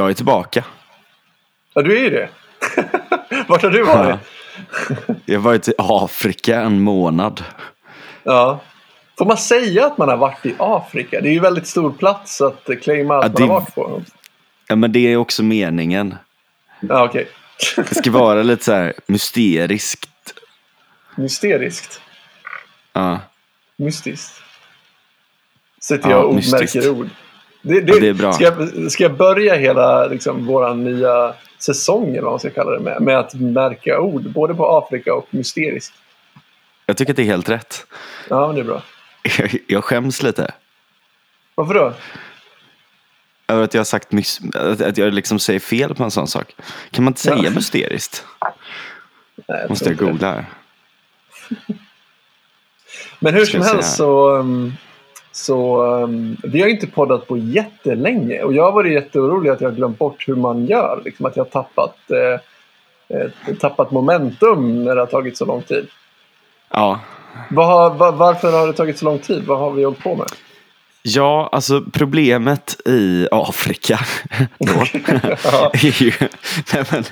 Jag 0.00 0.10
är 0.10 0.14
tillbaka. 0.14 0.64
Ja, 1.74 1.82
du 1.82 1.98
är 1.98 2.02
ju 2.02 2.10
det. 2.10 2.28
Vart 3.48 3.62
har 3.62 3.70
du 3.70 3.82
varit? 3.82 4.18
Jag 5.24 5.38
har 5.38 5.42
varit 5.44 5.68
i 5.68 5.72
Afrika 5.78 6.60
en 6.60 6.80
månad. 6.80 7.44
Ja. 8.22 8.60
Får 9.18 9.26
man 9.26 9.36
säga 9.36 9.86
att 9.86 9.98
man 9.98 10.08
har 10.08 10.16
varit 10.16 10.46
i 10.46 10.54
Afrika? 10.58 11.20
Det 11.20 11.28
är 11.28 11.32
ju 11.32 11.40
väldigt 11.40 11.66
stor 11.66 11.92
plats 11.92 12.40
att 12.40 12.68
claima 12.82 13.18
att 13.18 13.24
Ja, 13.24 13.28
man 13.30 13.48
det- 13.48 13.54
har 13.54 13.60
varit 13.60 13.74
på. 13.74 14.02
Ja, 14.68 14.76
men 14.76 14.92
det 14.92 14.98
är 15.12 15.16
också 15.16 15.42
meningen. 15.42 16.14
Ja, 16.80 17.04
okej. 17.04 17.28
Det 17.76 17.94
ska 17.94 18.10
vara 18.10 18.42
lite 18.42 18.64
så 18.64 18.72
här 18.72 18.92
mysteriskt. 19.06 20.10
Mysteriskt. 21.16 22.00
Ja, 22.92 23.18
Mystiskt. 23.76 24.42
Sätter 25.82 26.10
Ja, 26.10 26.16
jag 26.16 26.34
mystiskt. 26.34 26.76
ordmärker 26.76 26.90
ord. 27.00 27.08
Det, 27.62 27.80
det, 27.80 28.00
det 28.00 28.08
är 28.08 28.14
bra. 28.14 28.32
Ska, 28.32 28.44
jag, 28.44 28.92
ska 28.92 29.02
jag 29.02 29.16
börja 29.16 29.54
hela 29.54 30.06
liksom, 30.06 30.46
vår 30.46 30.74
nya 30.74 31.34
säsong, 31.58 32.08
eller 32.10 32.22
vad 32.22 32.32
man 32.32 32.38
ska 32.40 32.50
kalla 32.50 32.70
det, 32.70 32.80
med, 32.80 33.02
med 33.02 33.18
att 33.18 33.34
märka 33.34 34.00
ord? 34.00 34.22
Både 34.22 34.54
på 34.54 34.66
Afrika 34.78 35.14
och 35.14 35.26
mysteriskt. 35.30 35.94
jag 36.86 36.96
tycker 36.96 37.12
att 37.12 37.16
det 37.16 37.22
är 37.22 37.26
helt 37.26 37.48
rätt. 37.48 37.86
Ja, 38.28 38.46
men 38.46 38.54
det 38.56 38.60
är 38.62 38.64
bra. 38.64 38.82
Jag, 39.38 39.54
jag 39.66 39.84
skäms 39.84 40.22
lite. 40.22 40.54
Varför 41.54 41.74
då? 41.74 41.92
Över 43.48 43.62
att 43.64 43.74
jag 43.74 43.80
har 43.80 43.84
sagt 43.84 44.10
mys- 44.12 44.56
att- 44.88 44.98
jag 44.98 45.14
liksom 45.14 45.38
säger 45.38 45.60
fel 45.60 45.94
på 45.94 46.04
en 46.04 46.10
sån 46.10 46.28
sak. 46.28 46.54
Kan 46.90 47.04
man 47.04 47.10
inte 47.10 47.20
säga 47.20 47.36
Ja. 47.42 47.50
mysteriskt? 47.50 48.24
Nej, 49.48 49.66
Måste 49.68 49.84
jag 49.84 49.92
inte 49.92 50.04
det. 50.04 50.10
googla 50.10 50.32
här. 50.32 50.44
Men 53.18 53.34
hur 53.34 53.44
Ska 53.44 53.58
som 53.58 53.66
jag 53.66 53.74
helst 53.74 53.96
så, 53.96 54.30
um, 54.36 54.72
så 55.32 55.84
um, 55.84 56.36
vi 56.42 56.60
har 56.60 56.68
inte 56.68 56.86
poddat 56.86 57.28
på 57.28 57.36
jättelänge 57.36 58.42
och 58.42 58.52
jag 58.52 58.64
har 58.64 58.72
varit 58.72 58.92
jätteorolig 58.92 59.50
att 59.50 59.60
jag 59.60 59.68
har 59.68 59.76
glömt 59.76 59.98
bort 59.98 60.28
hur 60.28 60.36
man 60.36 60.66
gör. 60.66 61.02
Liksom 61.04 61.26
att 61.26 61.36
jag 61.36 61.44
har 61.44 61.50
tappat, 61.50 61.96
eh, 62.10 63.18
eh, 63.18 63.54
tappat 63.60 63.90
momentum 63.90 64.84
när 64.84 64.94
det 64.94 65.00
har 65.00 65.06
tagit 65.06 65.36
så 65.36 65.44
lång 65.44 65.62
tid. 65.62 65.86
Ja. 66.70 67.00
Vad 67.50 67.66
har, 67.66 67.90
va, 67.94 68.10
varför 68.10 68.52
har 68.52 68.66
det 68.66 68.72
tagit 68.72 68.98
så 68.98 69.04
lång 69.04 69.18
tid? 69.18 69.44
Vad 69.46 69.58
har 69.58 69.70
vi 69.70 69.84
hållit 69.84 70.02
på 70.02 70.14
med? 70.14 70.26
Ja, 71.02 71.48
alltså 71.52 71.84
problemet 71.92 72.88
i 72.88 73.28
Afrika 73.30 74.00
då, 74.58 74.72
är 75.72 76.02
ju, 76.02 76.12
nej 76.72 76.84
men, 76.92 77.04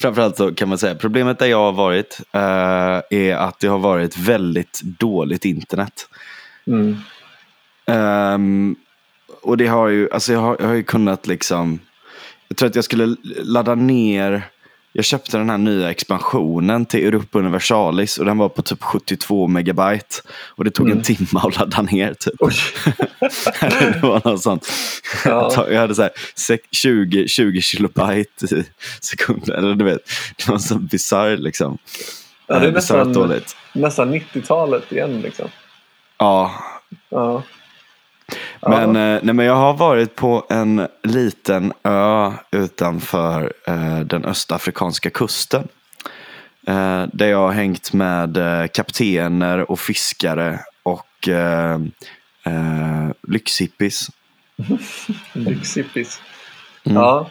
framförallt 0.00 0.36
så 0.36 0.54
kan 0.54 0.68
man 0.68 0.78
säga, 0.78 0.94
problemet 0.94 1.38
där 1.38 1.46
jag 1.46 1.58
har 1.58 1.72
varit 1.72 2.20
eh, 2.32 3.18
är 3.20 3.34
att 3.34 3.60
det 3.60 3.68
har 3.68 3.78
varit 3.78 4.18
väldigt 4.18 4.80
dåligt 4.82 5.44
internet. 5.44 6.08
Mm. 6.66 6.96
Ehm, 7.86 8.76
och 9.42 9.56
det 9.56 9.66
har 9.66 9.88
ju, 9.88 10.08
alltså 10.12 10.32
jag 10.32 10.40
har, 10.40 10.56
jag 10.60 10.66
har 10.66 10.74
ju 10.74 10.82
kunnat 10.82 11.26
liksom, 11.26 11.78
jag 12.48 12.56
tror 12.56 12.68
att 12.68 12.74
jag 12.74 12.84
skulle 12.84 13.16
ladda 13.42 13.74
ner, 13.74 14.42
jag 14.92 15.04
köpte 15.04 15.38
den 15.38 15.50
här 15.50 15.58
nya 15.58 15.90
expansionen 15.90 16.86
till 16.86 17.06
Europa 17.06 17.38
Universalis 17.38 18.18
och 18.18 18.24
den 18.24 18.38
var 18.38 18.48
på 18.48 18.62
typ 18.62 18.82
72 18.82 19.46
megabyte. 19.46 20.16
Och 20.28 20.64
det 20.64 20.70
tog 20.70 20.90
en 20.90 21.02
timme 21.02 21.26
att 21.42 21.58
ladda 21.58 21.82
ner 21.82 22.14
typ. 22.14 22.34
Det 23.60 24.02
var 24.02 24.28
något 24.30 24.42
sånt. 24.42 24.66
Ja. 25.24 25.66
Jag 25.70 25.80
hade 25.80 25.94
så 25.94 26.02
här 26.02 26.10
sex- 26.34 26.68
20, 26.72 27.28
20 27.28 27.60
kilobyte 27.60 28.54
i 28.54 28.64
sekunden. 29.00 29.58
Eller 29.64 29.74
du 29.74 29.84
vet, 29.84 30.00
det 30.36 30.48
var 30.48 30.58
så 30.58 30.78
bisarrt 30.78 31.38
liksom. 31.38 31.78
Ja, 32.46 32.58
det 32.58 32.66
är 32.66 32.72
nästan, 32.72 33.42
nästan 33.72 34.14
90-talet 34.14 34.92
igen. 34.92 35.20
Liksom. 35.20 35.48
Ja, 36.18 36.52
Ja. 37.10 37.42
Ja. 38.60 38.68
Men, 38.68 38.88
eh, 38.88 39.20
nej, 39.22 39.34
men 39.34 39.46
jag 39.46 39.54
har 39.56 39.74
varit 39.74 40.14
på 40.16 40.46
en 40.50 40.88
liten 41.02 41.72
ö 41.84 42.32
utanför 42.50 43.52
eh, 43.66 44.00
den 44.00 44.24
östafrikanska 44.24 45.10
kusten. 45.10 45.68
Eh, 46.66 47.04
där 47.12 47.26
jag 47.26 47.38
har 47.38 47.52
hängt 47.52 47.92
med 47.92 48.36
eh, 48.36 48.66
kaptener 48.66 49.70
och 49.70 49.80
fiskare 49.80 50.60
och 50.82 51.28
eh, 51.28 51.74
eh, 52.44 53.10
lyxhippies. 53.28 54.06
Lyxhippis. 55.32 56.20
Mm. 56.84 56.98
Ja. 56.98 57.30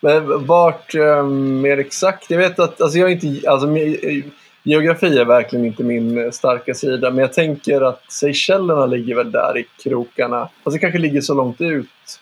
Men 0.00 0.46
vart 0.46 0.94
eh, 0.94 1.22
mer 1.26 1.78
exakt? 1.78 2.30
Jag 2.30 2.38
vet 2.38 2.58
att 2.58 2.80
alltså 2.80 2.98
jag 2.98 3.12
inte, 3.12 3.50
alltså, 3.50 3.66
me- 3.68 4.22
geografi 4.70 5.18
är 5.18 5.24
verkligen 5.24 5.64
inte 5.64 5.82
min 5.84 6.18
eh, 6.24 6.30
starka 6.30 6.74
sida. 6.74 7.10
Men 7.10 7.18
jag 7.18 7.32
tänker 7.32 7.80
att 7.80 8.12
Seychellerna 8.12 8.86
ligger 8.86 9.14
väl 9.14 9.32
där 9.32 9.58
i 9.58 9.66
krokarna. 9.82 10.36
Alltså 10.40 10.70
det 10.70 10.78
kanske 10.78 10.98
ligger 10.98 11.20
så 11.20 11.34
långt 11.34 11.60
ut. 11.60 12.20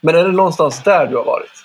Men 0.00 0.14
är 0.14 0.24
det 0.24 0.32
någonstans 0.32 0.82
där 0.82 1.06
du 1.06 1.16
har 1.16 1.24
varit? 1.24 1.64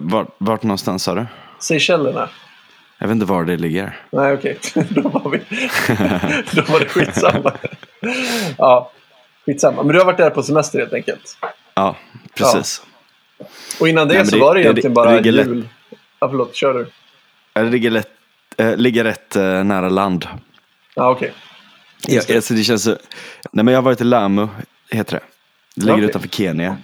Vart, 0.00 0.28
vart 0.38 0.62
någonstans 0.62 1.02
sa 1.02 1.14
du? 1.14 1.26
Seychellerna? 1.58 2.28
Jag 2.98 3.06
vet 3.08 3.14
inte 3.14 3.26
var 3.26 3.44
det 3.44 3.56
ligger. 3.56 3.96
Nej, 4.10 4.32
okej. 4.32 4.58
Då 4.88 5.02
var 5.08 5.30
vi... 5.30 5.38
Då 6.52 6.62
var 6.72 6.80
det 6.80 6.86
skitsamma. 6.88 7.52
ja, 8.58 8.90
skitsamma. 9.46 9.82
Men 9.82 9.92
du 9.92 9.98
har 9.98 10.06
varit 10.06 10.18
där 10.18 10.30
på 10.30 10.42
semester 10.42 10.78
helt 10.78 10.92
enkelt. 10.92 11.38
Ja, 11.74 11.96
precis. 12.34 12.82
Och 13.80 13.88
innan 13.88 14.08
det 14.08 14.14
Nej, 14.14 14.22
men 14.22 14.26
så 14.26 14.36
det- 14.36 14.42
var 14.42 14.54
det 14.54 14.60
det- 14.60 14.64
egentligen 14.64 14.90
det 14.90 14.94
bara 14.94 15.10
lätt- 15.20 15.26
jul. 15.46 15.68
Ja, 16.18 16.28
förlåt. 16.28 16.54
Kör 16.54 16.74
du. 16.74 16.86
Det 17.52 17.62
ligger, 17.62 17.90
lätt, 17.90 18.08
eh, 18.60 18.76
ligger 18.76 19.04
rätt 19.04 19.36
eh, 19.36 19.64
nära 19.64 19.88
land. 19.88 20.26
Ja, 20.94 21.10
okej. 21.10 21.32
Ja, 22.06 22.14
Just 22.14 22.28
det. 22.28 22.36
alltså 22.36 22.54
det 22.54 22.64
känns 22.64 22.82
så... 22.82 22.90
Nej, 23.52 23.64
men 23.64 23.66
jag 23.66 23.78
har 23.78 23.82
varit 23.82 24.00
i 24.00 24.04
Lamu, 24.04 24.48
heter 24.90 25.12
det. 25.12 25.22
Det 25.74 25.86
ligger 25.86 25.98
Okej. 25.98 26.08
utanför 26.08 26.28
Kenya. 26.28 26.76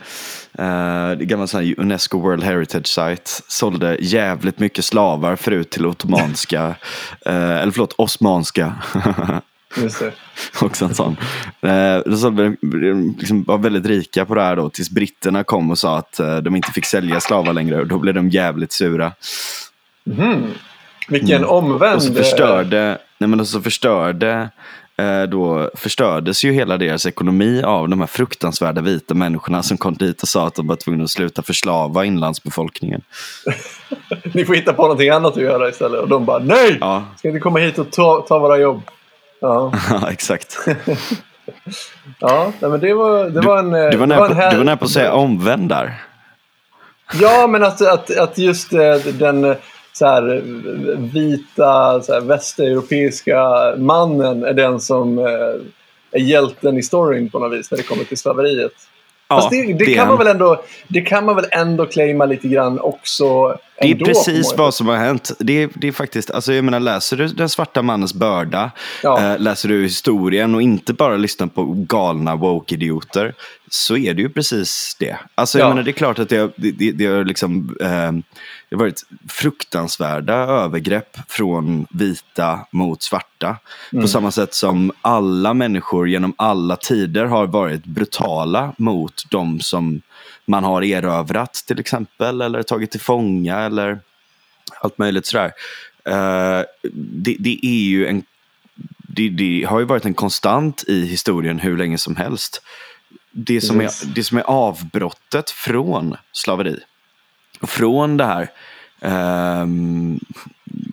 Uh, 0.59 1.15
gammal 1.15 1.49
sån 1.49 1.75
Unesco 1.77 2.21
World 2.21 2.45
Heritage 2.45 2.87
Site. 2.87 3.31
Sålde 3.49 3.97
jävligt 4.01 4.59
mycket 4.59 4.85
slavar 4.85 5.37
förut 5.37 5.71
till 5.71 5.87
ottomanska, 5.87 6.67
eh, 7.27 7.57
eller 7.57 7.73
förlåt, 7.73 7.95
osmanska. 7.99 8.75
Just 9.77 9.99
det. 9.99 10.13
Också 10.61 10.85
en 10.85 10.95
sån. 10.95 11.17
Uh, 11.65 12.03
de 12.07 12.17
sålde, 12.17 12.57
liksom 13.19 13.45
var 13.45 13.59
väldigt 13.59 13.87
rika 13.87 14.25
på 14.25 14.35
det 14.35 14.43
här 14.43 14.57
då 14.57 14.71
tills 14.71 14.91
britterna 14.91 15.45
kom 15.45 15.71
och 15.71 15.79
sa 15.79 15.99
att 15.99 16.21
eh, 16.21 16.37
de 16.37 16.57
inte 16.57 16.73
fick 16.73 16.85
sälja 16.85 17.21
slavar 17.21 17.53
längre 17.53 17.81
och 17.81 17.87
då 17.87 17.99
blev 17.99 18.15
de 18.15 18.29
jävligt 18.29 18.73
sura. 18.73 19.13
Vilken 21.09 21.45
omvänd... 21.45 21.97
Och 21.97 22.03
så 22.03 22.15
förstörde, 22.15 22.99
nej 23.19 23.29
men 23.29 23.41
och 23.41 23.49
så 23.49 23.61
förstörde 23.61 24.49
eh, 24.97 25.23
då 25.23 25.71
förstördes 25.75 26.45
ju 26.45 26.53
hela 26.53 26.77
deras 26.77 27.07
ekonomi 27.07 27.63
av 27.63 27.89
de 27.89 28.01
här 28.01 28.07
fruktansvärda 28.07 28.81
vita 28.81 29.15
människorna 29.15 29.63
som 29.63 29.77
kom 29.79 29.95
dit 29.95 30.23
och 30.23 30.29
sa 30.29 30.47
att 30.47 30.55
de 30.55 30.67
var 30.67 30.77
tvungna 30.77 31.05
att 31.05 31.11
sluta 31.11 31.43
förslava 31.43 32.05
inlandsbefolkningen. 32.05 33.03
Ni 34.35 34.45
får 34.45 34.55
hitta 34.55 34.73
på 34.73 34.83
någonting 34.83 35.09
annat 35.11 35.37
att 35.37 35.43
göra 35.43 35.69
istället. 35.69 36.01
Och 36.01 36.09
de 36.09 36.25
bara 36.25 36.39
nej! 36.39 36.79
Ja, 36.81 37.05
Ska 37.19 37.29
inte 37.29 37.41
komma 37.41 37.59
hit 37.59 37.79
och 37.79 37.91
ta, 37.91 38.25
ta 38.29 38.39
våra 38.39 38.59
jobb? 38.59 38.83
Ja, 39.41 39.73
ja 39.91 40.11
exakt. 40.11 40.59
ja 42.21 42.53
nej, 42.61 42.71
men 42.71 42.81
det 42.81 42.95
var, 42.95 43.31
det 43.31 43.41
var 43.41 43.59
en... 43.59 43.75
eh, 43.75 43.91
Du 43.91 43.97
var 43.97 44.07
nära 44.07 44.23
en 44.23 44.29
på, 44.29 44.35
här- 44.35 44.51
du 44.51 44.57
var 44.57 44.65
nära 44.65 44.77
på 44.77 44.85
att 44.85 44.91
säga 44.91 45.13
omvänd 45.13 45.69
där. 45.69 45.95
Ja, 47.21 47.47
men 47.47 47.65
att, 47.65 47.81
att, 47.81 48.19
att 48.19 48.39
just 48.39 48.73
eh, 48.73 48.95
den 49.19 49.45
eh, 49.45 49.57
så 49.99 50.07
här, 50.07 50.37
eh, 50.37 50.99
vita 50.99 52.03
så 52.03 52.13
här, 52.13 52.21
västeuropeiska 52.21 53.41
mannen 53.79 54.45
är 54.45 54.53
den 54.53 54.81
som 54.81 55.19
eh, 55.19 55.25
är 56.11 56.21
hjälten 56.21 56.79
i 56.79 56.83
storyn 56.83 57.31
på 57.31 57.39
något 57.39 57.59
vis 57.59 57.71
när 57.71 57.79
det 57.79 57.85
kommer 57.85 58.05
till 58.05 58.17
slaveriet. 58.19 58.73
Ja, 59.29 59.37
Fast 59.37 59.51
det, 59.51 59.73
det, 59.73 59.85
är 59.85 59.95
kan 59.95 60.09
man 60.09 60.19
väl 60.19 60.27
ändå, 60.27 60.63
det 60.89 61.01
kan 61.01 61.25
man 61.25 61.37
väl 61.37 61.45
ändå 61.51 61.87
claima 61.87 62.27
lite 62.27 62.49
grann 62.49 62.81
också. 62.81 63.49
Det 63.81 63.87
är 63.87 63.93
ändå, 63.93 64.05
precis 64.05 64.55
vad 64.57 64.75
som 64.75 64.89
har 64.89 64.97
hänt. 64.97 65.33
Det 65.39 65.63
är, 65.63 65.69
det 65.75 65.89
är 65.89 65.93
faktiskt, 65.93 66.31
alltså 66.31 66.53
jag 66.53 66.65
menar, 66.65 66.81
läser 66.81 67.17
du 67.17 67.29
Den 67.29 67.49
svarta 67.49 67.83
mannens 67.83 68.15
börda, 68.15 68.71
Ja. 69.03 69.33
eh, 69.33 69.39
läser 69.39 69.69
du 69.69 69.83
historien 69.83 70.55
och 70.55 70.63
inte 70.63 70.93
bara 70.93 71.17
lyssnar 71.17 71.47
på 71.47 71.65
galna 71.89 72.37
woke-idioter, 72.37 73.35
så 73.71 73.97
är 73.97 74.15
det 74.15 74.23
ju 74.23 74.29
precis 74.29 74.97
det. 75.01 75.17
Alltså 75.35 75.59
jag 75.59 75.65
Ja. 75.65 75.69
menar, 75.69 75.83
det 75.83 75.91
är 75.91 75.93
klart 75.93 76.19
att 76.19 76.29
det, 76.29 76.51
det, 76.57 76.71
det, 76.71 76.93
det 76.93 77.07
har 77.07 77.25
liksom, 77.25 77.77
eh, 77.81 78.13
det 78.69 78.77
har 78.77 78.81
varit 78.81 79.07
fruktansvärda 79.29 80.35
övergrepp 80.35 81.17
från 81.29 81.87
vita 81.91 82.67
mot 82.71 83.03
svarta. 83.03 83.57
På 83.91 84.09
samma 84.09 84.31
sätt 84.31 84.55
som 84.55 84.93
alla 85.03 85.55
människor 85.55 86.09
genom 86.09 86.35
alla 86.39 86.77
tider 86.77 87.25
har 87.25 87.47
varit 87.47 87.85
brutala 87.85 88.75
mot 88.79 89.31
de 89.31 89.61
som 89.61 90.03
man 90.45 90.65
har 90.65 90.83
erövrat 90.83 91.55
till 91.67 91.81
exempel, 91.81 92.41
eller 92.41 92.63
tagit 92.63 92.91
till 92.91 93.01
fånga 93.01 93.59
eller 93.59 94.01
allt 94.81 94.99
möjligt 94.99 95.27
sådär. 95.27 95.53
Eh, 96.05 96.65
det, 96.93 97.37
det 97.39 97.67
är 97.67 97.85
ju 97.85 98.07
en 98.07 98.23
det, 99.09 99.29
det 99.29 99.65
har 99.69 99.79
ju 99.79 99.85
varit 99.85 100.05
en 100.05 100.15
konstant 100.15 100.85
i 100.89 101.07
historien 101.07 101.59
hur 101.59 101.77
länge 101.77 101.99
som 101.99 102.17
helst. 102.17 102.63
Det 103.31 103.61
som, 103.61 103.81
är, 103.81 103.91
det 104.15 104.25
som 104.25 104.39
är 104.39 104.43
avbrottet 104.43 105.51
från 105.51 106.17
slaveri 106.33 106.81
från 107.63 108.17
det 108.17 108.25
här 108.25 108.51
ehm, 109.01 110.21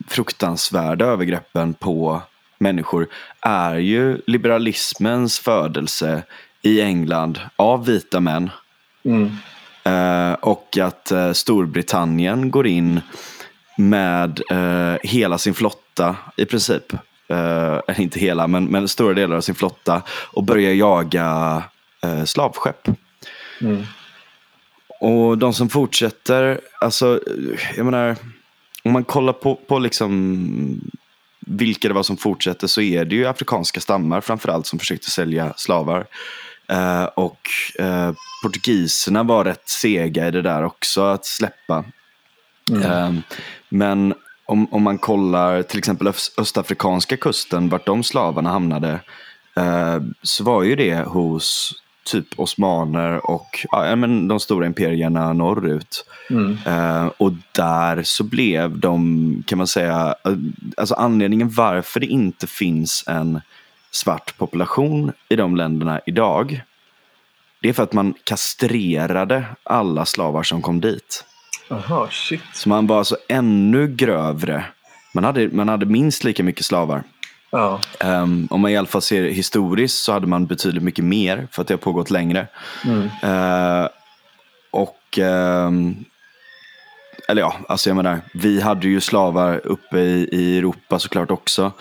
fruktansvärda 0.08 1.04
övergreppen 1.04 1.74
på 1.74 2.22
människor 2.58 3.06
är 3.40 3.74
ju 3.74 4.20
liberalismens 4.26 5.38
födelse 5.38 6.22
i 6.62 6.80
England 6.80 7.40
av 7.56 7.86
vita 7.86 8.20
män 8.20 8.50
Mm. 9.04 9.36
Eh, 9.84 10.32
och 10.32 10.78
att 10.78 11.10
eh, 11.10 11.32
Storbritannien 11.32 12.50
går 12.50 12.66
in 12.66 13.00
med 13.76 14.40
eh, 14.50 14.96
hela 15.02 15.38
sin 15.38 15.54
flotta 15.54 16.16
i 16.36 16.44
princip. 16.44 16.92
Eh, 17.28 18.00
inte 18.00 18.20
hela, 18.20 18.46
men, 18.46 18.64
men 18.64 18.88
stora 18.88 19.14
delar 19.14 19.36
av 19.36 19.40
sin 19.40 19.54
flotta. 19.54 20.02
Och 20.08 20.44
börjar 20.44 20.72
jaga 20.72 21.62
eh, 22.02 22.24
slavskepp. 22.24 22.88
Mm. 23.60 23.84
Och 25.04 25.38
de 25.38 25.52
som 25.54 25.68
fortsätter, 25.68 26.60
alltså, 26.80 27.20
jag 27.76 27.84
menar, 27.84 28.16
om 28.84 28.92
man 28.92 29.04
kollar 29.04 29.32
på, 29.32 29.54
på 29.54 29.78
liksom 29.78 30.80
vilka 31.46 31.88
det 31.88 31.94
var 31.94 32.02
som 32.02 32.16
fortsätter 32.16 32.66
så 32.66 32.80
är 32.80 33.04
det 33.04 33.14
ju 33.14 33.26
afrikanska 33.26 33.80
stammar 33.80 34.20
framförallt 34.20 34.66
som 34.66 34.78
försökte 34.78 35.10
sälja 35.10 35.54
slavar. 35.56 36.06
Eh, 36.68 37.04
och 37.04 37.38
eh, 37.78 38.12
portugiserna 38.42 39.22
var 39.22 39.44
rätt 39.44 39.68
sega 39.68 40.28
i 40.28 40.30
det 40.30 40.42
där 40.42 40.64
också, 40.64 41.02
att 41.02 41.26
släppa. 41.26 41.84
Eh, 42.84 43.12
men 43.68 44.14
om, 44.44 44.72
om 44.72 44.82
man 44.82 44.98
kollar 44.98 45.62
till 45.62 45.78
exempel 45.78 46.08
öst, 46.08 46.38
östafrikanska 46.38 47.16
kusten, 47.16 47.68
vart 47.68 47.86
de 47.86 48.04
slavarna 48.04 48.50
hamnade, 48.50 49.00
eh, 49.56 50.02
så 50.22 50.44
var 50.44 50.62
ju 50.62 50.76
det 50.76 50.96
hos 50.96 51.80
typ 52.04 52.26
osmaner 52.36 53.30
och 53.30 53.66
ja, 53.70 53.96
men 53.96 54.28
de 54.28 54.40
stora 54.40 54.66
imperierna 54.66 55.32
norrut. 55.32 56.06
Mm. 56.30 56.58
Eh, 56.66 57.10
och 57.16 57.32
där 57.52 58.02
så 58.02 58.24
blev 58.24 58.78
de, 58.78 59.42
kan 59.46 59.58
man 59.58 59.66
säga, 59.66 60.14
eh, 60.24 60.32
alltså 60.76 60.94
anledningen 60.94 61.48
varför 61.48 62.00
det 62.00 62.06
inte 62.06 62.46
finns 62.46 63.04
en 63.06 63.40
svart 63.90 64.38
population 64.38 65.12
i 65.28 65.36
de 65.36 65.56
länderna 65.56 66.00
idag. 66.06 66.62
Det 67.62 67.68
är 67.68 67.72
för 67.72 67.82
att 67.82 67.92
man 67.92 68.14
kastrerade 68.24 69.44
alla 69.62 70.06
slavar 70.06 70.42
som 70.42 70.62
kom 70.62 70.80
dit. 70.80 71.24
Aha, 71.70 72.08
shit. 72.10 72.40
Så 72.52 72.68
man 72.68 72.86
var 72.86 72.98
alltså 72.98 73.16
ännu 73.28 73.88
grövre. 73.88 74.64
Man 75.14 75.24
hade, 75.24 75.48
man 75.48 75.68
hade 75.68 75.86
minst 75.86 76.24
lika 76.24 76.42
mycket 76.42 76.64
slavar. 76.64 77.02
Ja. 77.54 77.80
Um, 78.22 78.48
om 78.50 78.60
man 78.60 78.70
i 78.70 78.76
alla 78.76 78.86
fall 78.86 79.02
ser 79.02 79.22
historiskt 79.22 79.98
så 80.02 80.12
hade 80.12 80.26
man 80.26 80.46
betydligt 80.46 80.82
mycket 80.82 81.04
mer 81.04 81.48
för 81.52 81.62
att 81.62 81.68
det 81.68 81.74
har 81.74 81.78
pågått 81.78 82.10
längre. 82.10 82.46
Mm. 82.84 83.02
Uh, 83.02 83.88
och 84.70 85.18
ehm, 85.18 85.94
eller 87.28 87.42
ja, 87.42 87.54
alltså 87.68 87.90
jag 87.90 87.96
menar, 87.96 88.20
vi 88.34 88.60
hade 88.60 88.88
ju 88.88 89.00
slavar 89.00 89.60
uppe 89.66 89.98
i, 89.98 90.28
i 90.32 90.58
Europa 90.58 90.98
såklart 90.98 91.30
också. 91.30 91.72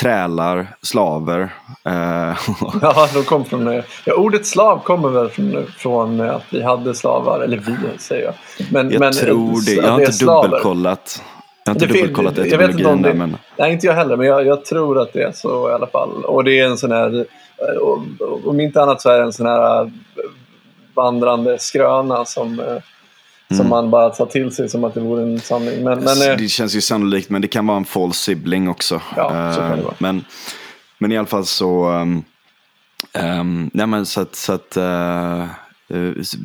Trälar, 0.00 0.76
slaver. 0.82 1.40
eh, 1.84 1.92
Ja, 2.82 3.08
de 3.14 3.22
kom 3.24 3.44
från... 3.44 3.68
eh, 3.68 3.84
Ja, 4.04 4.14
ordet 4.14 4.46
slav 4.46 4.82
kommer 4.82 5.08
väl 5.08 5.28
från, 5.28 5.66
från 5.76 6.20
eh, 6.20 6.34
att 6.34 6.44
vi 6.50 6.62
hade 6.62 6.94
slavar, 6.94 7.40
eller 7.40 7.56
vi 7.56 7.74
säger 7.98 8.24
jag. 8.24 8.34
Men, 8.70 8.90
jag 8.90 9.00
men, 9.00 9.08
eh, 9.08 9.14
tror 9.18 9.66
det. 9.66 9.78
att 9.78 9.84
Jag 9.84 9.92
har 9.92 10.00
inte 10.00 10.12
slaver. 10.12 10.48
dubbelkollat. 10.48 11.22
Jag 11.64 11.74
har 11.74 11.82
inte 11.82 11.86
dubbelkollat 11.86 12.36
jag 12.36 12.44
vet 12.44 12.52
inte 12.52 12.64
om 12.64 12.70
etymologin 12.70 13.02
där, 13.02 13.14
men 13.14 13.36
Nej, 13.58 13.72
inte 13.72 13.86
jag 13.86 13.94
heller, 13.94 14.16
men 14.16 14.26
jag, 14.26 14.46
jag 14.46 14.64
tror 14.64 15.00
att 15.02 15.12
det 15.12 15.22
är 15.22 15.32
så 15.32 15.70
i 15.70 15.72
alla 15.72 15.86
fall. 15.86 16.24
Och 16.24 16.44
det 16.44 16.60
är 16.60 16.66
en 16.66 16.78
sån 16.78 16.92
här... 16.92 17.18
eh, 17.18 18.46
Om 18.48 18.60
inte 18.60 18.82
annat 18.82 19.00
så 19.00 19.10
är 19.10 19.18
det 19.18 19.24
en 19.24 19.32
sån 19.32 19.46
här 19.46 19.82
eh, 19.82 19.88
vandrande 20.94 21.58
skröna 21.58 22.24
som, 22.24 22.60
eh, 22.60 22.66
som 23.48 23.56
Mm. 23.60 23.68
man 23.68 23.90
bara 23.90 24.10
tar 24.10 24.26
till 24.26 24.50
sig 24.54 24.68
som 24.68 24.84
att 24.84 24.94
det 24.94 25.00
vore 25.00 25.22
en 25.22 25.40
sanning. 25.40 25.84
Men, 25.84 25.98
men 25.98 26.38
det 26.38 26.48
känns 26.50 26.74
ju 26.76 26.80
sannolikt, 26.80 27.30
men 27.30 27.42
det 27.42 27.48
kan 27.48 27.66
vara 27.66 27.76
en 27.76 27.84
false 27.84 28.18
sibling 28.18 28.68
också. 28.68 29.00
Ja, 29.16 29.52
så 29.54 29.60
kan 29.60 29.76
det 29.78 29.82
vara. 29.84 29.94
Men, 29.98 30.24
men 30.98 31.12
i 31.12 31.18
alla 31.18 31.26
fall 31.26 31.46
så... 31.46 31.88
Um, 33.14 33.70
nej 33.74 33.86
men 33.86 34.06
så 34.06 34.20
att, 34.20 34.34
så 34.36 34.52
att 34.52 34.76
eh, 34.76 35.44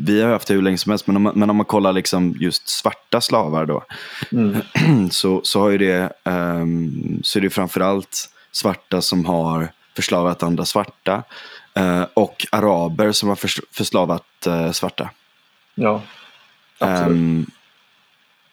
vi 0.06 0.22
har 0.22 0.30
haft 0.32 0.48
det 0.48 0.54
hur 0.54 0.62
länge 0.62 0.78
som 0.78 0.90
helst, 0.90 1.08
men 1.08 1.16
om, 1.16 1.22
man- 1.24 1.34
men 1.40 1.50
om 1.50 1.56
man 1.56 1.66
kollar 1.66 1.94
liksom 1.94 2.36
just 2.40 2.70
svarta 2.70 3.22
slavar 3.22 3.66
då. 3.66 3.84
mm, 4.32 5.10
så, 5.12 5.42
så 5.44 5.60
har 5.60 5.70
ju 5.70 5.78
det, 5.78 6.14
um, 6.24 7.20
så 7.24 7.40
är 7.40 7.42
det 7.44 7.50
framförallt 7.50 8.30
svarta 8.52 9.02
som 9.02 9.26
har 9.26 9.72
förslavat 9.96 10.44
andra 10.44 10.66
svarta. 10.66 11.24
eh, 11.76 12.04
och 12.14 12.48
araber 12.52 13.12
som 13.12 13.30
har 13.30 13.36
förs- 13.36 13.62
förslavat 13.72 14.48
eh, 14.48 14.72
svarta. 14.72 15.10
ja, 15.76 16.02
absolut. 16.80 17.12
Ehm, 17.18 17.46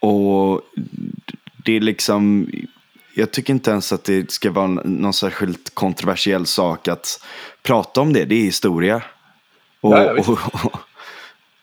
och 0.00 0.60
det 1.64 1.72
är 1.76 1.80
liksom, 1.80 2.48
jag 3.14 3.30
tycker 3.30 3.52
inte 3.52 3.70
ens 3.70 3.92
att 3.92 4.04
det 4.04 4.30
ska 4.30 4.50
vara 4.50 4.66
någon 4.66 5.12
särskilt 5.12 5.74
kontroversiell 5.74 6.46
sak 6.46 6.88
att 6.88 7.24
prata 7.62 8.00
om 8.00 8.12
det. 8.12 8.24
Det 8.24 8.34
är 8.34 8.42
historia. 8.42 9.02
Och, 9.84 9.92
Ja, 9.98 10.12
och, 10.12 10.38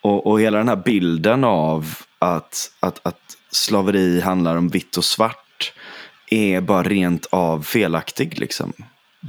och, 0.01 0.27
och, 0.27 0.41
hela 0.41 0.57
den 0.57 0.69
här 0.69 0.75
bilden 0.75 1.43
av 1.43 1.85
att, 2.19 2.71
att, 2.79 2.99
att 3.07 3.19
slaveri 3.51 4.21
handlar 4.21 4.55
om 4.55 4.69
vitt 4.69 4.97
och 4.97 5.03
svart 5.05 5.73
är 6.29 6.61
bara 6.61 6.83
rent 6.83 7.25
av 7.29 7.61
felaktig. 7.63 8.39
Liksom. 8.39 8.73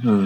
Mm. 0.03 0.25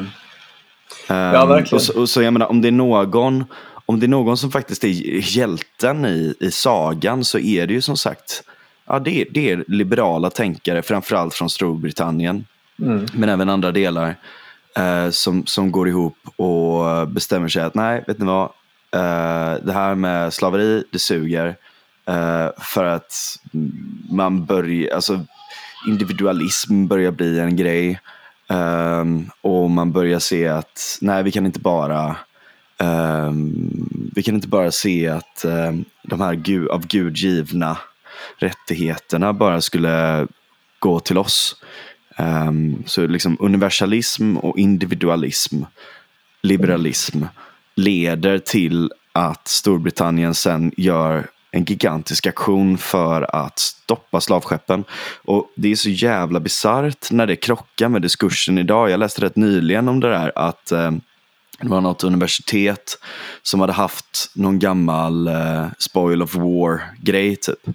Ehm, 1.08 1.34
Ja, 1.34 1.46
verkligen. 1.46 1.76
Och 1.76 1.82
så, 1.82 2.00
och 2.02 2.10
så 2.10 2.22
jag 2.22 2.34
menar, 2.34 2.48
om 2.48 2.62
det 2.62 2.68
är 2.68 2.72
någon, 2.72 3.46
om 3.86 4.00
det 4.00 4.06
är 4.06 4.08
någon 4.08 4.38
som 4.38 4.52
faktiskt 4.52 4.84
är 4.84 5.38
hjälten 5.38 6.06
i, 6.06 6.34
i 6.40 6.52
sagan 6.52 7.24
så 7.26 7.40
är 7.40 7.68
det 7.68 7.74
ju 7.74 7.82
som 7.82 7.98
sagt, 7.98 8.44
ja, 8.88 9.00
det, 9.00 9.22
är- 9.22 9.28
det 9.32 9.52
är 9.52 9.64
liberala 9.68 10.30
tänkare, 10.30 10.82
framförallt 10.82 11.34
från 11.34 11.50
Storbritannien, 11.50 12.46
Mm. 12.82 13.06
men 13.14 13.30
även 13.30 13.50
andra 13.50 13.72
delar, 13.72 14.16
eh, 14.78 15.10
som, 15.10 15.46
som 15.46 15.72
går 15.72 15.88
ihop 15.88 16.18
och 16.36 17.08
bestämmer 17.08 17.48
sig 17.48 17.62
att 17.64 17.76
nej, 17.76 18.04
vet 18.08 18.20
ni 18.20 18.26
vad, 18.26 18.50
Eh, 18.92 19.54
det 19.64 19.74
här 19.74 19.96
med 19.96 20.34
slaveri, 20.34 20.84
det 20.92 21.00
suger. 21.00 21.56
Uh, 22.10 22.50
för 22.58 22.84
att 22.84 23.14
man 24.10 24.46
börjar, 24.46 24.96
alltså 24.96 25.26
individualism 25.88 26.88
börjar 26.88 27.12
bli 27.12 27.40
en 27.40 27.56
grej. 27.56 28.00
Ehm, 28.50 29.30
och 29.42 29.70
man 29.70 29.92
börjar 29.92 30.20
se 30.20 30.48
att 30.48 30.98
nej, 31.02 31.24
vi 31.24 31.32
kan 31.32 31.46
inte 31.46 31.60
bara 31.60 32.16
ehm, 32.78 34.10
vi 34.16 34.24
kan 34.24 34.36
inte 34.36 34.48
bara 34.48 34.72
se 34.72 35.08
att 35.08 35.46
ehm, 35.46 35.86
de 36.04 36.22
här 36.22 36.34
gu- 36.34 36.70
av 36.70 36.88
Gud 36.88 37.18
givna 37.18 37.78
rättigheterna 38.38 39.34
bara 39.34 39.62
skulle 39.62 40.28
gå 40.80 41.00
till 41.00 41.18
oss. 41.18 41.56
Ehm, 42.16 42.84
så 42.86 43.08
liksom 43.08 43.38
universalism 43.40 44.38
och 44.38 44.58
individualism, 44.58 45.64
liberalism, 46.42 47.24
leder 47.78 48.40
till 48.40 48.92
att 49.12 49.48
Storbritannien 49.48 50.36
sen 50.36 50.72
gör 50.78 51.28
en 51.52 51.64
gigantisk 51.64 52.28
aktion 52.28 52.78
för 52.78 53.36
att 53.36 53.60
stoppa 53.60 54.22
slavskeppen. 54.22 54.84
Och 55.26 55.52
det 55.56 55.72
är 55.72 55.76
så 55.76 55.90
jävla 55.90 56.40
bisarrt 56.40 57.12
när 57.12 57.28
det 57.28 57.36
krockar 57.36 57.90
med 57.90 58.02
diskursen 58.02 58.58
idag. 58.58 58.90
Jag 58.90 59.00
läste 59.00 59.22
rätt 59.22 59.36
nyligen 59.36 59.90
om 59.90 60.00
det 60.00 60.10
där 60.10 60.32
att 60.36 60.72
eh, 60.72 60.92
det 61.62 61.68
var 61.68 61.82
något 61.82 62.04
universitet 62.04 63.00
som 63.42 63.60
hade 63.62 63.74
haft 63.74 64.32
någon 64.36 64.60
gammal 64.60 65.28
eh, 65.28 65.66
spoil 65.80 66.22
of 66.22 66.36
war-grej 66.36 67.36
typ. 67.36 67.68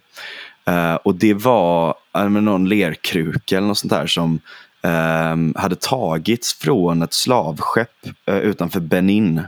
Eh, 0.64 0.94
och 0.94 1.14
det 1.14 1.34
var 1.34 1.94
eh, 2.14 2.28
någon 2.28 2.68
lerkruka 2.68 3.56
eller 3.56 3.68
något 3.68 3.78
sånt 3.78 3.92
där 3.92 4.06
som 4.06 4.40
eh, 4.82 5.60
hade 5.62 5.76
tagits 5.76 6.54
från 6.54 7.02
ett 7.02 7.14
slavskepp 7.14 8.06
eh, 8.26 8.36
utanför 8.38 8.80
Benin. 8.80 9.42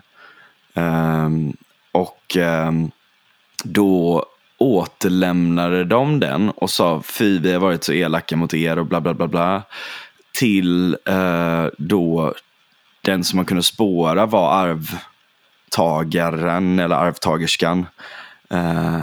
Um, 0.75 1.57
och 1.93 2.37
um, 2.37 2.91
då 3.65 4.27
återlämnade 4.59 5.85
de 5.85 6.21
den 6.21 6.51
och 6.51 6.71
sa 6.71 7.03
fy 7.03 7.39
vi 7.39 7.53
har 7.53 7.61
varit 7.61 7.85
så 7.85 7.93
elaka 7.93 8.37
mot 8.37 8.55
er 8.55 8.79
och 8.79 8.87
bla 8.87 9.01
bla 9.01 9.15
bla 9.15 9.27
bla. 9.27 9.63
Till 10.33 10.97
uh, 11.09 11.67
då 11.79 12.35
den 13.01 13.25
som 13.25 13.37
man 13.37 13.47
kunde 13.47 13.63
spåra 13.63 14.27
var 14.27 14.53
arvtagaren 15.73 16.79
eller 16.79 16.97
arvtagerskan. 16.97 17.87
Uh, 18.55 19.03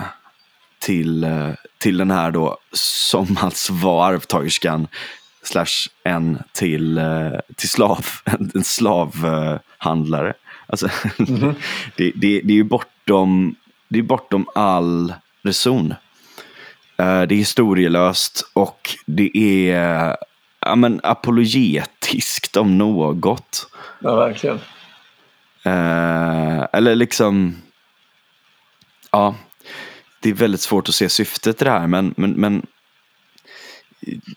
till, 0.79 1.23
uh, 1.23 1.53
till 1.77 1.97
den 1.97 2.11
här 2.11 2.31
då 2.31 2.57
som 2.73 3.37
alltså 3.41 3.73
var 3.73 4.07
arvtagerskan 4.07 4.87
slash 5.43 5.89
en 6.03 6.43
till, 6.51 7.01
till 7.55 7.69
slav, 7.69 8.05
en 8.53 8.63
slavhandlare. 8.63 10.33
Alltså, 10.71 10.89
det, 11.95 12.11
det, 12.15 12.41
det 12.43 12.53
är 12.53 12.57
ju 12.57 12.63
bortom, 12.63 13.55
det 13.87 13.99
är 13.99 14.03
bortom 14.03 14.45
all 14.55 15.13
reson. 15.43 15.91
Eh, 16.97 17.21
Det 17.21 17.35
är 17.35 17.37
historielöst 17.37 18.51
och 18.53 18.89
det 19.05 19.37
är 19.37 20.17
ja, 20.59 20.75
men, 20.75 20.99
apologetiskt 21.03 22.57
om 22.57 22.77
något. 22.77 23.69
Ja, 23.99 24.15
verkligen. 24.15 24.59
Eh, 25.63 26.67
eller 26.73 26.95
liksom, 26.95 27.57
ja, 29.11 29.35
det 30.19 30.29
är 30.29 30.33
väldigt 30.33 30.61
svårt 30.61 30.89
att 30.89 30.95
se 30.95 31.09
syftet 31.09 31.61
i 31.61 31.65
det 31.65 31.71
här, 31.71 31.87
men, 31.87 32.13
men, 32.17 32.31
men 32.31 32.65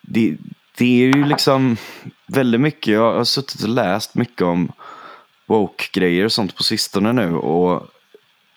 det, 0.02 0.36
det 0.76 0.84
är 0.84 1.16
ju 1.16 1.24
liksom 1.24 1.76
väldigt 2.26 2.60
mycket, 2.60 2.94
jag 2.94 3.14
har 3.14 3.24
suttit 3.24 3.62
och 3.62 3.68
läst 3.68 4.14
mycket 4.14 4.42
om 4.42 4.72
woke-grejer 5.46 6.24
och 6.24 6.32
sånt 6.32 6.56
på 6.56 6.62
sistone 6.62 7.12
nu 7.12 7.34
och 7.36 7.86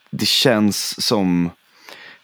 det 0.10 0.28
känns 0.28 1.06
som 1.08 1.50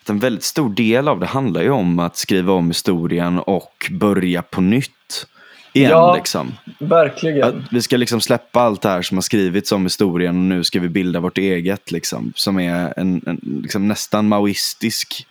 att 0.01 0.09
en 0.09 0.19
väldigt 0.19 0.43
stor 0.43 0.69
del 0.69 1.07
av 1.07 1.19
det 1.19 1.25
handlar 1.25 1.61
ju 1.61 1.69
om 1.69 1.99
att 1.99 2.17
skriva 2.17 2.53
om 2.53 2.67
historien 2.67 3.39
och 3.39 3.91
börja 3.91 4.41
på 4.41 4.61
nytt. 4.61 5.27
Igen, 5.73 5.89
Ja. 5.91 6.15
liksom. 6.15 6.53
Verkligen. 6.79 7.43
Att 7.43 7.55
vi 7.71 7.81
ska 7.81 7.97
liksom 7.97 8.21
släppa 8.21 8.61
allt 8.61 8.81
det 8.81 8.89
här 8.89 9.01
som 9.01 9.17
har 9.17 9.21
skrivits 9.21 9.71
om 9.71 9.83
historien 9.83 10.35
och 10.37 10.43
nu 10.43 10.63
ska 10.63 10.79
vi 10.79 10.89
bilda 10.89 11.19
vårt 11.19 11.37
eget. 11.37 11.91
Liksom, 11.91 12.33
som 12.35 12.59
är 12.59 12.93
en, 12.97 13.21
en 13.25 13.61
liksom 13.63 13.87
nästan 13.87 14.27
maoistisk 14.27 15.27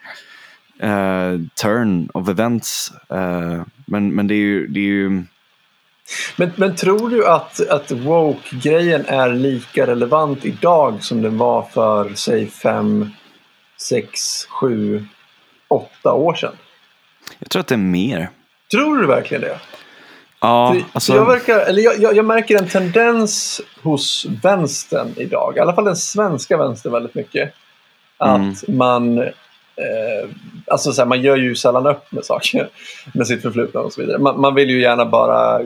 eh, 0.78 1.38
turn 1.62 2.08
of 2.14 2.28
events. 2.28 2.92
Eh, 3.10 3.62
men, 3.86 4.14
men 4.14 4.26
det 4.26 4.34
är 4.34 4.36
ju... 4.36 4.66
Det 4.66 4.80
är 4.80 4.84
ju 4.84 5.22
Men, 6.36 6.50
men 6.56 6.76
tror 6.76 7.08
du 7.10 7.26
att, 7.26 7.68
att 7.68 7.90
woke-grejen 7.90 9.04
är 9.06 9.32
lika 9.32 9.86
relevant 9.86 10.44
idag 10.44 11.02
som 11.04 11.22
den 11.22 11.38
var 11.38 11.62
för, 11.62 12.14
säg, 12.14 12.46
fem, 12.50 13.10
sex, 13.80 14.10
sju, 14.48 15.04
åtta 15.68 16.12
år 16.12 16.34
sedan? 16.34 16.54
jag 17.38 17.48
tror 17.50 17.60
att 17.60 17.66
det 17.66 17.74
är 17.74 17.78
mer. 17.78 18.30
Tror 18.70 18.96
du 18.98 19.06
verkligen 19.06 19.40
det? 19.40 19.58
Ja, 20.40 20.72
För- 20.74 20.84
alltså, 20.92 21.14
jag, 21.14 21.26
verkar, 21.26 21.58
eller 21.58 21.82
jag, 21.82 21.98
jag, 21.98 22.16
jag 22.16 22.24
märker 22.24 22.58
en 22.58 22.68
tendens 22.68 23.60
hos 23.82 24.26
vänstern 24.42 25.14
idag, 25.16 25.54
i 25.56 25.60
alla 25.60 25.74
fall 25.74 25.84
den 25.84 25.96
svenska 25.96 26.56
vänstern 26.56 26.92
väldigt 26.92 27.14
mycket. 27.14 27.52
Att 28.18 28.38
Mm. 28.38 28.54
man, 28.78 29.18
eh, 29.18 30.28
alltså 30.66 30.92
så 30.92 31.00
här, 31.02 31.06
man 31.08 31.22
gör 31.22 31.36
ju 31.36 31.54
sällan 31.54 31.86
upp 31.86 32.12
med 32.12 32.24
saker, 32.24 32.68
med 33.14 33.26
sitt 33.26 33.42
förflutna 33.42 33.80
och 33.80 33.92
så 33.92 34.00
vidare. 34.00 34.18
Man, 34.18 34.40
man 34.40 34.54
vill 34.54 34.70
ju 34.70 34.80
gärna 34.82 35.04
bara 35.06 35.60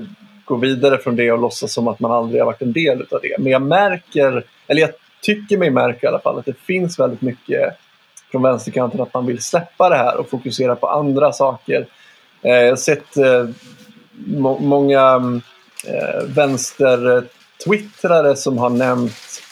gå 0.47 0.57
vidare 0.57 0.99
från 0.99 1.17
det 1.17 1.33
och 1.33 1.39
låtsas 1.39 1.73
som 1.73 1.89
att 1.89 2.01
man 2.01 2.13
aldrig 2.13 2.41
har 2.41 2.47
varit 2.47 2.63
en 2.63 2.73
del 2.73 3.07
av 3.11 3.21
det. 3.23 3.37
Men 3.39 3.53
jag 3.53 3.63
märker, 3.63 4.45
eller 4.67 4.81
jag 4.81 4.91
tycker 5.23 5.59
mig 5.59 5.71
märka 5.71 6.07
i 6.07 6.09
alla 6.09 6.19
fall, 6.19 6.39
att 6.39 6.47
det 6.47 6.59
finns 6.67 6.99
väldigt 6.99 7.23
mycket 7.23 7.75
från 8.31 8.43
vänsterkanten 8.43 9.01
att 9.01 9.15
man 9.15 9.27
vill 9.27 9.43
släppa 9.43 9.89
det 9.89 9.97
här 9.97 10.17
och 10.17 10.31
fokusera 10.31 10.77
på 10.77 10.89
andra 10.89 11.33
saker. 11.33 11.87
Eh, 12.43 12.53
jag 12.55 12.69
har 12.69 12.77
sett 12.77 13.17
eh, 13.17 13.47
må- 14.27 14.59
många 14.59 15.01
mm, 15.11 15.41
eh, 15.87 16.25
vänster-twittrare 16.27 18.37
som 18.37 18.59
har 18.59 18.71
nämnt 18.71 19.43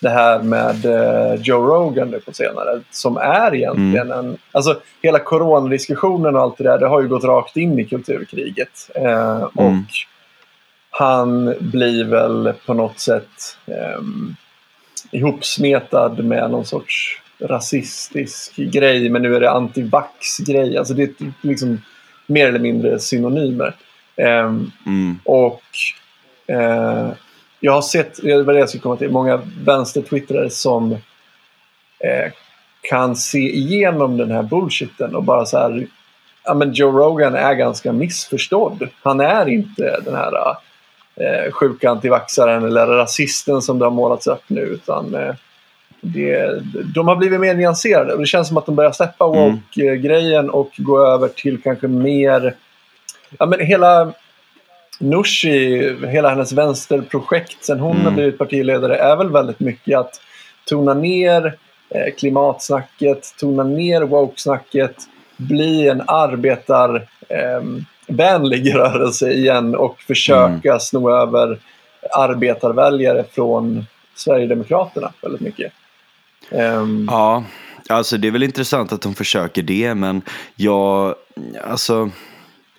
det 0.00 0.10
här 0.10 0.42
med 0.42 0.84
eh, 0.84 1.34
Joe 1.42 1.66
Rogan 1.66 2.10
nu 2.10 2.20
på 2.20 2.32
senare. 2.32 2.80
Som 2.90 3.16
är 3.16 3.54
egentligen 3.54 4.10
en... 4.10 4.36
Alltså 4.52 4.80
hela 5.02 5.18
coronadiskussionen 5.18 6.36
och 6.36 6.42
allt 6.42 6.58
det 6.58 6.64
där, 6.64 6.78
det 6.78 6.86
har 6.86 7.02
ju 7.02 7.08
gått 7.08 7.24
rakt 7.24 7.56
in 7.56 7.78
i 7.78 7.84
kulturkriget. 7.84 8.90
Eh, 8.94 9.42
Och 9.42 9.62
Mm. 9.62 9.84
Han 10.94 11.54
blir 11.60 12.04
väl 12.04 12.52
på 12.66 12.74
något 12.74 12.98
sätt 12.98 13.58
um, 13.98 14.36
ihopsmetad 15.10 16.24
med 16.24 16.50
någon 16.50 16.64
sorts 16.64 17.22
rasistisk 17.38 18.56
grej. 18.56 19.08
Men 19.08 19.22
nu 19.22 19.36
är 19.36 19.40
det 19.40 19.50
antivax-grej. 19.50 20.78
Alltså 20.78 20.94
det 20.94 21.02
är 21.02 21.32
liksom 21.40 21.80
mer 22.26 22.48
eller 22.48 22.58
mindre 22.58 22.98
synonymer. 22.98 23.74
Ehm, 24.16 24.72
mm, 24.86 25.18
och 25.24 25.62
eh, 26.46 27.08
jag 27.60 27.72
har 27.72 27.82
sett, 27.82 28.22
det 28.22 28.42
var 28.42 28.52
det 28.52 28.58
jag 28.58 28.68
skulle 28.68 28.82
komma 28.82 28.96
till, 28.96 29.10
många 29.10 29.40
vänstertwittrare 29.64 30.50
som 30.50 30.92
eh, 30.92 32.32
kan 32.82 33.16
se 33.16 33.56
igenom 33.56 34.16
den 34.16 34.30
här 34.30 34.42
bullshitten 34.42 35.14
och 35.14 35.24
bara 35.24 35.46
så 35.46 35.58
här, 35.58 35.86
ja 36.44 36.54
men 36.54 36.72
Joe 36.72 36.98
Rogan 36.98 37.34
är 37.34 37.54
ganska 37.54 37.92
missförstådd. 37.92 38.88
Han 39.02 39.20
är 39.20 39.48
inte 39.48 40.00
den 40.04 40.14
här 40.14 40.56
eh, 41.16 41.52
sjuka 41.52 41.90
antivaxaren 41.90 42.64
eller 42.64 42.86
rasisten 42.86 43.62
som 43.62 43.78
det 43.78 43.84
har 43.84 43.90
målats 43.90 44.26
upp 44.26 44.42
nu 44.46 44.60
utan 44.60 45.14
eh, 45.14 45.34
det, 46.00 46.60
de 46.94 47.08
har 47.08 47.16
blivit 47.16 47.40
mer 47.40 47.54
nyanserade 47.54 48.12
och 48.12 48.20
det 48.20 48.26
känns 48.26 48.48
som 48.48 48.56
att 48.56 48.66
de 48.66 48.74
börjar 48.74 48.92
släppa 48.92 49.24
Mm. 49.24 49.38
woke-grejen 49.38 50.50
och 50.50 50.70
gå 50.76 51.06
över 51.06 51.28
till 51.28 51.62
kanske 51.62 51.88
mer 51.88 52.54
Ja, 53.38 53.46
men 53.46 53.60
hela 53.60 54.12
Nooshi, 54.98 55.94
hela 56.06 56.28
hennes 56.30 56.52
vänsterprojekt 56.52 57.64
sen 57.64 57.80
hon 57.80 57.92
Mm. 57.96 58.04
har 58.04 58.12
blivit 58.12 58.38
partiledare 58.38 58.96
är 58.96 59.16
väl 59.16 59.30
väldigt 59.30 59.60
mycket 59.60 59.98
att 59.98 60.20
tona 60.64 60.94
ner 60.94 61.54
eh, 61.90 62.14
klimatsnacket, 62.18 63.34
tona 63.40 63.62
ner 63.64 64.00
woke-snacket, 64.02 64.96
bli 65.36 65.88
en 65.88 66.02
arbetar 66.06 66.94
eh, 67.28 67.62
vänlig 68.06 68.74
rörelse 68.74 69.32
igen 69.32 69.74
och 69.74 70.00
försöka 70.00 70.78
sno 70.78 71.10
över 71.10 71.58
arbetarväljare 72.16 73.24
från 73.32 73.86
Sverigedemokraterna 74.14 75.12
väldigt 75.22 75.40
mycket. 75.40 75.72
Ehm, 76.50 77.08
Ja, 77.10 77.44
alltså 77.88 78.16
det 78.16 78.28
är 78.28 78.32
väl 78.32 78.42
intressant 78.42 78.92
att 78.92 79.00
de 79.02 79.14
försöker 79.14 79.62
det, 79.62 79.94
men 79.94 80.22
jag, 80.56 81.14
alltså, 81.64 82.10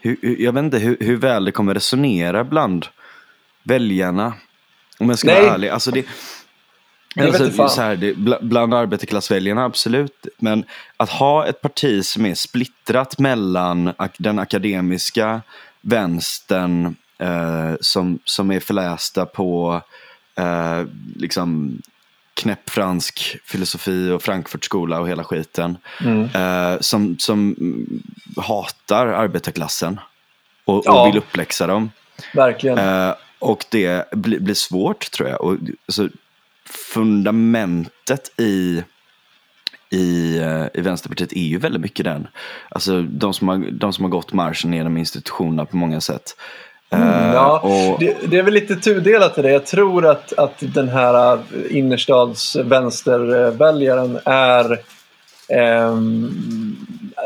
hur, 0.02 0.42
jag 0.42 0.54
vet 0.54 0.64
inte 0.64 0.78
hur, 0.78 0.98
hur 1.00 1.18
väl 1.18 1.46
det 1.46 1.52
kommer 1.52 1.74
resonera 1.74 2.44
bland 2.44 2.86
väljarna. 3.64 4.34
Om 5.00 5.10
jag 5.10 5.20
ska 5.20 5.28
Nej. 5.28 5.42
vara 5.42 5.54
ärlig. 5.54 5.70
Alltså 5.70 5.92
det, 5.92 6.06
alltså, 7.18 7.68
så 7.68 7.82
här, 7.82 7.96
det, 7.96 8.14
bla- 8.14 8.44
bland 8.44 8.74
arbetarklassväljarna, 8.74 9.66
absolut. 9.66 10.28
Men 10.38 10.66
att 10.98 11.10
ha 11.10 11.46
ett 11.48 11.62
parti 11.62 12.06
som 12.06 12.26
är 12.26 12.36
splittrat 12.36 13.20
mellan 13.20 13.94
den 14.18 14.40
akademiska 14.40 15.42
vänstern 15.82 16.96
eh, 17.18 17.74
som, 17.82 18.20
som 18.26 18.52
är 18.52 18.60
förlästa 18.60 19.26
på 19.26 19.82
eh, 20.36 20.82
liksom 21.16 21.78
knäpp 22.34 22.70
fransk 22.70 23.38
filosofi 23.46 24.10
och 24.10 24.24
Frankfurtskola 24.24 25.00
och 25.00 25.10
hela 25.10 25.24
skiten. 25.24 25.78
mm. 26.06 26.24
Eh, 26.36 26.80
som, 26.80 27.16
som 27.20 27.56
hatar 28.38 29.08
arbetarklassen 29.08 30.00
och, 30.66 30.76
och 30.78 30.84
Ja. 30.86 31.06
vill 31.06 31.18
uppläxa 31.18 31.68
dem. 31.68 31.92
Verkligen. 32.34 32.78
Eh, 32.78 33.14
och 33.40 33.66
det 33.70 34.12
blir, 34.12 34.40
blir 34.40 34.56
svårt 34.56 35.12
tror 35.12 35.30
jag. 35.30 35.42
Och, 35.42 35.58
alltså, 35.88 36.10
fundamentet 36.70 38.32
i, 38.40 38.84
i, 39.90 40.38
eh, 40.38 40.66
i 40.74 40.82
Vänsterpartiet 40.82 41.34
är 41.34 41.48
ju 41.48 41.58
väldigt 41.58 41.82
mycket 41.82 42.06
den. 42.06 42.28
Alltså 42.70 43.02
de 43.02 43.34
som 43.34 43.48
har, 43.48 43.72
de 43.72 43.94
som 43.94 44.06
har 44.06 44.10
gått 44.10 44.34
marschen 44.34 44.74
genom 44.74 44.98
institutionerna 44.98 45.66
på 45.66 45.78
många 45.78 46.02
sätt. 46.02 46.36
Eh, 46.90 47.02
Mm, 47.02 47.34
ja, 47.34 47.60
och, 47.60 48.00
det, 48.00 48.18
det 48.28 48.38
är 48.38 48.44
väl 48.44 48.54
lite 48.54 48.76
tudelat 48.76 49.38
i 49.38 49.42
det. 49.42 49.52
Jag 49.52 49.66
tror 49.66 50.06
att, 50.06 50.34
att 50.34 50.56
den 50.60 50.90
här 50.90 51.40
innerstads 51.70 52.56
vänsterväljaren 52.56 54.20
är 54.26 54.80
ehm, 55.50 56.76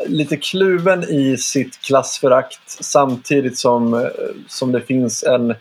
lite 0.08 0.38
kluven 0.38 1.03
i 1.03 1.38
sitt 1.38 1.82
klassförakt 1.82 2.62
samtidigt 2.65 3.58
som, 3.58 3.94
eh, 3.94 4.01
som 4.48 4.72
det 4.72 4.82
finns 4.82 5.24
en, 5.24 5.56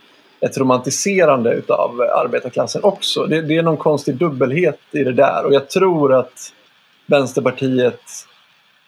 ett 0.47 0.59
romantiserande 0.59 1.53
utav 1.53 2.01
arbetarklassen 2.01 2.85
också. 2.85 3.27
Det, 3.27 3.43
det 3.43 3.57
är 3.57 3.63
någon 3.63 3.77
konstig 3.77 4.17
dubbelhet 4.17 4.81
i 4.93 5.05
det 5.05 5.13
där 5.13 5.45
och 5.45 5.55
jag 5.55 5.69
tror 5.71 6.15
att 6.15 6.53
Vänsterpartiet 7.07 8.01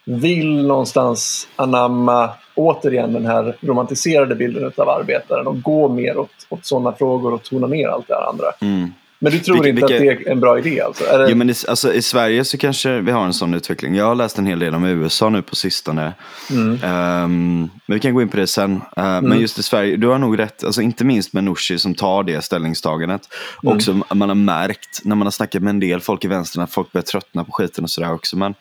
vill 0.05 0.67
någonstans 0.67 1.49
anamma 1.57 2.31
återigen 2.55 3.13
den 3.13 3.27
här 3.27 3.57
romantiserade 3.61 4.35
bilden 4.35 4.65
utav 4.65 4.89
arbetaren 4.89 5.47
och 5.47 5.63
gå 5.63 5.89
mer 5.89 6.19
åt, 6.19 6.47
åt 6.49 6.67
sådana 6.67 6.93
frågor 6.93 7.35
och 7.35 7.43
tona 7.43 7.67
ner 7.67 7.89
allt 7.89 8.09
det 8.09 8.27
andra. 8.29 8.47
mm. 8.61 8.93
Men 9.21 9.33
du 9.33 9.39
tror 9.39 9.55
Vilka- 9.63 9.69
inte 9.69 9.85
att 9.85 9.91
vilka- 10.03 10.15
det 10.25 10.29
är 10.29 10.33
en 10.33 10.41
bra 10.41 10.59
idé 10.59 10.81
alltså? 10.81 11.05
Är 11.05 11.19
det, 11.19 11.31
Jo, 11.31 11.37
men 11.37 11.51
i, 11.51 11.55
alltså, 11.69 11.93
I 11.95 12.03
Sverige 12.03 12.45
så 12.45 12.59
kanske 12.59 13.01
vi 13.01 13.11
har 13.11 13.25
en 13.25 13.33
sån 13.33 13.55
utveckling. 13.55 13.95
Jag 13.95 14.05
har 14.05 14.15
läst 14.15 14.39
en 14.39 14.47
hel 14.47 14.59
del 14.59 14.75
om 14.75 14.85
USA 14.85 15.29
nu 15.29 15.43
på 15.43 15.57
sistone. 15.57 16.13
Mm. 16.51 16.79
Ehm, 16.83 17.61
men 17.87 17.95
vi 17.97 18.01
kan 18.01 18.15
gå 18.15 18.23
in 18.23 18.29
på 18.29 18.37
det 18.37 18.47
sen. 18.47 18.81
Eh, 18.97 19.21
Men 19.23 19.41
just 19.41 19.59
i 19.59 19.63
Sverige, 19.63 19.97
du 19.97 20.07
har 20.07 20.19
nog 20.19 20.39
rätt. 20.39 20.65
Alltså, 20.65 20.83
inte 20.83 21.05
minst 21.05 21.33
med 21.33 21.45
Nooshi 21.45 21.79
som 21.79 21.95
tar 21.95 22.23
det 22.23 22.43
ställningstagandet. 22.45 23.23
Mm. 23.63 23.77
Också 23.77 24.01
man 24.15 24.29
har 24.29 24.37
märkt 24.37 25.01
när 25.05 25.17
man 25.17 25.27
har 25.27 25.31
snackat 25.33 25.63
med 25.63 25.71
en 25.71 25.81
del 25.81 26.01
folk 26.01 26.25
i 26.25 26.29
vänstern 26.29 26.63
att 26.63 26.73
folk 26.73 26.93
börjar 26.93 27.05
tröttna 27.05 27.45
på 27.45 27.53
skiten 27.53 27.85
och 27.85 27.91
sådär 27.91 28.13
också. 28.13 28.37
Men 28.37 28.55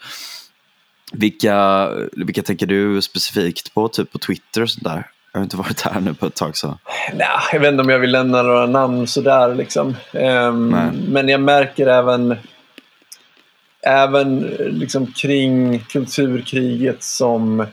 vilka, 1.12 1.90
vilka 2.12 2.44
tänker 2.44 2.66
du 2.66 3.02
specifikt 3.02 3.74
på? 3.74 3.88
Typ 3.88 4.12
på 4.12 4.20
Twitter 4.20 4.62
och 4.62 4.70
sånt 4.70 4.84
där? 4.84 5.06
Jag 5.38 5.42
har 5.42 5.46
inte 5.46 5.58
varit 5.58 5.82
här 5.82 6.02
nu 6.02 6.14
på 6.14 6.26
ett 6.26 6.36
tag 6.36 6.58
så. 6.58 6.78
Nej, 7.14 7.28
jag 7.54 7.60
vet 7.60 7.72
inte 7.72 7.84
om 7.84 7.90
jag 7.90 8.00
vill 8.00 8.12
nämna 8.12 8.42
några 8.42 8.66
namn 8.66 9.08
sådär 9.08 9.56
liksom. 9.56 9.96
Nej. 10.12 10.52
men 11.08 11.30
jag 11.30 11.42
märker 11.42 11.88
även 11.88 12.36
även 13.82 14.40
liksom 14.60 15.08
kring 15.08 15.80
kulturkriget 15.80 17.04
som 17.04 17.66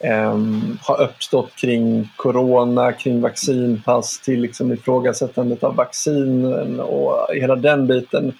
ehm, 0.00 0.78
har 0.82 1.00
uppstått 1.00 1.56
kring 1.56 2.08
corona, 2.16 2.92
kring 2.92 3.20
vaccinpass 3.20 4.20
till 4.20 4.40
liksom 4.40 4.72
ifrågasättandet 4.72 5.64
av 5.64 5.74
vaccinen 5.76 6.80
och 6.80 7.34
hela 7.34 7.56
den 7.56 7.86
biten. 7.86 8.32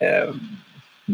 Ehm, 0.00 0.40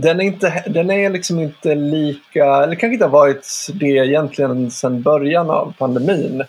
den 0.01 0.21
är, 0.21 0.25
inte, 0.25 0.65
den 0.67 0.91
är 0.91 1.11
liksom 1.11 1.39
inte 1.41 1.75
lika, 1.75 2.45
eller 2.45 2.75
kanske 2.75 2.93
inte 2.93 3.05
har 3.05 3.11
varit 3.11 3.69
det 3.75 3.87
egentligen 3.87 4.71
sedan 4.71 5.03
början 5.03 5.51
av 5.51 5.75
pandemin. 5.79 6.41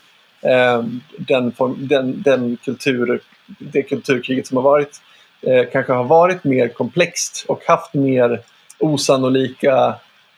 Eh, 0.42 0.84
den, 1.18 1.54
den, 1.78 2.22
den 2.22 2.58
kultur, 2.66 3.22
det 3.60 3.84
kulturkriget 3.84 4.48
som 4.48 4.58
har 4.58 4.64
varit 4.64 5.02
eh, 5.42 5.64
kanske 5.72 5.94
har 5.94 6.04
varit 6.04 6.44
mer 6.44 6.68
komplext 6.68 7.46
och 7.48 7.62
haft 7.68 7.94
mer 7.94 8.42
osannolika 8.80 9.96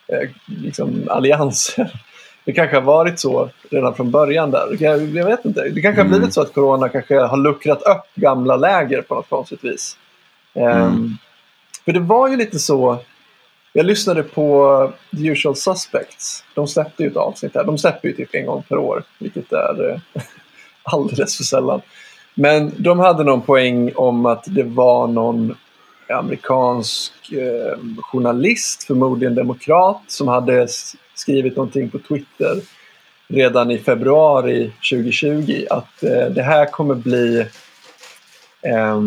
eh, 0.08 0.30
liksom, 0.46 1.04
allianser. 1.10 2.02
Det 2.46 2.54
kanske 2.54 2.76
har 2.76 2.82
varit 2.82 3.20
så 3.20 3.50
redan 3.70 3.96
från 3.96 4.12
början 4.12 4.52
där. 4.52 4.78
Jag, 4.80 5.02
jag 5.02 5.26
vet 5.26 5.46
inte. 5.46 5.70
Det 5.70 5.82
kanske 5.82 6.02
har 6.02 6.10
blivit 6.10 6.34
så 6.34 6.42
att 6.42 6.54
corona 6.54 6.90
kanske 6.90 7.20
har 7.20 7.38
luckrat 7.38 7.82
upp 7.82 8.16
gamla 8.16 8.56
läger 8.56 9.02
på 9.02 9.16
något 9.16 9.30
konstigt 9.30 9.64
vis. 9.64 9.98
Mm. 10.54 11.18
För 11.86 11.92
det 11.92 12.00
var 12.00 12.28
ju 12.28 12.38
lite 12.38 12.60
så. 12.60 12.98
Jag 13.74 13.86
lyssnade 13.86 14.24
på 14.24 14.94
The 15.12 15.28
Usual 15.28 15.56
Suspects. 15.56 16.44
De 16.56 16.68
släppte 16.68 17.04
ju 17.04 17.10
ett 17.10 17.18
avsnitt 17.18 17.56
här. 17.56 17.64
De 17.64 17.78
släpper 17.78 18.08
ju 18.08 18.14
typ 18.14 18.36
en 18.36 18.46
gång 18.46 18.64
per 18.70 18.78
år, 18.78 19.04
vilket 19.20 19.52
är 19.52 19.90
eh, 19.90 20.22
alldeles 20.84 21.38
för 21.38 21.44
sällan. 21.44 21.82
Men 22.34 22.74
de 22.78 23.00
hade 23.00 23.24
någon 23.24 23.42
poäng 23.42 23.92
om 23.96 24.26
att 24.26 24.44
det 24.48 24.64
var 24.64 25.08
någon 25.08 25.56
amerikansk 26.10 27.32
eh, 27.32 27.78
journalist, 28.02 28.84
förmodligen 28.84 29.36
demokrat, 29.36 30.02
som 30.08 30.28
hade 30.28 30.68
skrivit 31.16 31.56
någonting 31.56 31.90
på 31.90 32.00
Twitter 32.00 32.62
redan 33.28 33.72
i 33.72 33.78
februari 33.78 34.72
2020 34.92 35.66
att 35.70 36.04
eh, 36.04 36.26
det 36.26 36.44
här 36.44 36.66
kommer 36.66 36.96
bli 36.96 37.40
eh, 38.62 39.02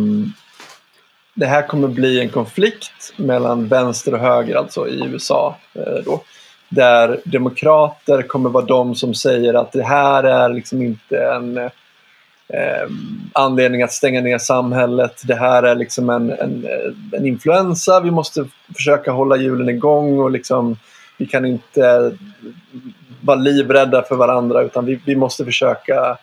det 1.34 1.46
här 1.46 1.66
kommer 1.66 1.88
bli 1.88 2.20
en 2.20 2.28
konflikt 2.28 3.12
mellan 3.16 3.68
vänster 3.68 4.14
och 4.14 4.20
höger, 4.20 4.56
alltså 4.56 4.88
i 4.88 5.04
USA. 5.04 5.56
Eh, 5.74 6.04
då, 6.04 6.22
där 6.68 7.20
demokrater 7.24 8.22
kommer 8.22 8.50
vara 8.50 8.64
de 8.64 8.94
som 8.94 9.14
säger 9.14 9.54
att 9.54 9.72
det 9.72 9.82
här 9.82 10.24
är 10.24 10.48
liksom 10.48 10.82
inte 10.82 11.24
en 11.24 11.58
eh, 12.48 12.88
anledning 13.32 13.82
att 13.82 13.92
stänga 13.92 14.20
ner 14.20 14.38
samhället. 14.38 15.22
Det 15.24 15.34
här 15.34 15.62
är 15.62 15.74
liksom 15.74 16.10
en, 16.10 16.30
en, 16.30 16.64
eh, 16.64 17.18
en 17.18 17.26
influensa. 17.26 18.00
Vi 18.00 18.10
måste 18.10 18.44
försöka 18.74 19.12
hålla 19.12 19.36
hjulen 19.36 19.68
igång 19.68 20.18
och 20.18 20.30
liksom, 20.30 20.76
vi 21.18 21.26
kan 21.26 21.44
inte 21.44 22.12
vara 23.20 23.38
livrädda 23.38 24.02
för 24.02 24.16
varandra 24.16 24.62
utan 24.62 24.86
vi, 24.86 25.00
vi 25.04 25.16
måste 25.16 25.44
försöka 25.44 26.18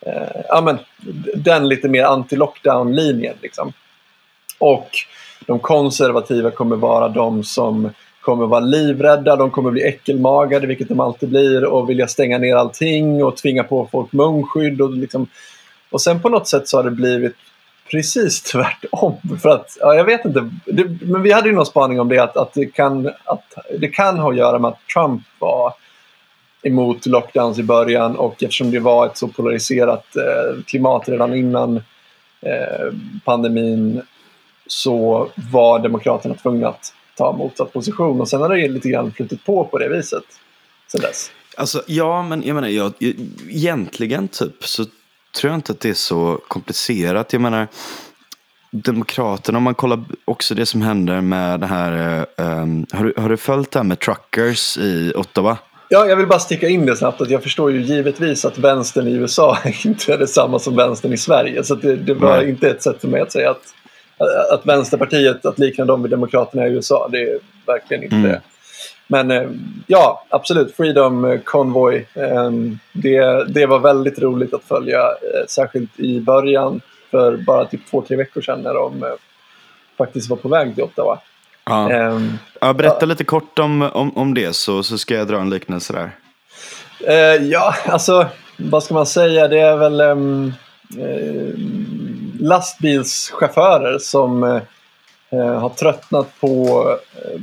eh, 0.00 0.40
ja, 0.48 0.60
men, 0.60 0.78
den 1.34 1.68
lite 1.68 1.88
mer 1.88 2.04
anti-lockdown-linjen. 2.04 3.34
Liksom. 3.42 3.72
Och 4.58 4.88
de 5.46 5.58
konservativa 5.58 6.50
kommer 6.50 6.76
vara 6.76 7.08
de 7.08 7.44
som 7.44 7.90
kommer 8.20 8.46
vara 8.46 8.60
livrädda, 8.60 9.36
de 9.36 9.50
kommer 9.50 9.70
bli 9.70 9.82
äckelmagade, 9.82 10.66
vilket 10.66 10.88
de 10.88 11.00
alltid 11.00 11.28
blir, 11.28 11.64
och 11.64 11.90
vilja 11.90 12.08
stänga 12.08 12.38
ner 12.38 12.56
allting 12.56 13.24
och 13.24 13.36
tvinga 13.36 13.64
på 13.64 13.88
folk 13.92 14.12
munskydd. 14.12 14.80
Och, 14.80 14.92
liksom. 14.92 15.26
och 15.90 16.00
sen 16.00 16.20
på 16.20 16.28
något 16.28 16.48
sätt 16.48 16.68
så 16.68 16.76
har 16.76 16.84
det 16.84 16.90
blivit 16.90 17.34
precis 17.90 18.42
tvärtom. 18.42 19.16
För 19.42 19.48
att, 19.48 19.76
ja, 19.80 19.94
jag 19.94 20.04
vet 20.04 20.24
inte, 20.24 20.50
det, 20.64 20.84
men 21.02 21.22
vi 21.22 21.32
hade 21.32 21.48
ju 21.48 21.54
någon 21.54 21.66
spaning 21.66 22.00
om 22.00 22.08
det, 22.08 22.18
att, 22.18 22.36
att, 22.36 22.54
det 22.54 22.66
kan, 22.66 23.06
att 23.24 23.54
det 23.78 23.88
kan 23.88 24.18
ha 24.18 24.30
att 24.30 24.36
göra 24.36 24.58
med 24.58 24.68
att 24.68 24.88
Trump 24.94 25.22
var 25.38 25.72
emot 26.62 27.06
lockdowns 27.06 27.58
i 27.58 27.62
början 27.62 28.16
och 28.16 28.42
eftersom 28.42 28.70
det 28.70 28.80
var 28.80 29.06
ett 29.06 29.16
så 29.16 29.28
polariserat 29.28 30.16
eh, 30.16 30.62
klimat 30.66 31.08
redan 31.08 31.34
innan 31.34 31.76
eh, 32.40 32.92
pandemin 33.24 34.02
så 34.66 35.28
var 35.52 35.78
Demokraterna 35.78 36.34
tvungna 36.34 36.68
att 36.68 36.94
ta 37.16 37.32
motsatt 37.32 37.72
position 37.72 38.20
och 38.20 38.28
sen 38.28 38.40
har 38.40 38.48
det 38.48 38.68
lite 38.68 38.88
grann 38.88 39.12
flutit 39.12 39.44
på 39.44 39.64
på 39.64 39.78
det 39.78 39.88
viset 39.88 40.24
sen 40.92 41.00
dess. 41.00 41.30
Alltså, 41.56 41.82
ja, 41.86 42.22
men 42.22 42.42
jag 42.46 42.54
menar, 42.54 42.68
jag, 42.68 42.92
egentligen 43.48 44.28
typ 44.28 44.64
så 44.64 44.84
tror 45.36 45.50
jag 45.50 45.54
inte 45.54 45.72
att 45.72 45.80
det 45.80 45.90
är 45.90 45.94
så 45.94 46.40
komplicerat. 46.48 47.32
Jag 47.32 47.42
menar, 47.42 47.68
Demokraterna, 48.70 49.58
om 49.58 49.64
man 49.64 49.74
kollar 49.74 50.04
också 50.24 50.54
det 50.54 50.66
som 50.66 50.82
händer 50.82 51.20
med 51.20 51.60
det 51.60 51.66
här. 51.66 52.26
Um, 52.36 52.86
har, 52.92 53.04
du, 53.04 53.14
har 53.16 53.28
du 53.28 53.36
följt 53.36 53.70
det 53.70 53.78
här 53.78 53.84
med 53.84 54.00
truckers 54.00 54.78
i 54.78 55.12
Ottawa? 55.16 55.58
Ja, 55.88 56.06
jag 56.06 56.16
vill 56.16 56.26
bara 56.26 56.38
sticka 56.38 56.68
in 56.68 56.86
det 56.86 56.96
snabbt 56.96 57.20
att 57.20 57.30
jag 57.30 57.42
förstår 57.42 57.72
ju 57.72 57.82
givetvis 57.82 58.44
att 58.44 58.58
vänstern 58.58 59.08
i 59.08 59.12
USA 59.12 59.58
inte 59.84 60.12
är 60.12 60.18
detsamma 60.18 60.58
som 60.58 60.76
vänstern 60.76 61.12
i 61.12 61.16
Sverige. 61.16 61.64
Så 61.64 61.74
det, 61.74 61.96
det 61.96 62.14
var 62.14 62.36
Nej. 62.36 62.50
inte 62.50 62.70
ett 62.70 62.82
sätt 62.82 63.00
för 63.00 63.08
mig 63.08 63.20
att 63.20 63.32
säga 63.32 63.50
att 63.50 63.74
att 64.52 64.66
Vänsterpartiet, 64.66 65.46
att 65.46 65.58
likna 65.58 65.84
dem 65.84 66.02
vid 66.02 66.10
Demokraterna 66.10 66.66
i 66.66 66.70
USA, 66.70 67.08
det 67.12 67.22
är 67.22 67.38
verkligen 67.66 68.02
inte 68.02 68.16
mm. 68.16 68.40
Men 69.06 69.30
eh, 69.30 69.50
ja, 69.86 70.24
absolut. 70.28 70.76
Freedom 70.76 71.38
Convoy. 71.44 72.06
Ehm, 72.14 72.78
det, 72.92 73.44
det 73.44 73.66
var 73.66 73.78
väldigt 73.78 74.18
roligt 74.18 74.54
att 74.54 74.64
följa, 74.64 75.00
eh, 75.00 75.46
särskilt 75.48 76.00
i 76.00 76.20
början 76.20 76.80
för 77.10 77.36
bara 77.36 77.64
typ 77.64 77.90
två, 77.90 78.02
tre 78.02 78.16
veckor 78.16 78.40
sedan 78.40 78.60
när 78.60 78.74
de 78.74 79.02
eh, 79.02 79.08
faktiskt 79.98 80.30
var 80.30 80.36
på 80.36 80.48
väg 80.48 80.74
till 80.74 80.84
Ottawa. 80.84 81.18
Ja. 81.66 82.08
Um, 82.08 82.38
ja, 82.60 82.72
berätta 82.72 82.96
ja. 83.00 83.06
lite 83.06 83.24
kort 83.24 83.58
om, 83.58 83.82
om, 83.82 84.16
om 84.16 84.34
det 84.34 84.56
så, 84.56 84.82
så 84.82 84.98
ska 84.98 85.14
jag 85.14 85.28
dra 85.28 85.40
en 85.40 85.50
liknelse 85.50 85.92
där. 85.92 86.10
Uh, 87.08 87.48
ja, 87.48 87.74
alltså 87.86 88.26
vad 88.56 88.82
ska 88.82 88.94
man 88.94 89.06
säga? 89.06 89.48
Det 89.48 89.60
är 89.60 89.76
väl 89.76 90.00
um, 90.00 90.52
uh, 90.98 91.54
lastbilschaufförer 92.44 93.98
som 93.98 94.44
eh, 94.44 94.62
eh, 95.30 95.60
har 95.60 95.68
tröttnat 95.68 96.40
på 96.40 96.84
eh, 97.16 97.40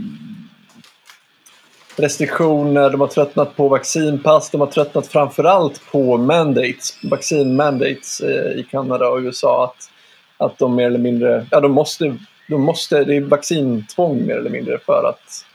restriktioner, 1.95 2.89
de 2.89 3.01
har 3.01 3.07
tröttnat 3.07 3.55
på 3.55 3.67
vaccinpass, 3.67 4.49
de 4.49 4.61
har 4.61 4.67
tröttnat 4.67 5.07
framförallt 5.07 5.81
på 5.91 6.17
mandates, 6.17 6.97
vaccinmandates 7.03 8.21
eh, 8.21 8.59
i 8.59 8.67
Kanada 8.71 9.09
och 9.09 9.19
USA. 9.19 9.63
Att, 9.63 9.91
att 10.37 10.57
de 10.57 10.75
mer 10.75 10.85
eller 10.85 10.99
mindre, 10.99 11.45
ja 11.51 11.59
de 11.59 11.71
måste 11.71 12.17
de 12.51 12.61
måste, 12.61 13.03
det 13.03 13.15
är 13.15 13.21
vaccintvång 13.21 14.25
mer 14.25 14.37
eller 14.37 14.49
mindre 14.49 14.79
för 14.85 15.09
att 15.09 15.45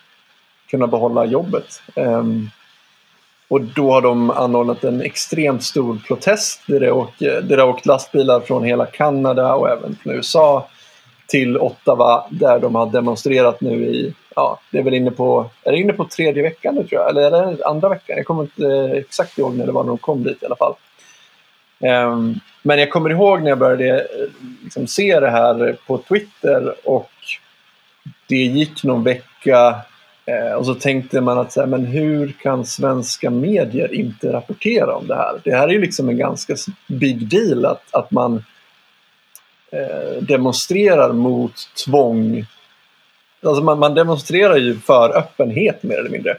kunna 0.70 0.86
behålla 0.86 1.24
jobbet. 1.24 1.82
Um, 1.94 2.50
och 3.48 3.60
då 3.60 3.92
har 3.92 4.00
de 4.02 4.30
anordnat 4.30 4.84
en 4.84 5.00
extremt 5.00 5.64
stor 5.64 5.98
protest 6.06 6.60
där 6.66 6.80
det, 6.80 6.90
åker, 6.90 7.40
där 7.42 7.56
det 7.56 7.62
har 7.62 7.68
åkt 7.68 7.86
lastbilar 7.86 8.40
från 8.40 8.64
hela 8.64 8.86
Kanada 8.86 9.54
och 9.54 9.70
även 9.70 9.96
från 10.02 10.12
USA 10.12 10.68
till 11.26 11.58
Ottawa 11.58 12.26
där 12.30 12.58
de 12.58 12.74
har 12.74 12.86
demonstrerat 12.86 13.60
nu 13.60 13.86
i, 13.86 14.14
ja, 14.36 14.60
det 14.70 14.78
är 14.78 14.82
väl 14.82 14.94
inne 14.94 15.10
på, 15.10 15.50
är 15.62 15.72
det 15.72 15.78
inne 15.78 15.92
på 15.92 16.04
tredje 16.04 16.42
veckan 16.42 16.74
nu 16.74 16.84
tror 16.84 17.00
jag, 17.00 17.10
eller 17.10 17.22
är 17.22 17.56
det 17.56 17.66
andra 17.66 17.88
veckan? 17.88 18.16
Jag 18.16 18.26
kommer 18.26 18.42
inte 18.42 18.98
exakt 18.98 19.38
ihåg 19.38 19.56
när 19.56 19.66
det 19.66 19.72
var 19.72 19.82
när 19.84 19.88
de 19.88 19.98
kom 19.98 20.22
dit 20.22 20.42
i 20.42 20.46
alla 20.46 20.56
fall. 20.56 20.74
Um, 21.78 22.40
men 22.62 22.78
jag 22.78 22.90
kommer 22.90 23.10
ihåg 23.10 23.42
när 23.42 23.48
jag 23.48 23.58
började 23.58 24.00
eh, 24.00 24.06
liksom, 24.64 24.86
se 24.86 25.20
det 25.20 25.30
här 25.30 25.76
på 25.86 25.98
Twitter 25.98 26.74
och 26.84 27.10
det 28.28 28.36
gick 28.36 28.84
någon 28.84 29.04
vecka 29.04 29.76
Eh, 30.26 30.52
och 30.52 30.66
så 30.66 30.74
tänkte 30.74 31.20
man 31.20 31.38
att 31.38 31.52
så 31.52 31.60
här, 31.60 31.66
men 31.66 31.86
hur 31.86 32.32
kan 32.42 32.66
svenska 32.66 33.30
medier 33.30 33.94
inte 33.94 34.32
rapportera 34.32 34.96
om 34.96 35.06
det 35.06 35.14
här? 35.14 35.40
Det 35.44 35.56
här 35.56 35.68
är 35.68 35.72
ju 35.72 35.80
liksom 35.80 36.08
en 36.08 36.18
ganska 36.18 36.56
big 36.86 37.28
deal 37.28 37.64
att, 37.64 37.94
att 37.94 38.10
man 38.10 38.44
eh, 39.72 40.22
demonstrerar 40.22 41.12
mot 41.12 41.54
tvång. 41.84 42.46
Alltså 43.42 43.62
man, 43.62 43.78
man, 43.78 43.94
demonstrerar 43.94 44.56
ju 44.56 44.78
för 44.78 45.16
öppenhet 45.16 45.82
mer 45.82 45.98
eller 45.98 46.10
mindre. 46.10 46.36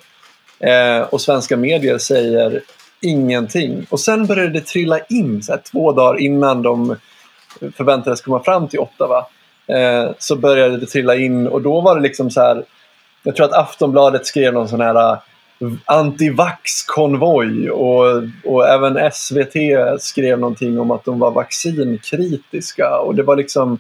Eh, 0.59 1.01
och 1.01 1.21
svenska 1.21 1.57
medier 1.57 1.97
säger 1.97 2.61
ingenting. 3.01 3.85
Och 3.89 3.99
sen 3.99 4.25
började 4.25 4.49
det 4.49 4.65
trilla 4.65 4.99
in 4.99 5.43
så 5.43 5.51
här, 5.51 5.61
två 5.71 5.91
dagar 5.91 6.19
innan 6.19 6.61
de 6.61 6.95
förväntades 7.75 8.21
komma 8.21 8.43
fram 8.43 8.67
till 8.67 8.79
Ottawa. 8.79 9.25
Eh, 9.67 10.11
så 10.19 10.35
började 10.35 10.77
det 10.77 10.85
trilla 10.85 11.15
in 11.15 11.47
och 11.47 11.61
då 11.61 11.81
var 11.81 11.95
det 11.95 12.01
liksom 12.01 12.31
så 12.31 12.41
här. 12.41 12.63
Jag 13.27 13.35
tror 13.35 13.45
att 13.45 13.53
Aftonbladet 13.53 14.25
skrev 14.25 14.53
någon 14.53 14.67
sån 14.67 14.81
här 14.81 15.11
eh, 15.11 15.17
antivax-konvoj 15.85 17.71
och, 17.71 18.23
och 18.45 18.67
även 18.67 19.11
SVT 19.11 19.53
skrev 19.99 20.39
någonting 20.39 20.79
om 20.79 20.91
att 20.91 21.05
de 21.05 21.19
var 21.19 21.31
vaccinkritiska. 21.31 22.99
Och 22.99 23.15
det 23.15 23.23
var 23.23 23.35
liksom 23.35 23.79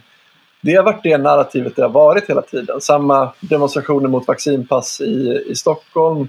det 0.61 0.75
har 0.75 0.83
varit 0.83 1.03
det 1.03 1.17
narrativet 1.17 1.75
det 1.75 1.81
har 1.81 1.89
varit 1.89 2.29
hela 2.29 2.41
tiden. 2.41 2.81
Samma 2.81 3.33
demonstrationer 3.39 4.09
mot 4.09 4.27
vaccinpass 4.27 5.01
i, 5.01 5.43
i 5.47 5.55
Stockholm 5.55 6.27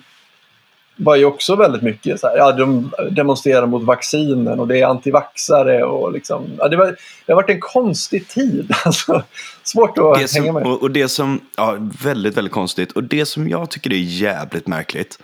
var 1.01 1.17
ju 1.17 1.25
också 1.25 1.57
väldigt 1.57 1.83
mycket 1.83 2.21
så 2.21 2.29
här, 2.29 2.37
ja, 2.37 2.53
de 2.53 2.93
demonstrerar 3.11 3.67
mot 3.67 3.83
vaccinen 3.83 4.61
och 4.61 4.69
det 4.69 4.81
är 4.81 4.87
antivaxare 4.87 5.85
och 5.85 6.13
liksom, 6.13 6.47
ja, 6.59 6.69
det, 6.69 6.77
var, 6.77 6.87
det 7.27 7.33
har 7.33 7.35
varit 7.35 7.51
en 7.51 7.61
konstig 7.61 8.29
tid. 8.29 8.75
Alltså, 8.85 9.23
svårt 9.63 9.99
att 9.99 10.19
det 10.19 10.29
som, 10.29 10.43
hänga 10.43 10.53
med. 10.53 10.67
Och, 10.67 10.83
och, 10.83 10.91
det 10.91 11.09
som, 11.09 11.41
ja, 11.57 11.77
väldigt, 12.03 12.37
väldigt 12.37 12.53
konstigt. 12.53 12.93
Och 12.93 13.05
det 13.05 13.27
som 13.27 13.49
jag 13.49 13.71
tycker 13.71 13.93
är 13.93 13.97
jävligt 13.97 14.67
märkligt, 14.67 15.19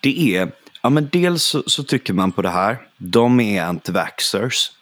det 0.00 0.36
är, 0.36 0.52
ja 0.82 0.90
men 0.90 1.08
dels 1.12 1.42
så, 1.42 1.62
så 1.66 1.82
tycker 1.82 2.12
man 2.12 2.32
på 2.32 2.42
det 2.42 2.48
här, 2.48 2.78
de 2.96 3.40
är 3.40 3.62
antivaxers. 3.62 4.72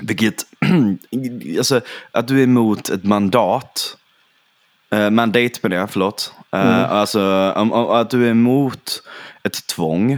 Vilket, 0.00 0.46
alltså 1.58 1.80
att 2.10 2.28
du 2.28 2.38
är 2.38 2.44
emot 2.44 2.88
ett 2.88 3.04
mandat, 3.04 3.96
eh, 4.90 5.10
mandate 5.10 5.58
med 5.62 5.70
det, 5.70 5.86
förlåt. 5.90 6.34
Eh, 6.52 6.60
mm. 6.60 6.80
Uh, 6.80 6.92
alltså 6.92 7.20
um, 7.56 7.72
um, 7.72 7.90
att 7.90 8.10
du 8.10 8.26
är 8.26 8.30
emot 8.30 9.02
ett 9.42 9.66
tvång. 9.66 10.12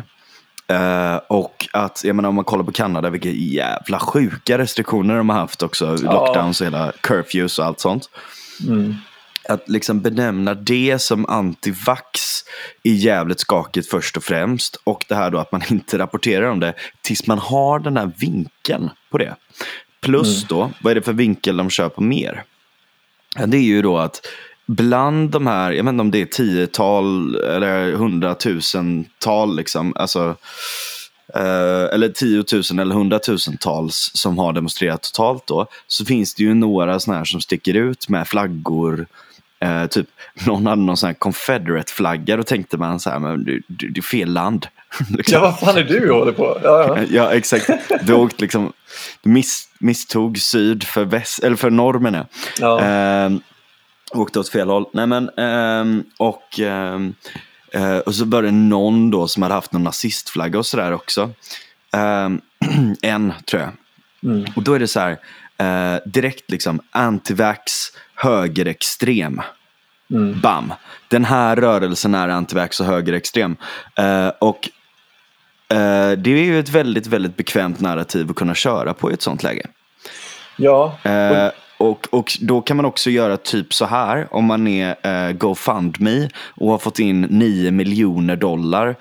Uh, 0.73 1.17
och 1.29 1.69
att, 1.73 2.05
jag 2.05 2.17
menar 2.17 2.29
om 2.29 2.35
man 2.35 2.45
kollar 2.45 2.65
på 2.65 2.73
Kanada, 2.73 3.11
vilka 3.11 3.29
jävla 3.31 3.99
sjuka 3.99 4.59
restriktioner 4.59 5.17
de 5.17 5.29
har 5.29 5.37
haft 5.37 5.63
också. 5.63 5.97
Ja. 6.03 6.13
Lockdowns 6.13 6.61
och 6.61 6.67
hela 6.67 6.93
curfews 7.01 7.59
och 7.59 7.65
allt 7.65 7.81
sånt. 7.81 8.11
Mm. 8.69 8.95
att 9.49 9.69
liksom 9.69 10.01
benämna 10.01 10.55
det 10.55 10.99
som 10.99 11.27
antivax 11.27 12.21
är 12.83 12.93
jävligt 12.93 13.41
skakigt 13.41 13.91
först 13.91 14.17
och 14.17 14.25
främst. 14.25 14.77
Och 14.85 15.05
det 15.09 15.15
här 15.15 15.31
då 15.31 15.39
att 15.39 15.53
man 15.53 15.63
inte 15.71 15.99
rapporterar 15.99 16.51
om 16.51 16.61
det 16.61 16.75
tills 17.03 17.27
man 17.27 17.39
har 17.39 17.79
den 17.79 17.97
här 17.97 18.11
vinkeln 18.17 18.91
på 19.11 19.19
det. 19.19 19.37
Plus 20.01 20.37
mm. 20.37 20.47
då, 20.49 20.71
vad 20.81 20.91
är 20.91 20.95
det 20.95 21.03
för 21.03 21.13
vinkel 21.13 21.57
de 21.57 21.71
kör 21.71 21.89
på 21.89 22.03
mer? 22.03 22.45
Det 23.47 23.57
är 23.57 23.63
ju 23.63 23.83
då 23.83 23.99
att 23.99 24.21
bland 24.77 25.31
de 25.31 25.47
här, 25.47 25.73
jag 25.73 25.85
vet 25.85 25.93
inte 25.93 26.01
om 26.01 26.11
det 26.11 26.21
är 26.21 26.27
tiotal 26.27 27.35
eller 27.35 27.93
hundratusental, 27.93 29.57
liksom, 29.57 29.93
alltså, 29.97 30.37
eh, 31.35 31.95
eller 31.95 32.09
tiotusen 32.09 32.79
eller 32.79 32.95
hundratusentals 32.95 34.11
som 34.15 34.39
har 34.39 34.53
demonstrerat 34.53 35.03
totalt 35.03 35.47
då, 35.47 35.67
så 35.87 36.05
finns 36.05 36.35
det 36.35 36.43
ju 36.43 36.55
några 36.55 37.01
sådana 37.01 37.19
här 37.19 37.25
som 37.25 37.41
sticker 37.41 37.75
ut 37.75 38.09
med 38.09 38.29
flaggor. 38.29 39.07
Eh, 39.61 39.87
typ, 39.87 40.07
någon 40.47 40.67
hade 40.67 40.83
någon 40.83 40.97
sån 40.97 41.07
här 41.07 41.15
Confederate-flagga, 41.15 42.37
då 42.37 42.43
tänkte 42.43 42.77
man 42.77 43.01
så 43.01 43.11
här, 43.11 43.19
men 43.19 43.45
det, 43.45 43.61
det, 43.67 43.89
det 43.89 44.01
är 44.01 44.03
fel 44.03 44.33
land. 44.33 44.67
liksom. 45.17 45.35
Ja, 45.35 45.41
vad 45.41 45.59
fan 45.59 45.77
är 45.77 45.85
du 45.85 46.13
håller 46.13 46.33
på? 46.33 46.61
Ja, 46.65 46.87
ja. 46.87 46.99
ja 47.11 47.33
exakt. 47.33 47.71
Du 48.03 48.13
åkt 48.13 48.41
liksom, 48.41 48.73
du 49.23 49.31
miss, 49.31 49.69
misstog 49.79 50.39
syd 50.39 50.85
för, 50.85 51.05
väst, 51.05 51.45
eller 51.45 51.57
för 51.57 51.71
norr 51.71 51.99
menar 51.99 52.19
jag. 52.59 52.81
Ja. 52.81 52.85
Eh, 53.27 53.31
åkte 54.15 54.41
åt 54.41 54.49
fel 54.49 54.69
håll. 54.69 54.87
Nej 54.93 55.07
men, 55.07 55.29
eh, 55.29 56.05
och, 56.19 56.61
ehm, 56.61 57.15
eh, 57.73 57.97
och 57.97 58.15
så 58.15 58.25
det 58.43 58.51
någon 58.51 59.11
då 59.11 59.29
som 59.29 59.43
hade 59.43 59.55
haft 59.55 59.73
någon 59.73 59.85
nazistflagga 59.85 60.59
och 60.59 60.67
sådär 60.67 60.93
också. 60.93 61.31
Ehm, 61.93 62.41
en 63.03 63.33
tror 63.47 63.63
jag. 63.63 63.73
Mm. 64.33 64.45
Och 64.57 64.63
då 64.63 64.75
är 64.75 64.79
det 64.79 64.89
så 64.89 65.01
här, 65.01 65.19
eh, 65.59 66.01
direkt 66.07 66.51
liksom 66.51 66.81
antivax, 66.91 67.73
högerextrem. 68.15 69.43
Mm. 70.11 70.41
Bam! 70.41 70.73
Den 71.09 71.25
här 71.25 71.57
rörelsen 71.57 72.15
är 72.15 72.29
antivax 72.29 72.81
och 72.81 72.87
högerextrem. 72.87 73.57
Eh, 73.97 74.29
och 74.39 74.69
eh, 75.69 76.13
det 76.19 76.31
är 76.31 76.45
ju 76.45 76.59
ett 76.59 76.69
väldigt, 76.69 77.07
väldigt 77.07 77.37
bekvämt 77.37 77.81
narrativ 77.81 78.31
att 78.31 78.37
kunna 78.37 78.55
köra 78.55 78.95
på 78.95 79.11
i 79.11 79.15
ett 79.15 79.23
sånt 79.23 79.43
läge. 79.43 79.67
Ja. 80.57 80.99
Eh, 81.03 81.51
och, 81.83 82.09
och 82.11 82.33
då 82.41 82.61
kan 82.61 82.77
man 82.77 82.87
också 82.87 83.11
göra 83.11 83.37
typ 83.37 83.75
så 83.75 83.85
här 83.85 84.29
om 84.31 84.45
man 84.45 84.67
är 84.67 84.97
eh, 85.03 85.33
GoFundMe 85.33 86.29
och 86.37 86.71
har 86.71 86.79
fått 86.79 86.99
in 86.99 87.21
9 87.21 87.71
miljoner 87.71 88.37
dollar 88.37 88.97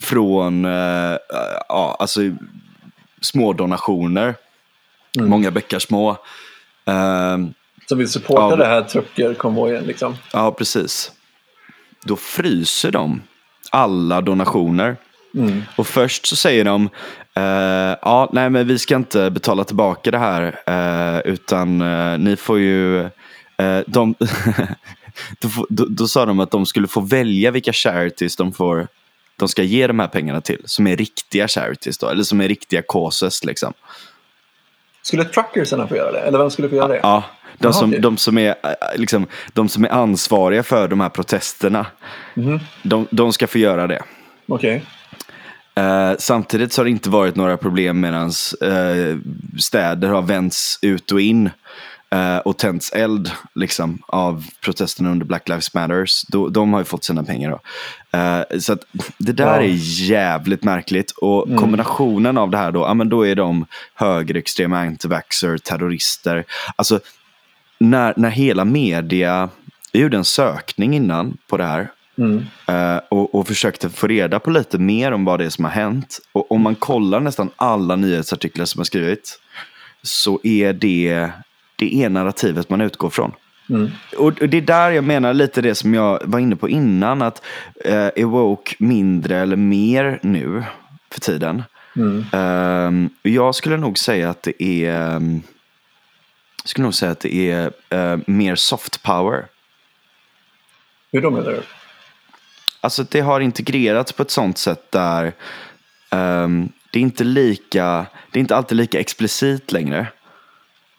från 0.00 0.64
eh, 0.64 1.16
ja, 1.68 1.96
alltså, 1.98 2.20
små 3.20 3.52
donationer. 3.52 4.34
Mm. 5.16 5.30
Många 5.30 5.50
bäckar 5.50 5.78
små. 5.78 6.10
Eh, 6.84 7.38
Som 7.88 7.98
vill 7.98 8.08
supporta 8.08 8.50
ja, 8.50 8.56
det 8.56 8.66
här 8.66 8.82
truckerkonvojen 8.82 9.84
liksom. 9.84 10.16
Ja, 10.32 10.52
precis. 10.52 11.12
Då 12.04 12.16
fryser 12.16 12.90
de 12.90 13.22
alla 13.70 14.20
donationer. 14.20 14.96
Mm. 15.36 15.62
Och 15.76 15.86
först 15.86 16.26
så 16.26 16.36
säger 16.36 16.64
de, 16.64 16.84
uh, 17.38 17.96
ja, 18.02 18.30
nej 18.32 18.50
men 18.50 18.66
vi 18.66 18.78
ska 18.78 18.96
inte 18.96 19.30
betala 19.30 19.64
tillbaka 19.64 20.10
det 20.10 20.18
här, 20.18 20.42
uh, 20.70 21.32
utan 21.32 21.82
uh, 21.82 22.18
ni 22.18 22.36
får 22.36 22.58
ju, 22.58 23.08
de, 23.86 24.14
då, 25.40 25.48
då, 25.68 25.86
då, 25.88 26.08
sa 26.08 26.26
de 26.26 26.40
att 26.40 26.50
de 26.50 26.66
skulle 26.66 26.88
få 26.88 27.00
välja 27.00 27.50
vilka 27.50 27.72
charities 27.72 28.36
de 28.36 28.52
får, 28.52 28.88
de 29.36 29.48
ska 29.48 29.62
ge 29.62 29.86
de 29.86 29.98
här 29.98 30.08
pengarna 30.08 30.40
till, 30.40 30.62
som 30.64 30.86
är 30.86 30.96
riktiga 30.96 31.48
charities 31.48 31.98
då, 31.98 32.08
eller 32.08 32.22
som 32.22 32.40
är 32.40 32.48
riktiga 32.48 32.82
causes 32.88 33.44
liksom. 33.44 33.72
Skulle 35.02 35.24
truckersarna 35.24 35.88
få 35.88 35.96
göra 35.96 36.12
det? 36.12 36.20
Eller 36.20 36.38
vem 36.38 36.50
skulle 36.50 36.68
få 36.68 36.74
göra 36.74 36.88
det? 36.88 37.00
Ja, 37.02 37.24
de, 37.58 37.72
som, 37.72 37.90
de, 38.00 38.16
som, 38.16 38.38
är, 38.38 38.54
liksom, 38.96 39.26
de 39.52 39.68
som 39.68 39.84
är 39.84 39.88
ansvariga 39.88 40.62
för 40.62 40.88
de 40.88 41.00
här 41.00 41.08
protesterna. 41.08 41.86
Mm. 42.36 42.60
De, 42.82 43.06
de 43.10 43.32
ska 43.32 43.46
få 43.46 43.58
göra 43.58 43.86
det. 43.86 44.02
Okej. 44.48 44.76
Okay. 44.76 44.95
Eh, 45.80 46.12
samtidigt 46.18 46.72
så 46.72 46.80
har 46.80 46.84
det 46.84 46.90
inte 46.90 47.10
varit 47.10 47.36
några 47.36 47.56
problem 47.56 48.00
medan 48.00 48.32
eh, 48.62 49.18
städer 49.58 50.08
har 50.08 50.22
vänts 50.22 50.78
ut 50.82 51.12
och 51.12 51.20
in 51.20 51.50
eh, 52.10 52.38
och 52.38 52.56
tänts 52.56 52.92
eld 52.92 53.30
liksom, 53.54 54.02
av 54.08 54.44
protesterna 54.60 55.10
under 55.10 55.26
Black 55.26 55.48
Lives 55.48 55.74
Matters. 55.74 56.22
De, 56.22 56.52
de 56.52 56.72
har 56.72 56.80
ju 56.80 56.84
fått 56.84 57.04
sina 57.04 57.24
pengar. 57.24 57.50
Då. 57.50 57.60
Så 58.60 58.76
det 59.18 59.32
där 59.32 59.60
ja. 59.60 59.62
är 59.62 59.76
jävligt 60.08 60.64
märkligt. 60.64 61.10
Och 61.10 61.46
mm. 61.46 61.58
kombinationen 61.58 62.38
av 62.38 62.50
det 62.50 62.58
här 62.58 62.72
då, 62.72 62.80
ja, 62.80 62.94
men 62.94 63.08
då 63.08 63.26
är 63.26 63.34
de 63.34 63.66
högerextrema 63.94 64.78
antivaxer, 64.78 65.58
terrorister. 65.58 66.44
Alltså, 66.76 67.00
när, 67.78 68.14
när 68.16 68.30
hela 68.30 68.64
media, 68.64 69.48
jag 69.92 70.02
gjorde 70.02 70.16
en 70.16 70.24
sökning 70.24 70.96
innan 70.96 71.36
på 71.46 71.56
det 71.56 71.64
här 71.64 71.88
Mm. 72.18 72.36
Uh, 72.70 73.00
och, 73.08 73.34
och, 73.34 73.46
försökte 73.46 73.90
få 73.90 74.06
reda 74.06 74.40
på 74.40 74.50
lite 74.50 74.78
mer 74.78 75.12
om 75.12 75.24
vad 75.24 75.40
det 75.40 75.44
är 75.44 75.50
som 75.50 75.64
har 75.64 75.72
hänt. 75.72 76.18
Och 76.32 76.52
om 76.52 76.62
man 76.62 76.74
kollar 76.74 77.20
nästan 77.20 77.50
alla 77.56 77.96
nyhetsartiklar 77.96 78.64
som 78.64 78.78
har 78.78 78.84
skrivits 78.84 79.38
så 80.02 80.40
är 80.42 80.72
det 80.72 81.30
det 81.76 82.02
är 82.04 82.08
narrativet 82.08 82.70
man 82.70 82.80
utgår 82.80 83.10
från. 83.10 83.32
Mm. 83.70 83.90
Och 84.16 84.32
det 84.32 84.56
är 84.56 84.60
där 84.60 84.90
jag 84.90 85.04
menar 85.04 85.34
lite 85.34 85.60
det 85.60 85.74
som 85.74 85.94
jag 85.94 86.20
var 86.24 86.38
inne 86.38 86.56
på 86.56 86.68
innan. 86.68 87.22
Att 87.22 87.42
uh, 87.86 88.08
Ewoke 88.16 88.76
mindre 88.78 89.38
eller 89.38 89.56
mer 89.56 90.18
nu 90.22 90.64
för 91.10 91.20
tiden. 91.20 91.62
Mm. 91.96 92.24
Uh, 92.34 93.10
jag 93.22 93.54
skulle 93.54 93.76
nog 93.76 93.98
säga 93.98 94.30
att 94.30 94.42
det 94.42 94.62
är 94.62 95.16
um, 95.16 95.42
skulle 96.64 96.84
nog 96.84 96.94
säga 96.94 97.12
att 97.12 97.20
det 97.20 97.50
är 97.50 97.66
uh, 97.94 98.20
mer 98.26 98.54
soft 98.54 99.02
power. 99.02 99.46
Hur 101.12 101.22
då 101.22 101.30
menar 101.30 101.50
du? 101.50 101.62
Alltså 102.86 103.04
det 103.10 103.20
har 103.20 103.40
integrerats 103.40 104.12
på 104.12 104.22
ett 104.22 104.30
sånt 104.30 104.58
sätt 104.58 104.92
där 104.92 105.32
um, 106.10 106.68
det 106.92 106.98
är 106.98 107.02
inte 107.02 107.24
lika, 107.24 108.06
det 108.32 108.38
är 108.38 108.40
inte 108.40 108.56
alltid 108.56 108.76
lika 108.76 109.00
explicit 109.00 109.72
längre. 109.72 110.06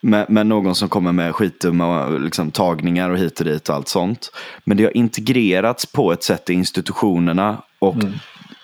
Med, 0.00 0.30
med 0.30 0.46
någon 0.46 0.74
som 0.74 0.88
kommer 0.88 1.12
med 1.12 1.34
skitdumma 1.34 2.08
liksom, 2.08 2.50
tagningar 2.50 3.10
och 3.10 3.18
hit 3.18 3.40
och 3.40 3.46
dit 3.46 3.68
och 3.68 3.74
allt 3.74 3.88
sånt. 3.88 4.30
Men 4.64 4.76
det 4.76 4.84
har 4.84 4.96
integrerats 4.96 5.86
på 5.86 6.12
ett 6.12 6.22
sätt 6.22 6.50
i 6.50 6.52
institutionerna 6.52 7.62
och 7.78 8.02
mm. 8.02 8.12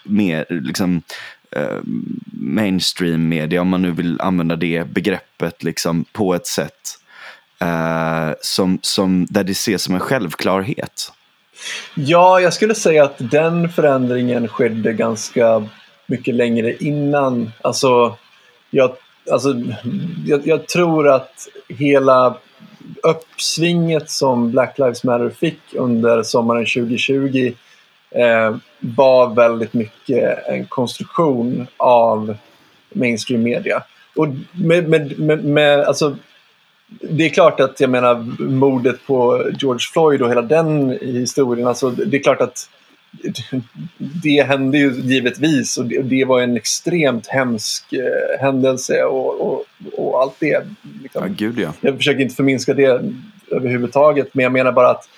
mer 0.04 0.46
liksom, 0.48 1.02
uh, 1.56 1.80
mainstream 2.32 3.28
media, 3.28 3.60
om 3.60 3.68
man 3.68 3.82
nu 3.82 3.90
vill 3.90 4.20
använda 4.20 4.56
det 4.56 4.90
begreppet, 4.90 5.62
liksom, 5.62 6.04
på 6.12 6.34
ett 6.34 6.46
sätt 6.46 6.98
uh, 7.62 8.32
som, 8.42 8.78
som, 8.82 9.26
där 9.30 9.44
det 9.44 9.52
ses 9.52 9.82
som 9.82 9.94
en 9.94 10.00
självklarhet. 10.00 11.12
Ja, 11.94 12.40
jag 12.40 12.52
skulle 12.52 12.74
säga 12.74 13.04
att 13.04 13.30
den 13.30 13.68
förändringen 13.68 14.48
skedde 14.48 14.92
ganska 14.92 15.64
mycket 16.06 16.34
längre 16.34 16.76
innan. 16.76 17.52
Alltså, 17.62 18.16
jag, 18.70 18.96
alltså, 19.30 19.54
jag, 20.26 20.46
jag 20.46 20.66
tror 20.68 21.08
att 21.08 21.48
hela 21.68 22.36
uppsvinget 23.02 24.10
som 24.10 24.50
Black 24.50 24.78
Lives 24.78 25.04
Matter 25.04 25.30
fick 25.30 25.60
under 25.74 26.22
sommaren 26.22 26.66
2020 26.66 27.52
eh, 28.10 28.56
var 28.80 29.34
väldigt 29.34 29.74
mycket 29.74 30.48
en 30.48 30.66
konstruktion 30.66 31.66
av 31.76 32.36
mainstream 32.92 33.42
media. 33.42 33.82
Och 34.16 34.28
med, 34.52 34.88
med, 34.88 35.18
med, 35.18 35.44
med 35.44 35.80
alltså, 35.80 36.16
det 37.00 37.24
är 37.24 37.28
klart 37.28 37.60
att 37.60 37.80
jag 37.80 37.90
menar 37.90 38.14
mordet 38.40 39.06
på 39.06 39.50
George 39.58 39.86
Floyd 39.92 40.22
och 40.22 40.30
hela 40.30 40.42
den 40.42 40.98
historien. 41.00 41.68
Alltså, 41.68 41.90
det 41.90 42.16
är 42.16 42.22
klart 42.22 42.40
att 42.40 42.70
det 43.98 44.46
hände 44.46 44.78
ju 44.78 44.92
givetvis 44.92 45.78
och 45.78 45.84
det, 45.84 46.02
det 46.02 46.24
var 46.24 46.40
en 46.40 46.56
extremt 46.56 47.26
hemsk 47.26 47.92
eh, 47.92 48.40
händelse 48.40 49.04
och, 49.04 49.40
och, 49.40 49.64
och, 49.96 50.22
allt 50.22 50.34
det. 50.38 50.66
Liksom. 51.02 51.22
Ja, 51.22 51.34
gud 51.36 51.58
ja. 51.58 51.72
Jag 51.80 51.96
försöker 51.96 52.20
inte 52.20 52.34
förminska 52.34 52.74
det 52.74 53.02
överhuvudtaget 53.50 54.34
men 54.34 54.42
jag 54.42 54.52
menar 54.52 54.72
bara 54.72 54.90
att 54.90 55.08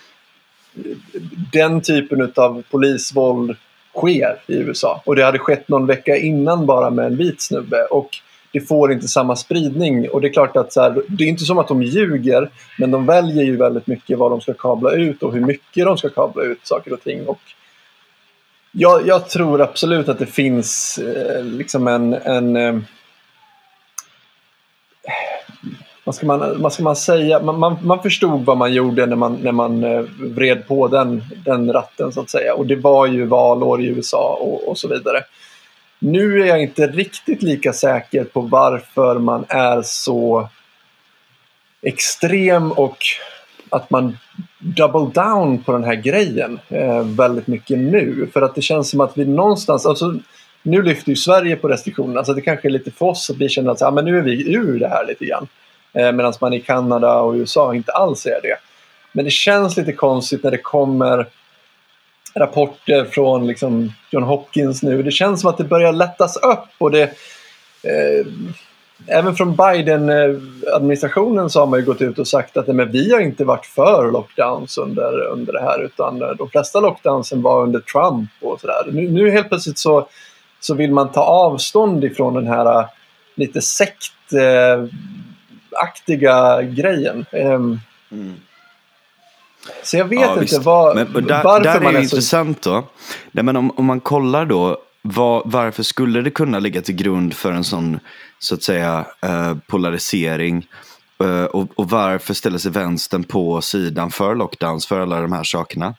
den 1.53 1.81
typen 1.81 2.33
av 2.37 2.63
polisvåld 2.71 3.57
sker 3.97 4.43
i 4.47 4.55
USA. 4.55 5.03
Och 5.05 5.17
det 5.17 5.25
hade 5.25 5.39
skett 5.39 5.69
någon 5.69 5.87
vecka 5.87 6.17
innan 6.17 6.67
bara 6.67 6.91
med 6.91 7.07
en 7.07 7.17
vit 7.17 7.43
snubbe. 7.43 7.85
Och 7.85 8.19
det 8.57 8.61
får 8.61 8.93
inte 8.93 9.09
samma 9.09 9.37
spridning. 9.37 10.09
Och 10.09 10.21
det 10.21 10.29
är 10.29 10.33
klart 10.33 10.57
att 10.57 10.73
så 10.73 10.81
här, 10.81 11.03
det 11.09 11.25
är 11.25 11.29
inte 11.29 11.45
som 11.45 11.59
att 11.59 11.69
de 11.69 11.83
ljuger, 11.83 12.51
men 12.79 12.91
de 12.91 13.07
väljer 13.07 13.45
ju 13.45 13.57
väldigt 13.57 13.87
mycket 13.87 14.19
vad 14.19 14.31
de 14.31 14.41
ska 14.41 14.55
kabla 14.55 14.93
ut 14.93 15.23
och 15.23 15.33
hur 15.33 15.41
mycket 15.41 15.85
de 15.85 15.99
ska 15.99 16.09
kabla 16.09 16.43
ut 16.43 16.59
saker 16.63 16.93
och 16.93 17.03
ting. 17.03 17.27
Och 17.27 17.41
jag, 18.73 19.07
jag 19.07 19.29
tror 19.29 19.61
absolut 19.61 20.09
att 20.09 20.19
det 20.19 20.27
finns 20.27 20.99
eh, 20.99 21.45
liksom 21.45 21.89
en, 21.89 22.13
en 22.15 22.57
eh, 22.57 22.79
vad 26.05 26.15
ska 26.15 26.27
man, 26.27 26.63
vad 26.63 26.73
ska 26.73 26.83
man 26.83 26.97
säga? 26.97 27.43
Man, 27.43 27.59
man, 27.59 27.77
man, 27.83 28.03
förstod 28.03 28.45
vad 28.45 28.57
man 28.57 28.73
gjorde 28.73 29.07
när 29.07 29.17
man, 29.17 29.39
när 29.43 29.53
man 29.53 29.85
eh, 29.85 30.05
vred 30.19 30.69
på 30.69 30.89
den, 30.89 31.25
den 31.45 31.73
ratten 31.73 32.13
så 32.13 32.21
att 32.21 32.31
säga. 32.31 32.55
Och 32.55 32.67
det 32.67 32.77
var 32.77 33.07
ju 33.07 33.27
valår 33.27 33.83
i 33.83 33.87
USA 33.87 34.39
och, 34.41 34.69
och 34.69 34.79
så 34.79 34.89
vidare. 34.89 35.23
Nu 35.99 36.43
är 36.43 36.47
jag 36.47 36.63
inte 36.63 36.87
riktigt 36.87 37.43
lika 37.43 37.73
säker 37.73 38.25
på 38.25 38.41
varför 38.41 39.19
man 39.19 39.45
är 39.49 39.83
så 39.83 40.49
extrem 41.83 42.73
och 42.73 42.99
att 43.71 43.91
man 43.91 44.19
double 44.59 45.23
down 45.23 45.63
på 45.63 45.73
den 45.73 45.85
här 45.85 45.95
grejen 45.95 46.61
eh, 46.69 47.03
väldigt 47.03 47.47
mycket 47.47 47.79
nu. 47.79 48.29
För 48.33 48.43
att 48.43 48.55
det 48.55 48.63
känns 48.63 48.91
som 48.91 49.01
att 49.01 49.19
vi 49.19 49.25
någonstans, 49.25 49.87
alltså, 49.87 50.15
nu 50.63 50.83
lyfter 50.83 51.11
ju 51.11 51.17
Sverige 51.17 51.57
på 51.57 51.69
restriktionerna 51.69 52.25
så 52.25 52.33
det 52.33 52.41
kanske 52.41 52.69
är 52.69 52.71
lite 52.71 52.91
för 52.91 53.07
oss 53.07 53.31
att 53.31 53.37
vi 53.37 53.49
känner 53.49 53.71
att 53.71 53.83
ah, 53.83 53.91
men 53.91 54.05
nu 54.05 54.19
är 54.19 54.23
vi 54.23 54.55
ur 54.55 54.79
det 54.79 54.89
här 54.89 55.07
lite 55.07 55.25
grann. 55.25 55.49
Eh, 55.93 56.13
Medan 56.13 56.33
man 56.41 56.53
i 56.53 56.61
Kanada 56.61 57.21
och 57.21 57.35
USA 57.35 57.75
inte 57.75 57.93
alls 57.93 58.27
är 58.27 58.41
det. 58.43 58.57
Men 59.13 59.25
det 59.25 59.31
känns 59.31 59.77
lite 59.77 59.93
konstigt 59.93 60.43
när 60.43 60.51
det 60.51 60.59
kommer 60.59 61.27
rapporter 62.39 63.05
från 63.05 63.47
liksom 63.47 63.93
John 64.11 64.23
Hopkins 64.23 64.83
nu. 64.83 65.03
Det 65.03 65.11
känns 65.11 65.41
som 65.41 65.51
att 65.51 65.59
det 65.59 65.65
börjar 65.65 65.93
lättas 65.93 66.37
upp 66.37 66.69
och 66.79 66.91
det 66.91 67.03
eh, 67.83 68.27
Även 69.07 69.37
från 69.37 69.57
Biden-administrationen 69.57 71.51
så 71.51 71.61
har 71.61 71.67
man 71.67 71.79
ju 71.79 71.85
gått 71.85 72.03
ut 72.03 72.19
och 72.19 72.29
sagt 72.29 72.57
att 72.57 72.67
men 72.67 72.93
vi 72.93 73.13
har 73.13 73.21
inte 73.21 73.45
varit 73.45 73.67
för 73.67 74.11
lockdowns 74.13 74.79
under, 74.79 75.27
under 75.27 75.53
det 75.53 75.61
här 75.61 75.85
utan 75.85 76.23
eh, 76.23 76.29
de 76.29 76.51
flesta 76.51 76.81
lockdownsen 76.81 77.43
var 77.43 77.63
under 77.63 77.81
Trump 77.81 78.31
och 78.41 78.61
sådär. 78.61 78.87
Nu, 78.93 79.11
nu 79.11 79.31
helt 79.31 79.49
plötsligt 79.49 79.79
så, 79.79 80.09
så 80.61 80.75
vill 80.75 80.93
man 80.93 81.13
ta 81.13 81.21
avstånd 81.21 82.05
ifrån 82.05 82.35
den 82.35 82.47
här 82.47 82.79
eh, 82.79 82.87
lite 83.35 83.63
sektaktiga 83.63 86.61
eh, 86.61 86.69
grejen. 86.69 87.27
Ehm, 87.33 87.81
mm. 88.11 88.35
Så 89.83 89.97
jag 89.97 90.05
vet 90.05 90.21
ja, 90.21 90.29
inte 90.29 90.41
visst. 90.41 90.65
vad, 90.65 90.97
men, 90.97 91.27
där, 91.27 91.45
varför 91.45 91.65
där 91.65 91.81
man 91.81 91.95
är, 91.95 91.99
är 91.99 92.03
så... 92.03 92.17
intressant 92.17 92.63
då. 92.63 92.89
Nej, 93.33 93.45
men 93.45 93.57
om, 93.57 93.71
om 93.71 93.85
man 93.85 94.01
kollar 94.01 94.47
då 94.47 94.79
var, 95.03 95.43
varför 95.45 95.83
skulle 95.83 96.23
det 96.23 96.31
kunna 96.31 96.59
ligga 96.59 96.83
till 96.83 96.95
grund 96.95 97.35
för 97.35 97.53
en 97.53 97.65
sån 97.65 98.01
så 98.39 98.55
att 98.55 98.63
säga 98.63 99.07
eh, 99.23 99.55
polarisering? 99.67 100.67
Eh, 101.25 101.45
och, 101.45 101.69
och, 101.75 101.91
varför 101.91 102.35
ställer 102.35 102.59
sig 102.59 102.71
vänstern 102.71 103.25
på 103.25 103.61
sidan 103.61 104.11
för 104.11 104.35
lockdowns, 104.35 104.87
för 104.87 105.01
alla 105.01 105.21
de 105.21 105.33
här 105.33 105.45
sakerna? 105.45 105.95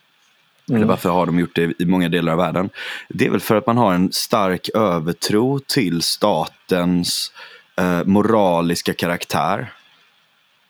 Mm. 0.70 0.82
Eller 0.82 0.86
varför 0.86 1.10
har 1.10 1.26
de 1.26 1.40
gjort 1.40 1.56
det 1.56 1.82
i 1.82 1.86
många 1.86 2.10
delar 2.10 2.32
av 2.32 2.38
världen? 2.38 2.70
Det 3.10 3.26
är 3.26 3.30
väl 3.30 3.40
för 3.40 3.56
att 3.56 3.68
man 3.68 3.78
har 3.78 3.94
en 3.94 4.12
stark 4.12 4.70
övertro 4.70 5.60
till 5.60 6.02
statens 6.02 7.32
eh, 7.78 8.04
moraliska 8.06 8.94
karaktär. 8.94 9.74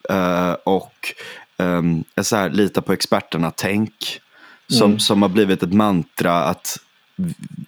Eh, 0.10 0.56
eh, 1.60 2.24
så 2.24 2.36
här, 2.36 2.50
lita 2.50 2.82
på 2.82 2.94
experterna-tänk. 2.94 4.22
Som, 4.70 4.86
mm. 4.86 5.00
som 5.00 5.22
har 5.22 5.30
blivit 5.30 5.64
ett 5.64 5.74
mantra 5.74 6.44
att 6.44 6.80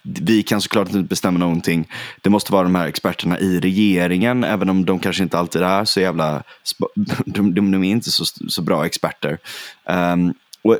vi 0.02 0.42
kan 0.42 0.60
såklart 0.60 0.88
inte 0.88 1.08
bestämma 1.08 1.38
någonting. 1.38 1.88
Det 2.20 2.30
måste 2.30 2.52
vara 2.52 2.62
de 2.62 2.74
här 2.74 2.86
experterna 2.86 3.38
i 3.38 3.60
regeringen, 3.60 4.44
även 4.44 4.68
om 4.68 4.84
de 4.84 4.98
kanske 4.98 5.22
inte 5.22 5.38
alltid 5.38 5.62
är 5.62 5.84
så 5.84 6.00
jävla... 6.00 6.42
De, 7.26 7.54
de, 7.54 7.70
de 7.70 7.84
är 7.84 7.90
inte 7.90 8.10
så, 8.10 8.24
så 8.24 8.62
bra 8.62 8.86
experter. 8.86 9.38
Um, 9.84 10.34
och 10.62 10.76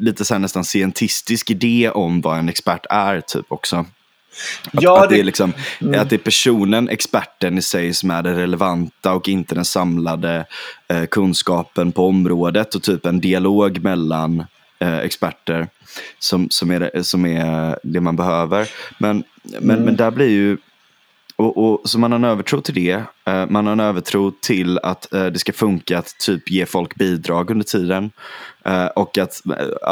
lite 0.00 0.24
så 0.24 0.38
nästan 0.38 0.64
scientistisk 0.64 1.50
idé 1.50 1.90
om 1.90 2.20
vad 2.20 2.38
en 2.38 2.48
expert 2.48 2.86
är, 2.90 3.20
typ 3.20 3.52
också. 3.52 3.86
Att, 4.72 4.82
ja, 4.82 5.02
att, 5.02 5.10
det, 5.10 5.20
är 5.20 5.24
liksom, 5.24 5.52
mm. 5.80 6.00
att 6.00 6.10
det 6.10 6.16
är 6.16 6.18
personen, 6.18 6.88
experten 6.88 7.58
i 7.58 7.62
sig, 7.62 7.94
som 7.94 8.10
är 8.10 8.22
det 8.22 8.34
relevanta 8.34 9.12
och 9.12 9.28
inte 9.28 9.54
den 9.54 9.64
samlade 9.64 10.46
eh, 10.88 11.04
kunskapen 11.04 11.92
på 11.92 12.06
området 12.06 12.74
och 12.74 12.82
typ 12.82 13.06
en 13.06 13.20
dialog 13.20 13.82
mellan 13.82 14.44
eh, 14.78 14.98
experter 14.98 15.68
som, 16.18 16.50
som, 16.50 16.70
är 16.70 16.80
det, 16.80 17.04
som 17.04 17.26
är 17.26 17.78
det 17.82 18.00
man 18.00 18.16
behöver. 18.16 18.68
Men, 18.98 19.24
men, 19.42 19.70
mm. 19.70 19.84
men 19.84 19.96
där 19.96 20.10
blir 20.10 20.30
ju 20.30 20.56
och, 21.36 21.58
och, 21.58 21.80
så 21.84 21.98
man 21.98 22.12
har 22.12 22.18
en 22.18 22.24
övertro 22.24 22.60
till 22.60 22.74
det. 22.74 22.96
Uh, 23.28 23.46
man 23.48 23.66
har 23.66 23.72
en 23.72 23.80
övertro 23.80 24.30
till 24.30 24.78
att 24.78 25.08
uh, 25.14 25.26
det 25.26 25.38
ska 25.38 25.52
funka 25.52 25.98
att 25.98 26.18
typ 26.18 26.50
ge 26.50 26.66
folk 26.66 26.94
bidrag 26.94 27.50
under 27.50 27.64
tiden. 27.64 28.10
Uh, 28.68 28.86
och 28.86 29.18
att 29.18 29.42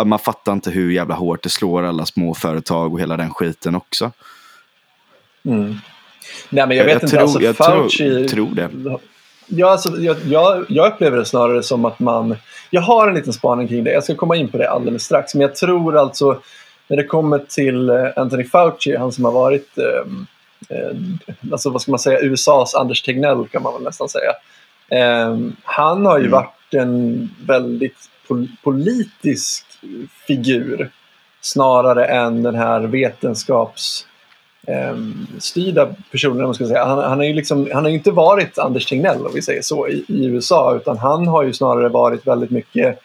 man 0.06 0.18
fattar 0.18 0.52
inte 0.52 0.70
hur 0.70 0.90
jävla 0.90 1.14
hårt 1.14 1.42
det 1.42 1.48
slår 1.48 1.82
alla 1.82 2.06
små 2.06 2.34
företag 2.34 2.92
och 2.92 3.00
hela 3.00 3.16
den 3.16 3.30
skiten 3.30 3.74
också. 3.74 4.10
Mm. 5.44 5.74
Nej 6.50 6.66
men 6.66 6.76
jag 6.76 6.84
vet 6.84 6.92
jag, 6.92 7.02
inte, 7.02 7.06
tror, 7.06 7.20
alltså 7.20 7.40
jag 7.40 7.56
Fauci... 7.56 7.98
Tror, 7.98 8.28
tror 8.28 8.54
det. 8.54 8.98
Ja, 9.46 9.70
alltså, 9.70 9.96
jag, 9.98 10.16
jag, 10.24 10.64
jag, 10.68 10.92
upplever 10.92 11.16
det 11.16 11.24
snarare 11.24 11.62
som 11.62 11.84
att 11.84 12.00
man... 12.00 12.36
Jag 12.70 12.80
har 12.80 13.08
en 13.08 13.14
liten 13.14 13.32
spaning 13.32 13.68
kring 13.68 13.84
det. 13.84 13.92
Jag 13.92 14.04
ska 14.04 14.14
komma 14.14 14.36
in 14.36 14.48
på 14.48 14.58
det 14.58 14.70
alldeles 14.70 15.02
strax. 15.02 15.34
Men 15.34 15.40
jag 15.40 15.54
tror 15.54 15.96
alltså 15.96 16.40
när 16.88 16.96
det 16.96 17.04
kommer 17.04 17.38
till 17.38 17.90
eh, 17.90 18.06
Anthony 18.16 18.44
Fauci, 18.44 18.96
han 18.96 19.12
som 19.12 19.24
har 19.24 19.32
varit 19.32 19.78
eh, 19.78 20.76
eh, 20.76 20.96
alltså 21.52 21.70
vad 21.70 21.82
ska 21.82 21.90
man 21.90 21.98
säga, 21.98 22.20
USAs 22.20 22.74
Anders 22.74 23.02
Tegnell 23.02 23.48
kan 23.48 23.62
man 23.62 23.74
väl 23.74 23.82
nästan 23.82 24.08
säga. 24.08 24.32
Eh, 24.88 25.38
han 25.62 26.06
har 26.06 26.18
ju 26.18 26.26
mm. 26.26 26.32
varit 26.32 26.74
en 26.74 27.30
väldigt 27.46 28.10
pol 28.28 28.48
politisk 28.62 29.64
figur 30.26 30.90
snarare 31.40 32.04
än 32.04 32.42
den 32.42 32.54
här 32.54 32.80
vetenskaps 32.80 34.06
styrda 35.38 35.94
personer. 36.10 36.44
Man 36.44 36.54
ska 36.54 36.66
säga. 36.66 36.84
Han, 36.84 36.98
han, 36.98 37.18
har 37.18 37.24
ju 37.24 37.34
liksom, 37.34 37.68
han 37.72 37.84
har 37.84 37.90
inte 37.90 38.10
varit 38.10 38.58
Anders 38.58 38.86
Tegnell 38.86 39.26
om 39.26 39.32
vi 39.34 39.42
säger 39.42 39.62
så 39.62 39.88
i, 39.88 40.04
i, 40.08 40.24
USA 40.24 40.76
utan 40.76 40.98
han 40.98 41.28
har 41.28 41.42
ju 41.42 41.52
snarare 41.52 41.88
varit 41.88 42.26
väldigt 42.26 42.50
mycket 42.50 42.98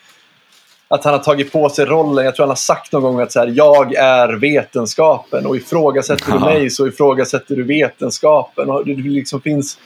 att 0.87 1.03
han 1.03 1.13
har 1.13 1.19
tagit 1.19 1.51
på 1.51 1.69
sig 1.69 1.85
rollen. 1.85 2.25
Jag 2.25 2.35
tror 2.35 2.43
han 2.43 2.49
har 2.49 2.55
sagt 2.55 2.91
någon 2.91 3.01
gång 3.01 3.19
att 3.19 3.31
så 3.31 3.39
här, 3.39 3.53
jag 3.55 3.93
är 3.93 4.33
vetenskapen 4.33 5.45
och 5.45 5.55
ifrågasätter 5.55 6.31
du 6.31 6.39
mig 6.39 6.69
så 6.69 6.87
ifrågasätter 6.87 7.55
du 7.55 7.63
vetenskapen. 7.63 8.69
Och 8.69 8.85
det 8.85 8.95
liksom 8.95 9.41
finns 9.41 9.77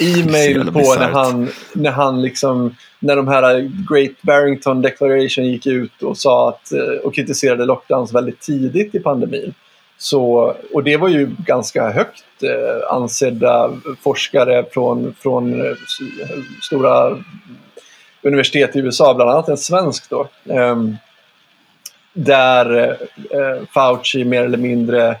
e-mail 0.00 0.72
på 0.72 0.94
när 0.98 1.08
han, 1.08 1.48
när 1.72 1.90
han 1.90 2.22
liksom, 2.22 2.76
när 2.98 3.16
de 3.16 3.28
här 3.28 3.70
Great 3.90 4.22
Barrington 4.22 4.82
Declaration 4.82 5.44
gick 5.44 5.66
ut 5.66 6.02
och 6.02 6.18
sa 6.18 6.48
att, 6.48 6.72
eh, 6.72 7.04
och 7.04 7.14
kritiserade 7.14 7.64
lockdowns 7.64 8.14
väldigt 8.14 8.40
tidigt 8.40 8.94
i 8.94 8.98
pandemin. 8.98 9.54
Så, 9.98 10.54
och 10.72 10.84
det 10.84 10.96
var 10.96 11.08
ju 11.08 11.30
ganska 11.38 11.90
högt 11.90 12.42
eh, 12.42 12.94
ansedda 12.94 13.70
forskare 14.02 14.64
från, 14.70 15.14
från 15.18 15.66
eh, 15.66 15.76
stora 16.62 17.18
universitet 18.22 18.76
i 18.76 18.78
USA, 18.78 19.14
bland 19.14 19.30
annat 19.30 19.48
en 19.48 19.56
svensk 19.56 20.10
då. 20.10 20.28
Eh, 20.48 20.76
där 22.12 22.96
eh, 23.30 23.62
Fauci 23.74 24.24
mer 24.24 24.44
eller 24.44 24.58
mindre 24.58 25.16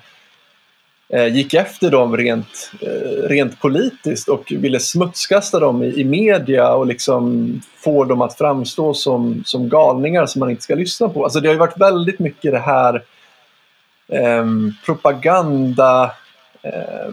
eh, 1.08 1.26
gick 1.26 1.54
efter 1.54 1.90
dem 1.90 2.16
rent, 2.16 2.70
eh, 2.80 3.28
rent 3.28 3.60
politiskt 3.60 4.28
och 4.28 4.52
ville 4.52 4.80
smutskasta 4.80 5.60
dem 5.60 5.82
i, 5.82 6.00
i 6.00 6.04
media 6.04 6.74
och 6.74 6.86
liksom 6.86 7.52
få 7.84 8.04
dem 8.04 8.22
att 8.22 8.38
framstå 8.38 8.94
som, 8.94 9.42
som 9.46 9.68
galningar 9.68 10.26
som 10.26 10.40
man 10.40 10.50
inte 10.50 10.62
ska 10.62 10.74
lyssna 10.74 11.08
på. 11.08 11.24
Alltså 11.24 11.40
det 11.40 11.48
har 11.48 11.52
ju 11.52 11.58
varit 11.58 11.80
väldigt 11.80 12.18
mycket 12.18 12.52
det 12.52 12.58
här 12.58 12.94
eh, 12.94 13.00
propaganda 14.86 16.12
eh, 16.62 17.12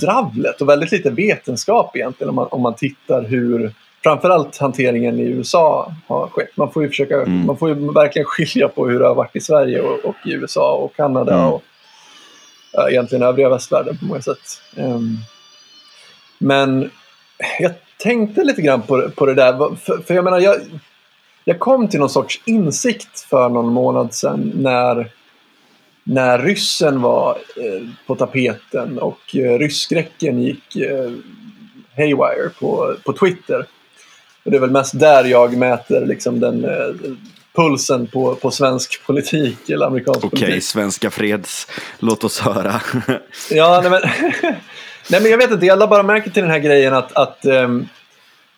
dravlet 0.00 0.60
och 0.60 0.68
väldigt 0.68 0.92
lite 0.92 1.10
vetenskap 1.10 1.96
egentligen 1.96 2.28
om 2.28 2.34
man, 2.34 2.48
om 2.50 2.62
man 2.62 2.74
tittar 2.74 3.22
hur 3.22 3.72
framförallt 4.02 4.58
hanteringen 4.58 5.20
i 5.20 5.22
USA 5.22 5.92
har 6.06 6.26
skett. 6.26 6.56
Man 6.56 6.72
får 6.72 6.82
ju 6.82 6.88
försöka, 6.88 7.16
mm. 7.16 7.46
man 7.46 7.56
får 7.56 7.68
ju 7.68 7.92
verkligen 7.92 8.26
skilja 8.28 8.68
på 8.68 8.88
hur 8.88 8.98
det 8.98 9.06
har 9.06 9.14
varit 9.14 9.36
i 9.36 9.40
Sverige 9.40 9.80
och, 9.80 10.04
och 10.04 10.16
i 10.24 10.32
USA 10.32 10.74
och 10.74 10.96
Kanada 10.96 11.34
mm. 11.34 11.46
och 11.46 11.62
äh, 12.78 12.92
egentligen 12.92 13.22
övriga 13.22 13.48
västvärlden 13.48 13.98
på 13.98 14.04
många 14.04 14.22
sätt. 14.22 14.62
Um, 14.76 15.18
men 16.38 16.90
jag 17.58 17.72
tänkte 17.98 18.44
lite 18.44 18.62
grann 18.62 18.82
på, 18.82 19.10
på 19.10 19.26
det 19.26 19.34
där, 19.34 19.76
för, 19.76 19.98
för 19.98 20.14
jag 20.14 20.24
menar, 20.24 20.40
jag, 20.40 20.56
jag 21.44 21.58
kom 21.58 21.88
till 21.88 22.00
någon 22.00 22.10
sorts 22.10 22.42
insikt 22.46 23.20
för 23.20 23.48
någon 23.48 23.72
månad 23.72 24.14
sedan 24.14 24.52
när 24.54 25.10
när 26.04 26.38
ryssen 26.38 27.00
var 27.00 27.30
eh, 27.56 27.88
på 28.06 28.14
tapeten 28.14 28.98
och 28.98 29.36
eh, 29.36 29.58
rysskräcken 29.58 30.42
gick 30.42 30.76
eh, 30.76 31.10
haywire 31.96 32.48
på, 32.60 32.96
på 33.04 33.12
Twitter. 33.12 33.66
Och 34.44 34.50
det 34.50 34.56
är 34.56 34.60
väl 34.60 34.70
mest 34.70 35.00
där 35.00 35.24
jag 35.24 35.56
mäter 35.56 36.06
liksom 36.06 36.40
den 36.40 36.66
pulsen 37.56 38.06
på, 38.06 38.34
på 38.34 38.50
svensk 38.50 39.06
politik 39.06 39.70
eller 39.70 39.86
amerikansk 39.86 40.18
Okej, 40.18 40.30
politik. 40.30 40.48
Okej, 40.48 40.60
svenska 40.60 41.10
freds. 41.10 41.66
Låt 41.98 42.24
oss 42.24 42.40
höra. 42.40 42.80
ja, 43.50 43.80
nej 43.80 43.90
men, 43.90 44.00
nej 45.10 45.20
men 45.20 45.30
jag 45.30 45.38
vet 45.38 45.50
inte, 45.50 45.66
jag 45.66 45.78
la 45.78 45.86
bara 45.86 46.02
märke 46.02 46.30
till 46.30 46.42
den 46.42 46.50
här 46.50 46.58
grejen 46.58 46.94
att, 46.94 47.12
att 47.12 47.44
um, 47.44 47.88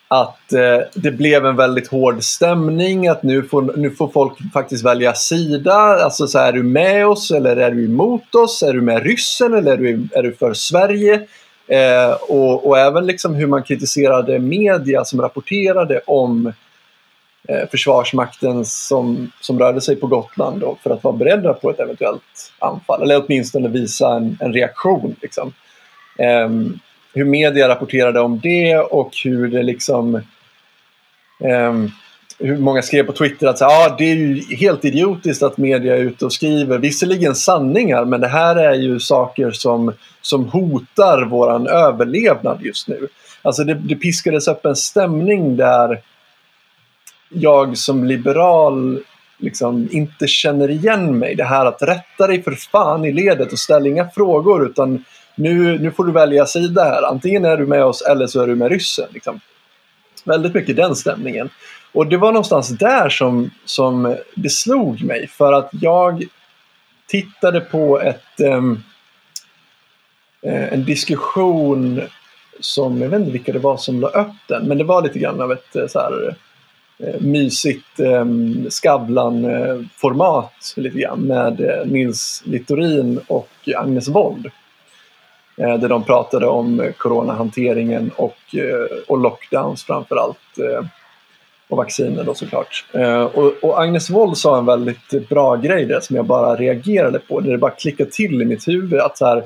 att 0.07 0.53
eh, 0.53 0.79
det 0.93 1.11
blev 1.11 1.45
en 1.45 1.55
väldigt 1.55 1.87
hård 1.87 2.23
stämning, 2.23 3.07
att 3.07 3.23
nu 3.23 3.43
får, 3.43 3.73
nu 3.77 3.91
får 3.91 4.07
folk 4.07 4.33
faktiskt 4.53 4.85
välja 4.85 5.13
sida. 5.13 5.73
Alltså 5.73 6.27
så 6.27 6.39
är 6.39 6.51
du 6.51 6.63
med 6.63 7.07
oss 7.07 7.31
eller 7.31 7.57
är 7.57 7.71
du 7.71 7.85
emot 7.85 8.35
oss? 8.35 8.63
Är 8.63 8.73
du 8.73 8.81
med 8.81 9.03
ryssen 9.03 9.53
eller 9.53 9.71
är 9.71 9.77
du, 9.77 10.07
är 10.11 10.23
du 10.23 10.33
för 10.33 10.53
Sverige? 10.53 11.27
Eh, 11.67 12.11
och, 12.11 12.67
och, 12.67 12.79
även 12.79 13.05
liksom 13.05 13.35
hur 13.35 13.47
man 13.47 13.63
kritiserade 13.63 14.39
media 14.39 15.05
som 15.05 15.21
rapporterade 15.21 16.01
om 16.05 16.53
eh, 17.47 17.69
Försvarsmakten 17.71 18.65
som, 18.65 19.31
som 19.41 19.59
rörde 19.59 19.81
sig 19.81 19.95
på 19.95 20.07
Gotland 20.07 20.61
då, 20.61 20.77
för 20.83 20.89
att 20.89 21.03
vara 21.03 21.15
beredda 21.15 21.53
på 21.53 21.69
ett 21.69 21.79
eventuellt 21.79 22.53
anfall. 22.59 23.01
Eller 23.01 23.23
åtminstone 23.25 23.67
visa 23.67 24.15
en, 24.15 24.37
en 24.41 24.53
reaktion. 24.53 25.15
Liksom. 25.21 25.53
Um, 26.45 26.79
hur 27.17 27.25
media 27.25 27.69
rapporterade 27.69 28.19
om 28.19 28.39
det 28.39 28.77
och 28.77 29.11
hur 29.23 29.47
det 29.47 29.63
liksom... 29.63 30.21
Um, 31.39 31.91
hur 32.39 32.57
många 32.57 32.81
skrev 32.81 33.03
på 33.03 33.11
Twitter 33.11 33.47
att 33.47 33.61
ah, 33.61 33.95
det 33.97 34.03
är 34.03 34.15
ju 34.15 34.55
helt 34.55 34.85
idiotiskt 34.85 35.43
att 35.43 35.57
media 35.57 35.97
är 35.97 36.01
ute 36.01 36.25
och 36.25 36.33
skriver. 36.33 36.77
Visserligen 36.77 37.35
sanningar, 37.35 38.05
men 38.05 38.21
det 38.21 38.27
här 38.27 38.55
är 38.55 38.73
ju 38.73 38.99
saker 38.99 39.51
som, 39.51 39.93
som 40.21 40.45
hotar 40.45 41.25
våran 41.25 41.67
överlevnad 41.67 42.61
just 42.61 42.87
nu. 42.87 43.07
Alltså 43.41 43.63
det, 43.63 43.73
det 43.73 43.95
piskades 43.95 44.47
upp 44.47 44.65
en 44.65 44.75
stämning 44.75 45.57
där 45.57 46.01
jag 47.29 47.77
som 47.77 48.03
liberal 48.03 48.99
liksom 49.37 49.89
inte 49.91 50.27
känner 50.27 50.69
igen 50.69 51.19
mig. 51.19 51.35
Det 51.35 51.43
här 51.43 51.65
att 51.65 51.81
rätta 51.81 52.27
dig 52.27 52.43
för 52.43 52.51
fan 52.51 53.05
i 53.05 53.11
ledet 53.11 53.51
och 53.51 53.59
ställa 53.59 53.87
inga 53.87 54.09
frågor 54.09 54.65
utan 54.65 55.03
nu, 55.37 55.79
nu 55.79 55.91
får 55.91 56.03
du 56.03 56.11
välja 56.11 56.45
sida 56.45 56.83
här. 56.83 57.03
Antingen 57.03 57.45
är 57.45 57.57
du 57.57 57.65
med 57.65 57.85
oss 57.85 58.01
eller 58.01 58.27
så 58.27 58.41
är 58.41 58.47
du 58.47 58.55
med 58.55 58.71
ryssen. 58.71 59.07
Liksom. 59.13 59.39
Väldigt 60.25 60.53
mycket 60.53 60.75
den 60.75 60.95
stämningen. 60.95 61.49
Och 61.91 62.07
det 62.07 62.17
var 62.17 62.31
någonstans 62.31 62.69
där 62.69 63.09
som, 63.09 63.51
som 63.65 64.17
det 64.35 64.49
slog 64.49 65.03
mig 65.03 65.27
för 65.27 65.53
att 65.53 65.69
jag 65.71 66.23
tittade 67.07 67.61
på 67.61 68.01
ett, 68.01 68.39
um, 68.39 68.83
en 70.41 70.85
diskussion 70.85 72.01
som, 72.59 73.01
jag 73.01 73.09
vet 73.09 73.19
inte 73.19 73.31
vilka 73.31 73.53
det 73.53 73.59
var 73.59 73.77
som 73.77 73.99
la 73.99 74.07
upp 74.07 74.35
den, 74.47 74.67
men 74.67 74.77
det 74.77 74.83
var 74.83 75.01
lite 75.01 75.19
grann 75.19 75.41
av 75.41 75.51
ett 75.51 75.75
eh, 75.75 75.87
så 75.87 75.99
här, 75.99 76.35
eh, 76.99 77.21
mysigt 77.21 77.99
um, 77.99 78.67
Skavlan-format 78.69 80.73
lite 80.75 80.99
grann 80.99 81.19
med 81.19 81.83
Nils 81.85 82.43
Littorin 82.45 83.19
och 83.27 83.69
Agnes 83.75 84.07
Wold. 84.07 84.51
Eh, 85.57 85.77
där 85.77 85.89
de 85.89 86.03
pratade 86.03 86.47
om 86.47 86.79
eh, 86.79 86.91
coronahanteringen 86.91 88.11
och, 88.15 88.37
eh, 88.55 88.97
och 89.07 89.17
lockdowns 89.17 89.83
framförallt. 89.83 90.59
Eh, 90.59 90.85
och 91.69 91.77
vacciner 91.77 92.23
då 92.23 92.33
såklart. 92.33 92.85
Eh, 92.91 93.23
och, 93.23 93.53
och, 93.61 93.81
Agnes 93.81 94.09
Wold 94.09 94.37
sa 94.37 94.57
en 94.57 94.65
väldigt 94.65 95.29
bra 95.29 95.55
grej 95.55 95.85
där 95.85 95.99
som 95.99 96.15
jag 96.15 96.25
bara 96.25 96.55
reagerade 96.55 97.19
på. 97.19 97.39
Där 97.39 97.51
det 97.51 97.57
bara 97.57 97.71
klickade 97.71 98.11
till 98.11 98.41
i 98.41 98.45
mitt 98.45 98.67
huvud. 98.67 98.99
Att 98.99 99.17
så 99.17 99.25
här, 99.25 99.43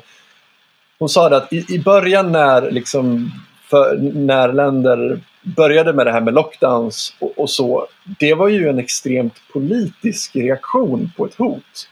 hon 1.00 1.10
sa 1.10 1.30
det 1.30 1.38
att 1.38 1.54
i, 1.54 1.65
i 1.69 1.80
början 1.80 2.32
när, 2.32 2.71
liksom, 2.71 3.32
för, 3.69 3.97
när 4.13 4.54
länder 4.54 5.19
började 5.41 5.93
med 5.93 6.06
det 6.06 6.12
här 6.12 6.21
med 6.21 6.34
lockdowns 6.34 7.15
och, 7.19 7.39
och, 7.39 7.50
så. 7.50 7.88
Det 8.19 8.34
var 8.34 8.47
ju 8.47 8.69
en 8.69 8.80
extremt 8.80 9.36
politisk 9.54 10.36
reaktion 10.36 11.12
på 11.17 11.26
ett 11.26 11.36
hot. 11.36 11.88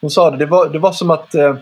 Hon 0.00 0.10
sa 0.10 0.30
det, 0.30 0.36
det 0.36 0.46
var, 0.46 0.68
det 0.68 0.78
var 0.78 0.92
som 0.92 1.10
att 1.10 1.34
eh, 1.34 1.56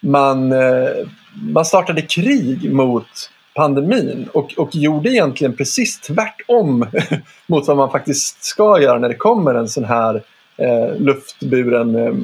man, 0.00 0.52
eh, 0.52 1.06
man 1.34 1.64
startade 1.64 2.02
krig 2.02 2.72
mot 2.72 3.30
pandemin 3.54 4.28
och, 4.32 4.54
och 4.56 4.76
gjorde 4.76 5.10
egentligen 5.10 5.56
precis 5.56 6.00
tvärtom 6.00 6.86
mot 7.46 7.68
vad 7.68 7.76
man 7.76 7.90
faktiskt 7.90 8.44
ska 8.44 8.80
göra 8.82 8.98
när 8.98 9.08
det 9.08 9.14
kommer 9.14 9.54
en 9.54 9.68
sån 9.68 9.84
här 9.84 10.22
eh, 10.56 10.96
luftburen 10.98 11.94
eh, 11.94 12.14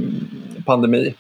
pandemi. 0.65 1.15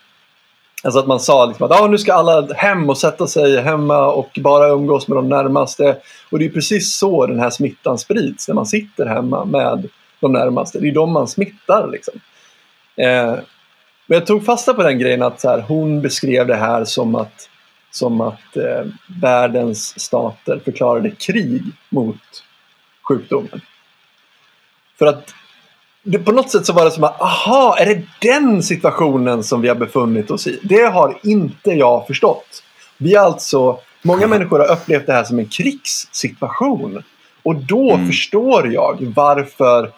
Alltså 0.83 1.01
att 1.01 1.07
man 1.07 1.21
sa 1.21 1.47
liksom 1.47 1.66
att 1.66 1.81
ah, 1.81 1.87
nu 1.87 1.99
ska 1.99 2.14
alla 2.14 2.55
hem 2.55 2.90
och 2.90 2.99
sätta 2.99 3.27
sig 3.27 3.62
hemma 3.62 4.12
och 4.12 4.38
bara 4.42 4.69
umgås 4.69 5.09
med 5.09 5.19
de 5.19 5.29
närmaste. 5.29 5.97
Och 6.31 6.38
det 6.38 6.45
är 6.45 6.51
precis 6.51 6.97
så 6.97 7.27
den 7.27 7.40
här 7.40 7.51
smittan 7.51 7.99
sprids 7.99 8.49
när 8.49 8.55
man 8.55 8.66
sitter 8.66 9.07
hemma 9.07 9.45
med 9.45 9.88
de 10.21 10.33
närmaste. 10.33 10.79
Det 10.79 10.88
är 10.88 10.92
de 10.95 11.12
man 11.12 11.29
smittar. 11.29 11.88
Liksom. 11.92 12.14
Eh, 12.97 13.35
men 14.07 14.19
jag 14.19 14.27
tog 14.27 14.45
fasta 14.45 14.75
på 14.75 14.83
den 14.83 14.99
grejen 14.99 15.23
att 15.23 15.40
så 15.40 15.49
här, 15.49 15.61
hon 15.61 16.03
beskrev 16.03 16.47
det 16.47 16.57
här 16.57 16.85
som 16.85 17.14
att 17.14 17.49
som 17.90 18.21
att 18.21 18.57
eh, 18.57 18.87
världens 19.21 20.01
stater 20.01 20.61
förklarade 20.64 21.11
krig 21.11 21.62
mot 21.88 22.45
sjukdomen. 23.03 23.61
För 24.99 25.07
att 25.07 25.35
det, 26.03 26.19
på 26.19 26.33
något 26.33 26.51
sätt 26.51 26.66
så 26.66 26.73
var 26.73 26.85
det 26.85 26.90
som 26.90 27.05
att, 27.05 27.21
aha, 27.21 27.77
är 27.79 27.87
det 27.87 28.03
den 28.21 28.62
situationen 28.62 29.45
som 29.45 29.61
vi 29.61 29.69
har 29.69 29.75
befunnit 29.75 30.31
oss 30.31 30.47
i? 30.47 30.61
Det 30.62 30.83
har 30.83 31.19
inte 31.23 31.71
jag 31.71 32.07
förstått. 32.07 32.62
Vi 32.99 33.16
alltså, 33.16 33.79
många 34.03 34.27
människor 34.27 34.59
har 34.59 34.73
upplevt 34.73 35.07
det 35.07 35.12
här 35.12 35.25
som 35.25 35.38
en 35.38 35.49
krigssituation. 35.49 37.03
Och 37.42 37.57
då 37.57 37.92
mm. 37.92 38.07
förstår 38.07 38.73
jag 38.73 39.12
varför 39.16 39.92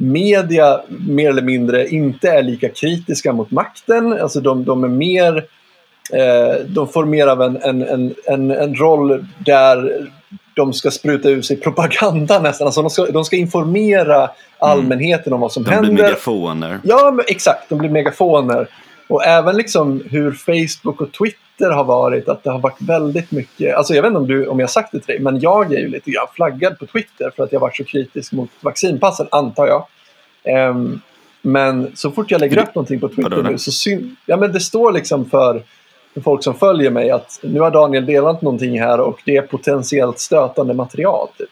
media 0.00 0.80
mer 0.88 1.28
eller 1.28 1.42
mindre 1.42 1.88
inte 1.88 2.30
är 2.30 2.42
lika 2.42 2.68
kritiska 2.68 3.32
mot 3.32 3.50
makten. 3.50 4.12
Alltså 4.12 4.40
de, 4.40 4.64
de 4.64 4.84
är 4.84 4.88
mer 4.88 5.44
Eh, 6.12 6.64
de 6.66 6.88
får 6.88 7.04
mer 7.04 7.26
av 7.26 7.42
en, 7.42 7.56
en, 7.62 8.14
en, 8.26 8.50
en, 8.50 8.74
roll 8.74 9.26
där 9.38 10.08
de 10.56 10.72
ska 10.72 10.90
spruta 10.90 11.28
ur 11.28 11.42
sig 11.42 11.56
propaganda 11.56 12.38
nästan. 12.38 12.66
Alltså 12.66 12.82
de, 12.82 12.90
ska, 12.90 13.04
de 13.04 13.24
ska 13.24 13.36
informera 13.36 14.30
allmänheten 14.58 15.26
mm. 15.26 15.34
om 15.34 15.40
vad 15.40 15.52
som 15.52 15.62
de 15.62 15.70
händer. 15.70 15.88
De 15.88 15.94
blir 15.94 16.04
megafoner. 16.04 16.80
Ja, 16.82 17.18
exakt. 17.26 17.68
De 17.68 17.78
blir 17.78 17.90
megafoner. 17.90 18.68
Och 19.08 19.24
även 19.24 19.56
liksom 19.56 20.02
hur 20.10 20.32
Facebook 20.32 21.00
och 21.00 21.12
Twitter 21.12 21.38
har 21.68 21.84
varit. 21.84 22.28
Att 22.28 22.44
det 22.44 22.50
har 22.50 22.58
varit 22.58 22.80
väldigt 22.80 23.30
mycket. 23.30 23.76
Alltså 23.76 23.94
jag 23.94 24.02
vet 24.02 24.08
inte 24.08 24.18
om, 24.18 24.26
du, 24.26 24.46
om 24.46 24.58
jag 24.58 24.66
har 24.66 24.70
sagt 24.70 24.92
det 24.92 24.98
till 25.00 25.14
dig. 25.14 25.20
Men 25.20 25.40
jag 25.40 25.72
är 25.72 25.78
ju 25.78 25.88
lite 25.88 26.10
grann 26.10 26.26
flaggad 26.34 26.78
på 26.78 26.86
Twitter. 26.86 27.32
För 27.36 27.44
att 27.44 27.52
jag 27.52 27.60
varit 27.60 27.76
så 27.76 27.84
kritisk 27.84 28.32
mot 28.32 28.50
vaccinpassen, 28.60 29.26
antar 29.30 29.66
jag. 29.66 29.86
Um, 30.70 31.00
men 31.42 31.92
så 31.94 32.10
fort 32.10 32.30
jag 32.30 32.40
lägger 32.40 32.58
upp 32.58 32.74
någonting 32.74 33.00
på 33.00 33.08
Twitter 33.08 33.42
nu 33.42 33.58
så 33.58 33.70
syn- 33.72 34.16
ja, 34.26 34.36
men 34.36 34.52
det 34.52 34.60
står 34.60 34.92
liksom 34.92 35.30
för 35.30 35.62
för 36.14 36.20
folk 36.20 36.44
som 36.44 36.54
följer 36.54 36.90
mig 36.90 37.10
att 37.10 37.40
nu 37.42 37.60
har 37.60 37.70
Daniel 37.70 38.06
delat 38.06 38.42
någonting 38.42 38.80
här 38.80 39.00
och 39.00 39.20
det 39.24 39.36
är 39.36 39.42
potentiellt 39.42 40.18
stötande 40.18 40.74
material. 40.74 41.28
Typ. 41.38 41.48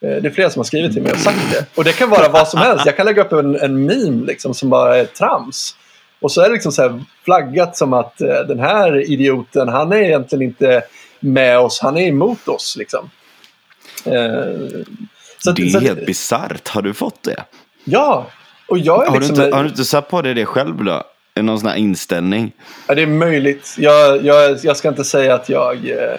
Eh, 0.00 0.22
det 0.22 0.28
är 0.28 0.30
flera 0.30 0.50
som 0.50 0.60
har 0.60 0.64
skrivit 0.64 0.92
till 0.92 1.02
mig 1.02 1.12
och 1.12 1.18
sagt 1.18 1.52
det. 1.52 1.66
Och 1.78 1.84
det 1.84 1.92
kan 1.92 2.10
vara 2.10 2.28
vad 2.28 2.48
som 2.48 2.60
helst. 2.60 2.86
Jag 2.86 2.96
kan 2.96 3.06
lägga 3.06 3.22
upp 3.24 3.32
en, 3.32 3.56
en 3.56 3.86
meme 3.86 4.26
liksom, 4.26 4.54
som 4.54 4.70
bara 4.70 4.96
är 4.96 5.04
trams. 5.04 5.76
Och 6.20 6.32
så 6.32 6.40
är 6.40 6.48
det 6.48 6.52
liksom 6.52 6.72
så 6.72 7.00
flaggat 7.24 7.76
som 7.76 7.92
att 7.92 8.20
eh, 8.20 8.40
den 8.48 8.58
här 8.58 9.10
idioten, 9.10 9.68
han 9.68 9.92
är 9.92 9.96
egentligen 9.96 10.42
inte 10.42 10.82
med 11.20 11.58
oss, 11.58 11.80
han 11.80 11.96
är 11.96 12.06
emot 12.06 12.48
oss. 12.48 12.76
Liksom. 12.78 13.10
Eh, 14.04 14.82
så 15.38 15.52
det 15.52 15.62
är 15.62 15.68
så, 15.68 15.78
helt 15.78 16.06
bisarrt. 16.06 16.68
Har 16.68 16.82
du 16.82 16.94
fått 16.94 17.22
det? 17.22 17.44
Ja. 17.84 18.26
Och 18.68 18.78
jag 18.78 19.06
är 19.06 19.10
har, 19.10 19.20
liksom, 19.20 19.36
du 19.36 19.44
inte, 19.44 19.56
har 19.56 19.62
du 19.62 19.68
inte 19.68 19.84
satt 19.84 20.08
på 20.08 20.22
dig 20.22 20.34
det 20.34 20.46
själv 20.46 20.84
då? 20.84 21.02
någon 21.42 21.60
sån 21.60 21.68
här 21.68 21.76
inställning? 21.76 22.52
Ja, 22.86 22.94
det 22.94 23.02
är 23.02 23.06
möjligt. 23.06 23.74
Jag, 23.78 24.24
jag, 24.24 24.58
jag 24.62 24.76
ska 24.76 24.88
inte 24.88 25.04
säga 25.04 25.34
att 25.34 25.48
jag, 25.48 25.88
eh, 25.88 26.14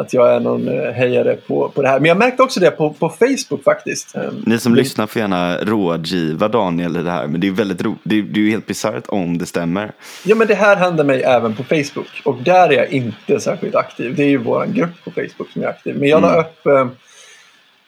att 0.00 0.12
jag 0.12 0.34
är 0.34 0.40
någon 0.40 0.68
eh, 0.68 0.92
hejare 0.92 1.36
på, 1.36 1.68
på 1.68 1.82
det 1.82 1.88
här. 1.88 2.00
Men 2.00 2.08
jag 2.08 2.18
märkte 2.18 2.42
också 2.42 2.60
det 2.60 2.70
på, 2.70 2.92
på 2.92 3.08
Facebook 3.08 3.64
faktiskt. 3.64 4.16
Ehm, 4.16 4.42
Ni 4.46 4.58
som 4.58 4.72
mm. 4.72 4.82
lyssnar 4.82 5.06
får 5.06 5.20
gärna 5.20 5.58
rådgiva 5.58 6.48
Daniel 6.48 6.96
i 6.96 7.02
det 7.02 7.10
här. 7.10 7.26
Men 7.26 7.40
det 7.40 7.46
är 7.46 7.52
väldigt 7.52 7.82
ro 7.82 7.96
det, 8.02 8.22
det 8.22 8.40
är 8.40 8.44
ju 8.44 8.50
helt 8.50 8.66
bisarrt 8.66 9.04
om 9.08 9.38
det 9.38 9.46
stämmer. 9.46 9.92
Ja, 10.24 10.34
men 10.34 10.46
det 10.46 10.54
här 10.54 10.76
händer 10.76 11.04
mig 11.04 11.22
även 11.22 11.54
på 11.54 11.64
Facebook. 11.64 12.22
Och 12.24 12.42
där 12.42 12.68
är 12.68 12.72
jag 12.72 12.90
inte 12.90 13.40
särskilt 13.40 13.74
aktiv. 13.74 14.14
Det 14.16 14.22
är 14.22 14.28
ju 14.28 14.38
vår 14.38 14.66
grupp 14.66 15.04
på 15.04 15.10
Facebook 15.10 15.50
som 15.52 15.62
är 15.62 15.66
aktiv. 15.66 15.96
Men 15.98 16.08
jag 16.08 16.18
mm. 16.18 16.30
la 16.30 16.40
upp 16.40 16.66
eh, 16.66 16.86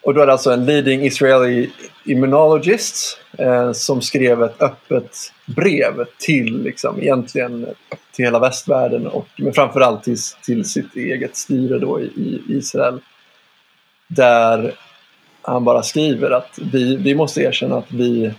och 0.03 0.13
då 0.13 0.21
är 0.21 0.25
det 0.25 0.31
alltså 0.31 0.51
en 0.51 0.65
leading 0.65 1.01
Israeli 1.01 1.71
immunologist 2.05 3.19
eh, 3.37 3.71
som 3.71 4.01
skrev 4.01 4.43
ett 4.43 4.61
öppet 4.61 5.33
brev 5.45 6.05
till 6.19 6.63
liksom, 6.63 7.01
egentligen 7.01 7.67
till 8.11 8.25
hela 8.25 8.39
västvärlden 8.39 9.07
och 9.07 9.27
men 9.35 9.53
framförallt 9.53 10.03
till, 10.03 10.17
till 10.45 10.65
sitt 10.65 10.95
eget 10.95 11.35
styre 11.37 11.79
då 11.79 12.01
i, 12.01 12.03
i 12.03 12.41
Israel. 12.47 12.99
Där 14.07 14.73
han 15.41 15.63
bara 15.63 15.83
skriver 15.83 16.31
att 16.31 16.59
vi, 16.61 16.95
vi 16.95 17.15
måste 17.15 17.41
erkänna 17.41 17.77
att 17.77 17.91
vi, 17.91 18.33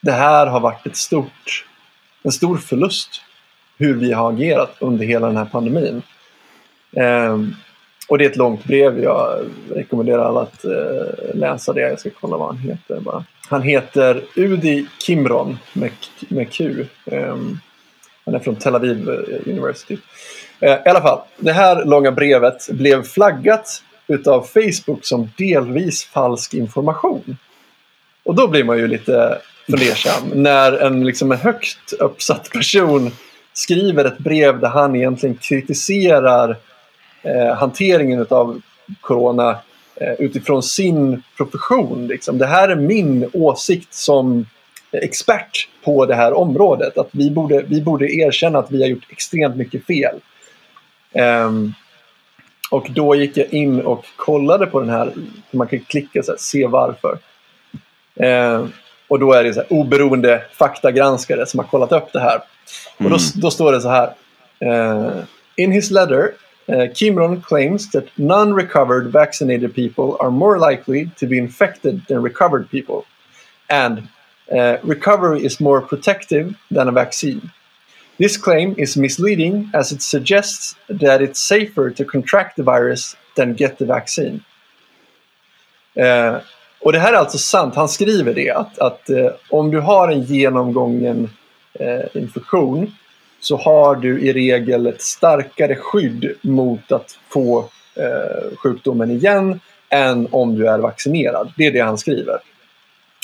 det 0.00 0.12
här 0.12 0.46
har 0.46 0.60
varit 0.60 0.86
ett 0.86 0.96
stort, 0.96 1.66
en 2.22 2.32
stor 2.32 2.56
förlust 2.56 3.22
hur 3.78 3.94
vi 3.94 4.12
har 4.12 4.32
agerat 4.32 4.76
under 4.78 5.04
hela 5.04 5.26
den 5.26 5.36
här 5.36 5.44
pandemin. 5.44 6.02
Eh, 6.96 7.38
och 8.08 8.18
det 8.18 8.24
är 8.24 8.30
ett 8.30 8.36
långt 8.36 8.64
brev. 8.64 9.02
Jag 9.02 9.38
rekommenderar 9.74 10.24
alla 10.24 10.40
att 10.40 10.64
eh, 10.64 11.34
läsa 11.34 11.72
det. 11.72 11.80
Jag 11.80 12.00
ska 12.00 12.10
kolla 12.20 12.36
vad 12.36 12.48
han 12.48 12.58
heter 12.58 13.00
bara. 13.00 13.24
Han 13.48 13.62
heter 13.62 14.22
Udi 14.36 14.86
Kimron 14.98 15.58
med, 15.72 15.90
med 16.28 16.52
Q. 16.52 16.86
Eh, 17.04 17.36
han 18.24 18.34
är 18.34 18.38
från 18.38 18.56
Tel 18.56 18.74
Aviv 18.74 19.08
eh, 19.10 19.52
University. 19.52 19.98
Eh, 20.60 20.72
I 20.72 20.88
alla 20.88 21.02
fall, 21.02 21.20
det 21.36 21.52
här 21.52 21.84
långa 21.84 22.12
brevet 22.12 22.68
blev 22.70 23.02
flaggat 23.02 23.82
utav 24.06 24.42
Facebook 24.42 25.04
som 25.06 25.30
delvis 25.38 26.04
falsk 26.04 26.54
information. 26.54 27.36
Och 28.24 28.34
då 28.34 28.48
blir 28.48 28.64
man 28.64 28.78
ju 28.78 28.88
lite 28.88 29.38
fundersam 29.70 30.28
när 30.34 30.72
en, 30.72 31.04
liksom 31.04 31.32
en 31.32 31.38
högt 31.38 31.92
uppsatt 31.98 32.50
person 32.50 33.10
skriver 33.52 34.04
ett 34.04 34.18
brev 34.18 34.60
där 34.60 34.68
han 34.68 34.96
egentligen 34.96 35.36
kritiserar 35.36 36.56
eh, 37.22 37.54
hanteringen 37.54 38.26
av 38.30 38.60
corona 39.00 39.58
eh, 39.94 40.12
utifrån 40.12 40.62
sin 40.62 41.22
profession. 41.36 42.06
Liksom. 42.06 42.38
Det 42.38 42.46
här 42.46 42.68
är 42.68 42.76
min 42.76 43.30
åsikt 43.32 43.94
som 43.94 44.46
expert 44.92 45.68
på 45.84 46.06
det 46.06 46.14
här 46.14 46.32
området. 46.32 46.98
Att 46.98 47.08
vi 47.12 47.30
borde, 47.30 47.62
vi 47.62 47.82
borde 47.82 48.14
erkänna 48.14 48.58
att 48.58 48.70
vi 48.70 48.82
har 48.82 48.88
gjort 48.88 49.06
extremt 49.10 49.56
mycket 49.56 49.86
fel. 49.86 50.20
Um, 51.14 51.74
och 52.70 52.86
då 52.90 53.14
gick 53.14 53.36
jag 53.36 53.52
in 53.52 53.80
och 53.80 54.04
kollade 54.16 54.66
på 54.66 54.80
den 54.80 54.88
här, 54.88 55.12
man 55.50 55.66
kan 55.66 55.80
klicka 55.80 56.22
så 56.22 56.32
här, 56.32 56.38
se 56.38 56.66
varför. 56.66 57.18
Eh, 58.16 58.66
och 59.08 59.18
då 59.18 59.32
är 59.32 59.44
det 59.44 59.54
så 59.54 59.60
här, 59.60 59.72
oberoende 59.72 60.42
faktagranskare 60.52 61.46
som 61.46 61.58
har 61.60 61.66
kollat 61.66 61.92
upp 61.92 62.12
det 62.12 62.20
här. 62.20 62.40
Och 62.98 63.10
då, 63.10 63.16
då 63.34 63.50
står 63.50 63.72
det 63.72 63.80
så 63.80 63.88
här. 63.88 64.14
Eh, 64.58 65.10
in 65.56 65.72
his 65.72 65.90
letter, 65.90 66.30
uh, 66.68 66.88
Kimron 66.92 67.42
claims 67.42 67.90
that 67.90 68.08
non-recovered 68.18 69.12
vaccinated 69.12 69.74
people 69.74 70.16
are 70.20 70.30
more 70.30 70.58
likely 70.58 71.10
to 71.16 71.26
be 71.26 71.38
infected 71.38 72.02
than 72.08 72.22
recovered 72.22 72.70
people. 72.70 73.04
And 73.68 74.08
uh, 74.50 74.78
recovery 74.82 75.44
is 75.44 75.60
more 75.60 75.80
protective 75.80 76.56
than 76.70 76.88
a 76.88 76.92
vaccine. 76.92 77.50
This 78.18 78.36
claim 78.36 78.74
is 78.78 78.96
misleading 78.96 79.70
as 79.74 79.92
it 79.92 80.02
suggests 80.02 80.76
that 80.88 81.22
it's 81.22 81.40
safer 81.40 81.90
to 81.90 82.04
contract 82.04 82.56
the 82.56 82.62
virus 82.62 83.16
than 83.36 83.54
get 83.54 83.78
the 83.78 83.86
vaccine. 83.86 84.44
Eh, 85.94 86.36
och 86.80 86.92
det 86.92 86.98
här 86.98 87.12
är 87.12 87.16
alltså 87.16 87.38
sant. 87.38 87.74
Han 87.74 87.88
skriver 87.88 88.34
det 88.34 88.50
att, 88.50 88.78
att 88.78 89.10
eh, 89.10 89.30
om 89.50 89.70
du 89.70 89.80
har 89.80 90.08
en 90.08 90.22
genomgången 90.22 91.30
eh, 91.72 92.00
infektion 92.14 92.92
så 93.42 93.56
har 93.56 93.96
du 93.96 94.20
i 94.20 94.32
regel 94.32 94.86
ett 94.86 95.02
starkare 95.02 95.76
skydd 95.76 96.32
mot 96.42 96.92
att 96.92 97.18
få 97.28 97.58
eh, 97.96 98.56
sjukdomen 98.56 99.10
igen 99.10 99.60
än 99.88 100.28
om 100.30 100.54
du 100.58 100.68
är 100.68 100.78
vaccinerad. 100.78 101.52
Det 101.56 101.66
är 101.66 101.72
det 101.72 101.80
han 101.80 101.98
skriver. 101.98 102.38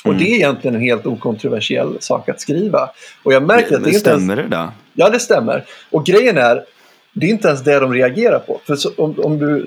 Och 0.05 0.11
Mm. 0.13 0.19
det 0.25 0.31
är 0.31 0.35
egentligen 0.35 0.75
en 0.77 0.83
helt 0.83 1.07
okontroversiell 1.07 1.97
sak 2.01 2.29
att 2.29 2.41
skriva. 2.41 2.91
Och 3.23 3.33
jag 3.33 3.43
märker 3.43 3.65
att 3.65 3.71
det 3.71 3.79
Men 3.81 3.95
inte 3.95 4.11
ens... 4.11 4.23
stämmer 4.23 4.37
det 4.37 4.49
där? 4.49 4.69
Ja, 4.95 5.09
det 5.11 5.21
stämmer. 5.21 5.65
Och 5.91 6.07
grejen 6.07 6.39
är, 6.39 6.65
det 7.13 7.27
är 7.27 7.31
inte 7.31 7.49
ens 7.49 7.65
det 7.65 7.79
de 7.81 7.95
reagerar 7.95 8.39
på. 8.39 8.61
För 8.67 8.77
så, 8.77 8.91
om, 8.97 9.15
om 9.21 9.39
du 9.39 9.67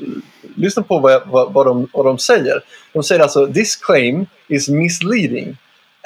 lyssnar 0.55 0.83
på 0.83 0.99
vad, 0.99 1.13
jag, 1.13 1.21
vad, 1.25 1.53
vad, 1.53 1.65
de, 1.65 1.87
vad 1.93 2.05
de 2.05 2.17
säger. 2.17 2.63
De 2.93 3.03
säger 3.03 3.21
alltså 3.21 3.47
“This 3.47 3.75
claim 3.75 4.25
is 4.47 4.69
misleading 4.69 5.57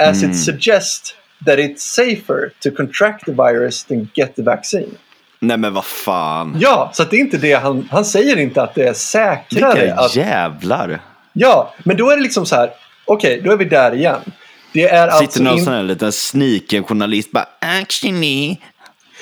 as 0.01 0.17
Mm. 0.23 0.31
it 0.31 0.43
suggests 0.43 1.15
that 1.45 1.59
it's 1.59 1.77
safer 1.79 2.51
to 2.63 2.71
contract 2.71 3.25
the 3.25 3.31
virus 3.31 3.83
than 3.83 4.09
get 4.13 4.35
the 4.35 4.41
vaccine”. 4.41 4.91
Nej 5.39 5.57
men 5.57 5.73
vad 5.73 5.85
fan. 5.85 6.57
Ja, 6.59 6.91
så 6.93 7.03
det 7.03 7.15
är 7.15 7.19
inte 7.19 7.37
det 7.37 7.53
han, 7.53 7.87
han 7.91 8.05
säger 8.05 8.37
inte 8.37 8.61
att 8.63 8.75
det 8.75 8.87
är 8.87 8.93
säkrare. 8.93 9.79
Vilka 9.81 9.95
Att, 9.95 10.15
jävlar. 10.15 10.99
ja, 11.33 11.73
men 11.83 11.97
då 11.97 12.09
är 12.09 12.15
det 12.17 12.23
liksom 12.23 12.45
så 12.45 12.55
här. 12.55 12.69
Okej, 13.05 13.41
då 13.43 13.51
är 13.51 13.57
vi 13.57 13.65
där 13.65 13.95
igen. 13.95 14.19
Det 14.73 14.83
är 14.89 15.07
alltså 15.07 15.25
Sitter 15.31 15.43
någon 15.43 15.57
in- 15.57 15.63
sån 15.65 15.73
här 15.73 15.83
liten 15.83 16.11
sniken 16.11 16.83
journalist 16.83 17.31
bara 17.31 17.47
actually. 17.59 18.57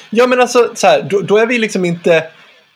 Ja 0.10 0.28
men 0.28 0.42
alltså 0.42 0.72
så 0.76 0.88
här, 0.88 1.02
då, 1.10 1.22
då 1.22 1.38
är 1.38 1.46
vi 1.46 1.58
liksom 1.58 1.86
inte 1.86 2.16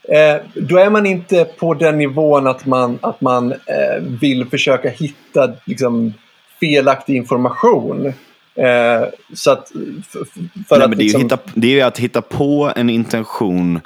eh, 0.09 0.35
då 0.55 0.77
är 0.77 0.89
man 0.89 1.05
inte 1.05 1.45
på 1.45 1.73
den 1.73 1.97
nivån 1.97 2.47
att 2.47 2.65
man, 2.65 2.99
att 3.01 3.21
man 3.21 3.51
eh, 3.51 4.01
vill 4.21 4.45
försöka 4.49 4.89
hitta 4.89 5.53
liksom, 5.65 6.13
felaktig 6.59 7.15
information. 7.15 8.13
Eh, 8.57 9.07
så 9.33 9.51
att, 9.51 9.71
för, 10.09 10.25
för 10.67 10.75
Nej, 10.77 10.83
att 10.83 10.89
men 10.89 10.97
det, 10.97 11.03
är 11.03 11.05
liksom, 11.05 11.21
hitta, 11.21 11.37
det 11.53 11.67
är 11.67 11.71
ju 11.71 11.81
att 11.81 11.97
hitta 11.97 12.21
på 12.21 12.71
en 12.75 12.89
intention 12.89 13.79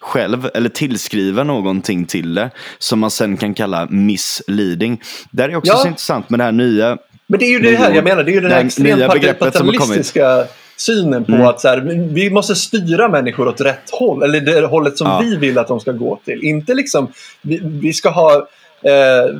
själv 0.00 0.50
eller 0.54 0.68
tillskriva 0.68 1.44
någonting 1.44 2.04
till 2.04 2.34
det 2.34 2.50
som 2.78 2.98
man 2.98 3.10
sen 3.10 3.36
kan 3.36 3.54
kalla 3.54 3.86
misleading. 3.90 5.00
Det 5.30 5.42
är 5.42 5.56
också 5.56 5.72
Ja. 5.72 5.76
så 5.78 5.88
intressant 5.88 6.30
med 6.30 6.40
det 6.40 6.44
här 6.44 6.52
nya 6.52 6.98
Men 7.26 7.38
det 7.40 7.44
är 7.46 7.50
ju 7.50 7.58
det 7.60 7.76
här 7.76 7.94
jag 7.94 8.04
menar, 8.04 8.24
det 8.24 8.30
är 8.30 8.34
ju 8.34 8.40
den 8.40 8.50
här 8.52 8.64
extremt 8.64 9.38
paternalistiska 9.38 10.44
synen 10.76 11.24
på 11.24 11.32
Mm. 11.32 11.46
att 11.46 11.60
så 11.60 11.68
här, 11.68 11.80
vi 12.14 12.30
måste 12.30 12.54
styra 12.54 13.08
människor 13.08 13.48
åt 13.48 13.60
rätt 13.60 13.90
håll, 13.92 14.22
eller 14.22 14.40
det 14.40 14.66
hållet 14.66 14.98
som 14.98 15.06
Ja. 15.06 15.20
vi 15.20 15.36
vill 15.36 15.58
att 15.58 15.68
de 15.68 15.80
ska 15.80 15.92
gå 15.92 16.20
till. 16.24 16.44
Inte 16.44 16.74
liksom, 16.74 17.12
vi, 17.42 17.60
vi 17.62 17.92
ska 17.92 18.10
ha 18.10 18.48
eh, 18.82 19.36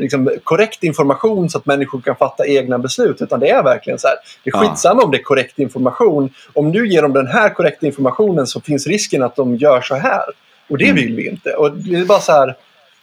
liksom 0.00 0.30
korrekt 0.44 0.84
information 0.84 1.50
så 1.50 1.58
att 1.58 1.66
människor 1.66 2.00
kan 2.00 2.16
fatta 2.16 2.46
egna 2.46 2.78
beslut, 2.78 3.22
utan 3.22 3.40
det 3.40 3.48
är 3.48 3.62
verkligen 3.62 3.98
så 3.98 4.08
här, 4.08 4.16
det 4.44 4.50
är 4.50 4.52
skitsamma 4.68 5.02
om 5.02 5.10
det 5.10 5.16
är 5.18 5.22
korrekt 5.22 5.58
information. 5.58 6.30
Om 6.52 6.72
du 6.72 6.88
ger 6.88 7.02
dem 7.02 7.12
den 7.12 7.26
här 7.26 7.48
korrekta 7.54 7.86
informationen 7.86 8.46
så 8.46 8.60
finns 8.60 8.86
risken 8.86 9.22
att 9.22 9.36
de 9.36 9.56
gör 9.56 9.80
så 9.80 9.94
här. 9.94 10.22
Och 10.68 10.78
det 10.78 10.84
Mm. 10.84 10.96
vill 10.96 11.16
vi 11.16 11.28
inte. 11.28 11.50
Och 11.50 11.72
det 11.76 11.96
är 11.96 12.04
bara 12.04 12.20
så 12.20 12.32
här, 12.32 12.56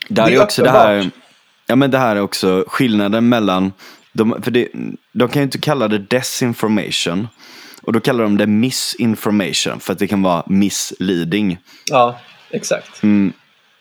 Det 0.08 0.22
är 0.22 0.42
också 0.42 0.62
det 0.62 0.70
här, 0.70 0.96
uppenbart. 0.98 1.14
ja 1.66 1.76
men 1.76 1.90
det 1.90 1.98
här 1.98 2.16
är 2.16 2.20
också 2.20 2.64
skillnaden 2.68 3.28
mellan, 3.28 3.72
de, 4.12 4.42
för 4.42 4.50
det, 4.50 4.68
de 5.12 5.28
kan 5.28 5.40
ju 5.40 5.44
inte 5.44 5.58
kalla 5.58 5.88
det 5.88 5.98
desinformation. 5.98 7.28
Och 7.82 7.92
då 7.92 8.00
kallar 8.00 8.24
de 8.24 8.36
det 8.36 8.46
misinformation 8.46 9.80
för 9.80 9.92
att 9.92 9.98
det 9.98 10.06
kan 10.06 10.22
vara 10.22 10.42
misleading. 10.46 11.58
ja, 11.90 12.18
exakt. 12.50 13.02
Mm, 13.02 13.32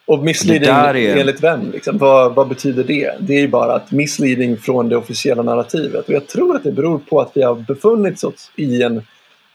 Och 0.10 0.24
misleading 0.24 0.70
är- 0.70 1.18
enligt 1.18 1.44
vem? 1.44 1.72
Liksom? 1.72 1.98
Vad, 1.98 2.36
vad 2.36 2.48
betyder 2.48 2.84
det? 2.84 3.14
Det 3.20 3.34
är 3.34 3.40
ju 3.40 3.48
bara 3.48 3.74
att 3.74 3.92
misleading 3.92 4.58
från 4.58 4.90
det 4.90 4.96
officiella 4.98 5.44
narrativet. 5.44 6.08
Och 6.08 6.14
jag 6.14 6.28
tror 6.28 6.56
att 6.56 6.64
det 6.64 6.72
beror 6.72 7.00
på 7.00 7.22
att 7.22 7.32
vi 7.34 7.42
har 7.42 7.56
befunnit 7.56 8.24
oss 8.24 8.52
i 8.56 8.84
en, 8.84 9.02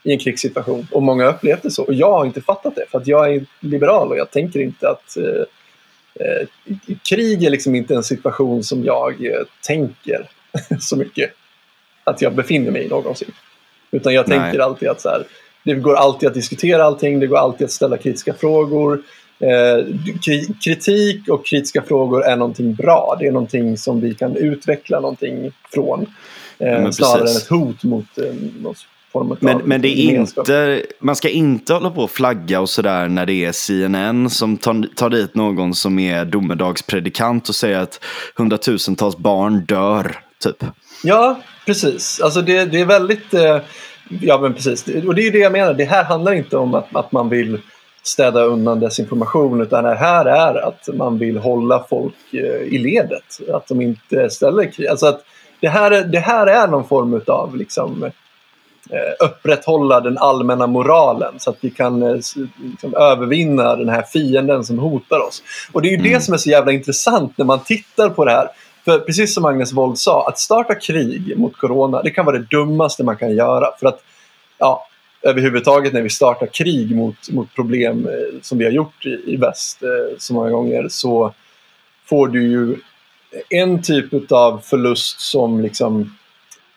i 0.03 0.11
en 0.11 0.19
krigssituation. 0.19 0.87
Och 0.91 1.03
många 1.03 1.23
har 1.23 1.33
upplevt 1.33 1.63
det 1.63 1.71
så. 1.71 1.83
Och 1.83 1.93
jag 1.93 2.11
har 2.11 2.25
inte 2.25 2.41
fattat 2.41 2.75
det. 2.75 2.85
För 2.91 2.97
att 2.97 3.07
jag 3.07 3.33
är 3.33 3.45
liberal 3.59 4.11
och 4.11 4.17
jag 4.17 4.31
tänker 4.31 4.59
inte 4.59 4.89
att 4.89 5.17
eh, 5.17 5.43
eh, 6.25 6.47
krig 7.09 7.43
är 7.43 7.49
liksom 7.49 7.75
inte 7.75 7.95
en 7.95 8.03
situation 8.03 8.63
som 8.63 8.83
jag 8.83 9.25
eh, 9.25 9.41
tänker 9.67 10.29
så 10.79 10.95
mycket 10.95 11.31
att 12.03 12.21
jag 12.21 12.35
befinner 12.35 12.71
mig 12.71 12.85
i 12.85 12.87
någonsin. 12.87 13.31
Utan 13.91 14.13
jag 14.13 14.27
Nej. 14.27 14.39
tänker 14.39 14.59
alltid 14.59 14.89
att 14.89 15.01
så 15.01 15.09
här, 15.09 15.23
det 15.63 15.73
går 15.73 15.95
alltid 15.95 16.29
att 16.29 16.35
diskutera 16.35 16.83
allting, 16.83 17.19
det 17.19 17.27
går 17.27 17.37
alltid 17.37 17.65
att 17.65 17.71
ställa 17.71 17.97
kritiska 17.97 18.33
frågor. 18.33 19.01
Eh, 19.39 19.85
kri- 20.21 20.53
kritik 20.63 21.29
och 21.29 21.45
kritiska 21.45 21.81
frågor 21.81 22.25
är 22.25 22.35
någonting 22.35 22.73
bra. 22.75 23.17
Det 23.19 23.27
är 23.27 23.31
någonting 23.31 23.77
som 23.77 24.01
vi 24.01 24.13
kan 24.13 24.35
utveckla 24.35 24.99
någonting 24.99 25.51
från. 25.73 26.01
Eh, 26.59 26.67
men 26.67 26.93
snarare 26.93 27.21
än 27.21 27.25
ett 27.37 27.47
hot 27.47 27.83
mot 27.83 28.17
eh, 28.17 28.33
någon 28.61 28.75
form 29.11 29.31
av 29.31 29.37
Men, 29.41 29.57
men 29.65 29.81
det 29.81 29.87
är 29.87 30.11
gemenskap. 30.11 30.49
inte, 30.49 30.81
man 30.99 31.15
ska 31.15 31.29
inte 31.29 31.73
hålla 31.73 31.89
på 31.89 32.01
och 32.01 32.11
flagga 32.11 32.61
och 32.61 32.69
sådär 32.69 33.07
när 33.07 33.25
det 33.25 33.45
är 33.45 33.51
CNN 33.51 34.29
som 34.29 34.57
tar, 34.57 34.95
tar 34.95 35.09
dit 35.09 35.35
någon 35.35 35.75
som 35.75 35.99
är 35.99 36.25
domedagspredikant 36.25 37.49
och 37.49 37.55
säger 37.55 37.79
att 37.79 38.03
hundratusentals 38.35 39.17
barn 39.17 39.65
dör. 39.65 40.15
Typ. 40.43 40.63
Ja, 41.03 41.39
precis. 41.65 42.21
Alltså 42.21 42.41
det, 42.41 42.65
det 42.65 42.79
är 42.81 42.85
väldigt... 42.85 43.33
Ja, 44.21 44.39
men 44.41 44.53
precis. 44.53 44.87
Och 45.07 45.15
det 45.15 45.27
är 45.27 45.31
det 45.31 45.37
jag 45.37 45.51
menar. 45.51 45.73
Det 45.73 45.85
här 45.85 46.03
handlar 46.03 46.33
inte 46.33 46.57
om 46.57 46.73
att, 46.73 46.95
att 46.95 47.11
man 47.11 47.29
vill 47.29 47.59
städa 48.07 48.43
undan 48.43 48.79
desinformation 48.79 49.61
utan 49.61 49.83
det 49.83 49.95
här 49.95 50.25
är 50.25 50.67
att 50.67 50.89
man 50.93 51.17
vill 51.19 51.37
hålla 51.37 51.85
folk 51.89 52.33
eh, 52.33 52.39
i 52.73 52.77
ledet. 52.77 53.39
Att 53.53 53.67
de 53.67 53.81
inte 53.81 54.29
ställer 54.29 54.71
krig. 54.71 54.87
Alltså 54.87 55.07
att 55.07 55.21
det 55.59 55.67
här, 55.67 55.91
är- 55.91 56.03
det 56.05 56.19
här 56.19 56.47
är 56.47 56.67
någon 56.67 56.87
form 56.87 57.21
av 57.27 57.55
liksom, 57.55 58.03
eh, 58.03 59.25
upprätthålla 59.27 59.99
den 60.01 60.17
allmänna 60.17 60.67
moralen 60.67 61.33
så 61.39 61.49
att 61.49 61.57
vi 61.61 61.69
kan 61.69 62.03
eh, 62.03 62.13
liksom, 62.15 62.95
övervinna 62.95 63.75
den 63.75 63.89
här 63.89 64.01
fienden 64.01 64.63
som 64.63 64.79
hotar 64.79 65.19
oss. 65.27 65.43
Och 65.71 65.81
det 65.81 65.87
är 65.87 65.91
ju 65.91 65.97
det 66.13 66.19
som 66.21 66.33
är 66.33 66.37
så 66.37 66.49
jävla 66.49 66.71
intressant 66.71 67.37
när 67.37 67.45
man 67.45 67.59
tittar 67.59 68.09
på 68.09 68.25
det 68.25 68.31
här. 68.31 68.47
För 68.85 68.99
precis 68.99 69.33
som 69.33 69.45
Agnes 69.45 69.73
Wold 69.73 69.97
sa, 69.97 70.27
att 70.27 70.39
starta 70.39 70.75
krig 70.75 71.37
mot 71.37 71.57
corona, 71.57 72.01
det 72.01 72.09
kan 72.09 72.25
vara 72.25 72.37
det 72.37 72.47
dummaste 72.49 73.03
man 73.03 73.17
kan 73.17 73.35
göra. 73.35 73.67
För 73.79 73.87
att, 73.87 73.99
ja, 74.57 74.87
överhuvudtaget 75.25 75.93
när 75.93 76.01
vi 76.01 76.09
startar 76.09 76.47
krig 76.47 76.95
mot, 76.95 77.29
mot 77.29 77.55
problem 77.55 78.07
eh, 78.07 78.41
som 78.41 78.57
vi 78.57 78.65
har 78.65 78.71
gjort 78.71 79.05
i, 79.05 79.33
i 79.33 79.37
väst 79.37 79.83
eh, 79.83 80.17
så 80.17 80.33
många 80.33 80.49
gånger 80.49 80.87
så 80.89 81.33
får 82.05 82.27
du 82.27 82.47
ju 82.47 82.75
en 83.49 83.81
typ 83.81 84.31
av 84.31 84.59
förlust 84.63 85.19
som 85.19 85.61
liksom 85.61 86.15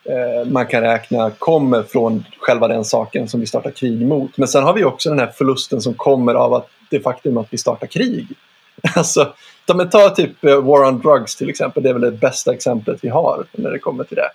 eh, 0.03 0.51
man 0.51 0.65
kan 0.65 0.81
räkna 0.81 1.31
kommer 1.31 1.83
från 1.83 2.25
själva 2.39 2.67
den 2.67 2.85
saken 2.85 3.27
som 3.27 3.39
vi 3.39 3.45
startar 3.45 3.71
krig 3.71 4.07
mot. 4.07 4.37
Men 4.37 4.47
sen 4.47 4.63
har 4.63 4.73
vi 4.73 4.83
också 4.83 5.09
den 5.09 5.19
här 5.19 5.33
förlusten 5.37 5.81
som 5.81 5.93
kommer 5.93 6.33
av 6.33 6.53
att 6.53 6.69
det 6.89 6.99
faktum 6.99 7.37
att 7.37 7.47
vi 7.49 7.57
startar 7.57 7.87
krig. 7.87 8.27
Alltså, 8.95 9.33
ta, 9.65 9.85
ta 9.85 10.09
typ 10.09 10.45
eh, 10.45 10.61
War 10.61 10.87
on 10.87 10.99
Drugs 10.99 11.35
till 11.35 11.49
exempel. 11.49 11.83
Det 11.83 11.89
är 11.89 11.93
väl 11.93 12.01
det 12.01 12.11
bästa 12.11 12.53
exemplet 12.53 12.99
vi 13.01 13.09
har 13.09 13.45
när 13.51 13.71
det 13.71 13.79
kommer 13.79 14.03
till 14.03 14.17
det. 14.17 14.29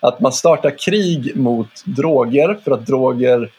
Att 0.00 0.20
man 0.20 0.32
startar 0.32 0.78
krig 0.78 1.36
mot 1.36 1.84
droger 1.84 2.58
för 2.64 2.70
att 2.70 2.86
droger 2.86 3.50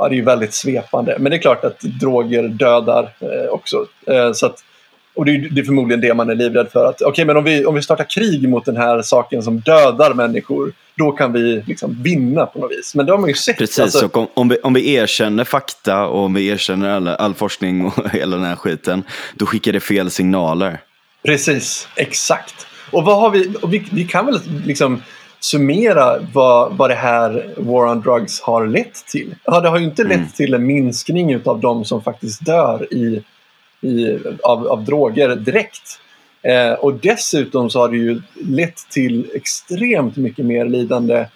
Ja, 0.00 0.08
det 0.08 0.14
är 0.14 0.16
ju 0.16 0.24
väldigt 0.24 0.54
svepande. 0.54 1.16
Men 1.18 1.30
det 1.30 1.36
är 1.36 1.40
klart 1.40 1.64
att 1.64 1.80
droger 1.80 2.48
dödar 2.48 3.12
eh, 3.20 3.50
också. 3.50 3.86
Eh, 4.06 4.32
så 4.32 4.46
att, 4.46 4.64
och 5.14 5.24
det 5.24 5.34
är, 5.34 5.48
det 5.50 5.60
är 5.60 5.64
förmodligen 5.64 6.00
det 6.00 6.14
man 6.14 6.30
är 6.30 6.34
livrädd 6.34 6.68
för. 6.72 6.84
att 6.84 7.02
Okej, 7.02 7.24
men 7.24 7.36
om 7.36 7.44
vi, 7.44 7.64
om 7.64 7.74
vi 7.74 7.82
startar 7.82 8.10
krig 8.10 8.48
mot 8.48 8.64
den 8.64 8.76
här 8.76 9.02
saken 9.02 9.42
som 9.42 9.60
dödar 9.60 10.14
människor, 10.14 10.72
då 10.94 11.12
kan 11.12 11.32
vi 11.32 11.62
liksom 11.66 12.02
vinna 12.02 12.46
på 12.46 12.58
något 12.58 12.70
vis. 12.70 12.94
Men 12.94 13.06
det 13.06 13.12
har 13.12 13.18
man 13.18 13.28
ju 13.28 13.34
sett. 13.34 13.58
Precis, 13.58 13.78
Alltså, 13.78 14.08
om, 14.12 14.26
om, 14.34 14.48
vi, 14.48 14.58
om 14.58 14.74
vi 14.74 14.94
erkänner 14.94 15.44
fakta 15.44 16.06
och 16.06 16.24
om 16.24 16.34
vi 16.34 16.46
erkänner 16.46 16.90
all, 16.90 17.08
all 17.08 17.34
forskning 17.34 17.86
och 17.86 18.10
hela 18.12 18.36
den 18.36 18.44
här 18.44 18.56
skiten, 18.56 19.02
då 19.34 19.46
skickar 19.46 19.72
det 19.72 19.80
fel 19.80 20.10
signaler. 20.10 20.80
Precis, 21.24 21.88
exakt. 21.96 22.66
Och 22.90 23.04
vad 23.04 23.20
har 23.20 23.30
vi, 23.30 23.54
och 23.62 23.74
vi, 23.74 23.88
vi 23.92 24.04
kan 24.04 24.26
väl 24.26 24.40
liksom 24.66 25.02
summera 25.40 26.18
vad, 26.32 26.76
vad 26.76 26.90
det 26.90 26.94
här 26.94 27.54
War 27.56 27.86
on 27.86 28.00
Drugs 28.00 28.40
har 28.40 28.66
lett 28.66 29.06
till. 29.06 29.34
Ja, 29.44 29.60
det 29.60 29.68
har 29.68 29.78
ju 29.78 29.84
inte 29.84 30.04
lett 30.04 30.16
Mm. 30.16 30.30
till 30.30 30.54
en 30.54 30.66
minskning 30.66 31.40
av 31.44 31.60
de 31.60 31.84
som 31.84 32.02
faktiskt 32.02 32.44
dör 32.44 32.94
i, 32.94 33.22
i, 33.80 34.18
av, 34.42 34.68
av 34.68 34.84
droger 34.84 35.36
direkt. 35.36 36.00
Eh, 36.42 36.72
och 36.72 36.94
dessutom 36.94 37.70
så 37.70 37.80
har 37.80 37.88
det 37.88 37.96
ju 37.96 38.22
lett 38.34 38.76
till 38.90 39.30
extremt 39.34 40.16
mycket 40.16 40.46
mer 40.46 40.64
lidande 40.64 41.26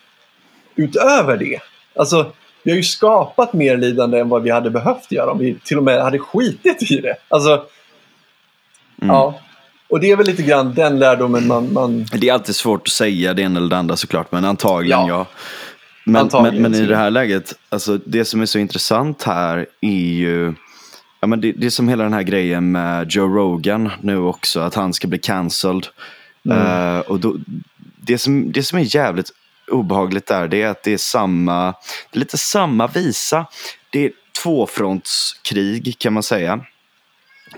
utöver 0.76 1.36
det. 1.36 1.58
Alltså, 1.96 2.32
vi 2.62 2.70
har 2.70 2.76
ju 2.76 2.82
skapat 2.82 3.52
mer 3.52 3.76
lidande 3.76 4.18
än 4.18 4.28
vad 4.28 4.42
vi 4.42 4.50
hade 4.50 4.70
behövt 4.70 5.12
göra 5.12 5.30
om 5.30 5.38
vi 5.38 5.56
till 5.64 5.78
och 5.78 5.84
med 5.84 6.02
hade 6.02 6.18
skitit 6.18 6.90
i 6.90 7.00
det. 7.00 7.16
Alltså, 7.28 7.50
mm. 7.52 7.66
ja. 8.98 9.34
Och 9.94 10.00
det 10.00 10.10
är 10.10 10.16
väl 10.16 10.26
lite 10.26 10.42
grann 10.42 10.74
den 10.74 10.98
lärdomen 10.98 11.46
man, 11.46 11.72
man... 11.72 12.06
Det 12.12 12.28
är 12.28 12.32
alltid 12.32 12.54
svårt 12.56 12.88
att 12.88 12.92
säga 12.92 13.34
det 13.34 13.42
ena 13.42 13.58
eller 13.58 13.68
det 13.68 13.76
andra 13.76 13.96
såklart, 13.96 14.32
men 14.32 14.44
antagligen 14.44 14.98
ja. 14.98 15.08
ja. 15.08 15.26
Men, 16.04 16.22
antagligen, 16.22 16.62
men, 16.62 16.72
men 16.72 16.80
i 16.80 16.86
det 16.86 16.96
här 16.96 17.10
läget, 17.10 17.54
alltså, 17.68 17.98
det 18.04 18.24
som 18.24 18.42
är 18.42 18.46
så 18.46 18.58
intressant 18.58 19.22
här 19.22 19.66
är 19.80 20.12
ju 20.12 20.54
Ja, 21.20 21.26
men 21.26 21.40
det, 21.40 21.52
det 21.52 21.66
är 21.66 21.70
som 21.70 21.88
hela 21.88 22.04
den 22.04 22.12
här 22.12 22.22
grejen 22.22 22.72
med 22.72 23.10
Joe 23.10 23.28
Rogan 23.28 23.90
nu 24.00 24.18
också, 24.18 24.60
att 24.60 24.74
han 24.74 24.92
ska 24.92 25.08
bli 25.08 25.18
cancelled. 25.18 25.86
Mm. 26.44 26.58
Uh, 26.58 27.00
och 27.00 27.20
då, 27.20 27.36
det, 27.96 28.18
som, 28.18 28.52
det 28.52 28.62
som 28.62 28.78
är 28.78 28.96
jävligt 28.96 29.30
obehagligt 29.70 30.26
där, 30.26 30.48
det 30.48 30.62
är 30.62 30.68
att 30.68 30.82
det 30.82 30.92
är 30.92 30.98
samma, 30.98 31.74
det 32.10 32.16
är 32.16 32.20
lite 32.20 32.38
samma 32.38 32.86
visa. 32.86 33.46
Det 33.90 34.04
är 34.04 34.12
tvåfrontskrig 34.42 35.98
kan 35.98 36.12
man 36.12 36.22
säga. 36.22 36.60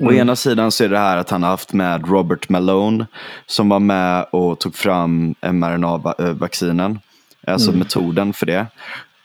Mm. 0.01 0.09
Å 0.09 0.13
ena 0.13 0.37
sidan 0.37 0.73
så 0.73 0.85
är 0.85 0.89
det 0.89 0.99
här 0.99 1.17
att 1.17 1.31
han 1.31 1.43
har 1.43 1.51
haft 1.51 1.73
med 1.73 2.09
Robert 2.09 2.49
Malone 2.49 3.07
som 3.47 3.69
var 3.69 3.79
med 3.79 4.27
och 4.33 4.61
tog 4.61 4.75
fram 4.75 5.35
mRNA-vaccinen. 5.41 6.99
Alltså 7.47 7.69
mm. 7.69 7.79
metoden 7.79 8.33
för 8.33 8.47
det 8.47 8.67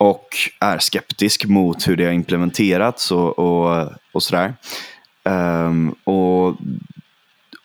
och 0.02 0.28
är 0.60 0.80
skeptisk 0.80 1.46
mot 1.46 1.88
hur 1.88 1.98
det 1.98 2.06
har 2.06 2.12
implementerats 2.12 3.12
och, 3.12 3.40
och, 3.40 3.90
och 4.12 4.24
sådär. 4.24 4.54
Um, 5.24 5.96
och, 6.04 6.56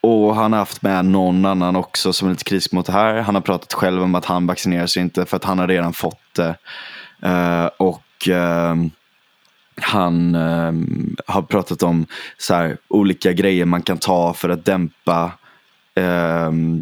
och 0.00 0.34
han 0.36 0.52
har 0.52 0.58
haft 0.58 0.82
med 0.82 1.04
någon 1.04 1.44
annan 1.44 1.76
också 1.76 2.12
som 2.12 2.28
är 2.28 2.32
lite 2.32 2.44
kritisk 2.44 2.72
mot 2.72 2.86
det 2.86 2.92
här. 2.92 3.14
Han 3.14 3.34
har 3.34 3.42
pratat 3.42 3.72
själv 3.72 4.02
om 4.02 4.14
att 4.14 4.24
han 4.24 4.46
vaccinerar 4.46 4.86
sig 4.86 5.02
inte 5.02 5.26
för 5.26 5.36
att 5.36 5.44
han 5.44 5.58
har 5.58 5.68
redan 5.68 5.92
fått 5.92 6.34
det. 6.34 6.54
Uh, 7.26 7.66
och 7.76 8.28
uh, 8.28 8.86
han 9.76 10.34
uh, 10.34 10.72
har 11.26 11.42
pratat 11.42 11.82
om 11.82 12.06
så 12.38 12.54
här, 12.54 12.76
olika 12.88 13.32
grejer 13.32 13.64
man 13.64 13.82
kan 13.82 13.98
ta 13.98 14.34
för 14.34 14.48
att 14.48 14.64
dämpa 14.64 15.32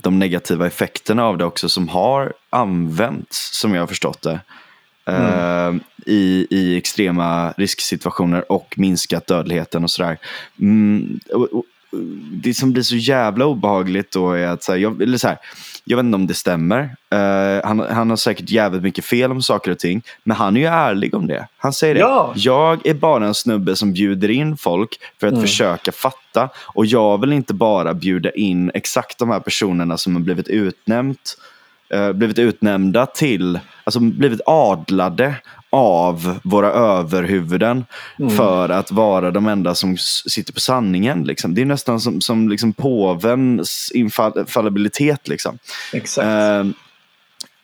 de 0.01 0.19
negativa 0.19 0.67
effekterna 0.67 1.25
av 1.25 1.39
det 1.39 1.45
också 1.45 1.69
som 1.69 1.89
har 1.89 2.33
använts 2.51 3.61
som 3.61 3.75
jag 3.75 3.83
har 3.83 3.87
förstått 3.87 4.23
det. 4.23 4.41
Mm. 5.07 5.81
i, 6.07 6.47
i 6.51 6.77
extrema 6.77 7.53
risksituationer 7.57 8.53
och 8.53 8.75
minskat 8.77 9.27
dödligheten 9.27 9.85
och 9.85 9.91
sådär. 9.91 10.19
Mm, 10.61 11.21
och, 11.33 11.53
och, 11.53 11.65
det 12.33 12.55
som 12.55 12.73
blir 12.73 12.83
så 12.83 12.97
jävla 12.97 13.47
obehagligt 13.47 14.13
då 14.13 14.33
är 14.33 14.47
att, 14.47 14.63
så 14.63 14.73
här, 14.73 14.79
jag, 14.79 15.03
eller 15.03 15.19
så 15.19 15.29
här, 15.29 15.39
jag 15.85 15.97
vet 15.97 16.05
inte 16.05 16.17
om 16.17 16.27
det 16.27 16.35
stämmer. 16.35 16.83
Uh, 17.15 17.67
han, 17.67 17.81
han 17.81 18.11
har 18.11 18.17
säkert 18.17 18.51
jävligt 18.51 18.83
mycket 18.83 19.05
fel 19.05 19.31
om 19.31 19.43
saker 19.43 19.71
och 19.71 19.79
ting. 19.79 20.03
Men 20.25 20.37
han 20.37 20.57
är 20.57 20.61
ju 20.61 20.67
ärlig 20.67 21.15
om 21.15 21.27
det. 21.27 21.49
Han 21.57 21.73
säger 21.73 21.95
ja. 21.95 22.33
det. 22.35 22.41
Jag 22.41 22.87
är 22.87 22.95
bara 22.95 23.27
en 23.27 23.35
snubbe 23.35 23.77
som 23.77 23.93
bjuder 23.93 24.31
in 24.31 24.57
folk 24.57 25.01
för 25.21 25.27
att 25.27 25.33
mm. 25.33 25.43
försöka 25.43 25.93
fatta. 25.93 26.49
Och 26.57 26.87
jag 26.87 27.21
vill 27.21 27.33
inte 27.33 27.55
bara 27.55 27.95
bjuda 27.95 28.31
in 28.31 28.71
exakt 28.75 29.19
de 29.19 29.31
här 29.31 29.41
personerna 29.41 29.99
som 29.99 30.15
har 30.15 30.23
blivit 30.23 30.49
utnämnt 30.49 31.37
uh, 31.95 32.13
blivit 32.13 32.39
utnämnda 32.39 33.07
till 33.07 33.59
alltså 33.85 34.01
blivit 34.01 34.41
adlade 34.47 35.35
av 35.75 36.39
våra 36.43 36.71
överhuvuden 36.71 37.85
mm. 38.19 38.31
för 38.31 38.69
att 38.69 38.93
vara 38.93 39.31
de 39.31 39.47
enda 39.47 39.75
som 39.75 39.97
sitter 40.27 40.53
på 40.53 40.61
sanningen. 40.61 41.25
Liksom. 41.25 41.55
Det 41.55 41.61
är 41.61 41.65
nästan 41.65 42.01
som, 42.01 42.21
som 42.21 42.49
liksom 42.49 42.73
påvens 42.73 43.93
infallibilitet. 43.95 45.29
Liksom. 45.29 45.59
Exakt. 45.93 46.27
Uh, 46.27 46.73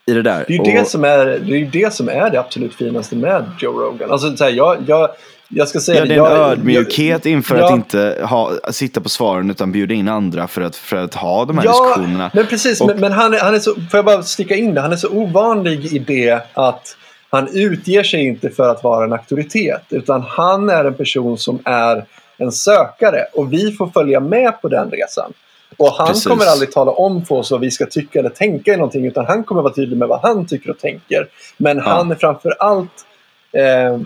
I 0.06 0.12
det 0.12 0.22
där. 0.22 0.44
Det 0.48 0.52
är 0.52 0.54
ju 0.54 0.58
och... 0.58 0.66
det, 0.66 0.88
som 0.88 1.04
är, 1.04 1.26
det, 1.26 1.56
är 1.56 1.70
det 1.72 1.94
som 1.94 2.08
är 2.08 2.30
det 2.30 2.40
absolut 2.40 2.74
finaste 2.74 3.16
med 3.16 3.44
Joe 3.60 3.72
Rogan. 3.72 4.10
Alltså, 4.10 4.36
så 4.36 4.44
här, 4.44 4.50
jag, 4.50 4.76
jag, 4.86 5.08
jag 5.48 5.68
ska 5.68 5.80
säga 5.80 5.98
ja, 5.98 6.04
det 6.04 6.14
är 6.14 6.18
en 6.18 6.24
jag, 6.24 6.50
ödmjukhet 6.52 7.26
inför 7.26 7.58
ja. 7.58 7.66
att 7.66 7.72
inte 7.72 8.18
ha, 8.22 8.52
sitta 8.70 9.00
på 9.00 9.08
svaren 9.08 9.50
utan 9.50 9.72
bjuda 9.72 9.94
in 9.94 10.08
andra 10.08 10.48
för 10.48 10.62
att, 10.62 10.76
för 10.76 10.96
att 10.96 11.14
ha 11.14 11.44
de 11.44 11.58
här 11.58 11.64
ja, 11.64 11.70
diskussionerna. 11.70 12.30
Men 12.34 12.46
precis, 12.46 12.80
och, 12.80 12.86
men, 12.86 13.00
men, 13.00 13.12
han, 13.12 13.34
han 13.40 13.54
är 13.54 13.58
så, 13.58 13.74
får 13.74 13.98
jag 13.98 14.04
bara 14.04 14.22
sticka 14.22 14.56
in 14.56 14.74
det, 14.74 14.80
han 14.80 14.92
är 14.92 14.96
så 14.96 15.08
ovanlig 15.08 15.86
i 15.86 15.98
det 15.98 16.42
att 16.54 16.96
han 17.30 17.48
utger 17.52 18.02
sig 18.02 18.26
inte 18.26 18.50
för 18.50 18.68
att 18.68 18.84
vara 18.84 19.04
en 19.04 19.12
auktoritet 19.12 19.82
utan 19.90 20.22
han 20.22 20.68
är 20.68 20.84
en 20.84 20.94
person 20.94 21.38
som 21.38 21.58
är 21.64 22.04
en 22.38 22.52
sökare 22.52 23.24
och 23.32 23.52
vi 23.52 23.72
får 23.72 23.86
följa 23.86 24.20
med 24.20 24.62
på 24.62 24.68
den 24.68 24.90
resan. 24.90 25.32
Och 25.76 25.92
han 25.92 26.08
Precis. 26.08 26.26
kommer 26.26 26.46
aldrig 26.46 26.72
tala 26.72 26.92
om 26.92 27.24
för 27.24 27.34
oss 27.34 27.50
vad 27.50 27.60
vi 27.60 27.70
ska 27.70 27.86
tycka 27.86 28.18
eller 28.18 28.28
tänka 28.28 28.74
i 28.74 28.76
någonting 28.76 29.06
utan 29.06 29.26
han 29.26 29.44
kommer 29.44 29.62
vara 29.62 29.72
tydlig 29.72 29.98
med 29.98 30.08
vad 30.08 30.20
han 30.20 30.46
tycker 30.46 30.70
och 30.70 30.78
tänker. 30.78 31.28
Men 31.56 31.76
ja. 31.76 31.82
han 31.82 32.10
är 32.10 32.14
framför 32.14 32.56
allt 32.58 33.06
eh, 33.52 34.00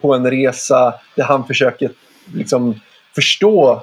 på 0.00 0.14
en 0.14 0.30
resa 0.30 0.94
där 1.16 1.24
han 1.24 1.46
försöker 1.46 1.90
liksom 2.34 2.80
förstå 3.14 3.82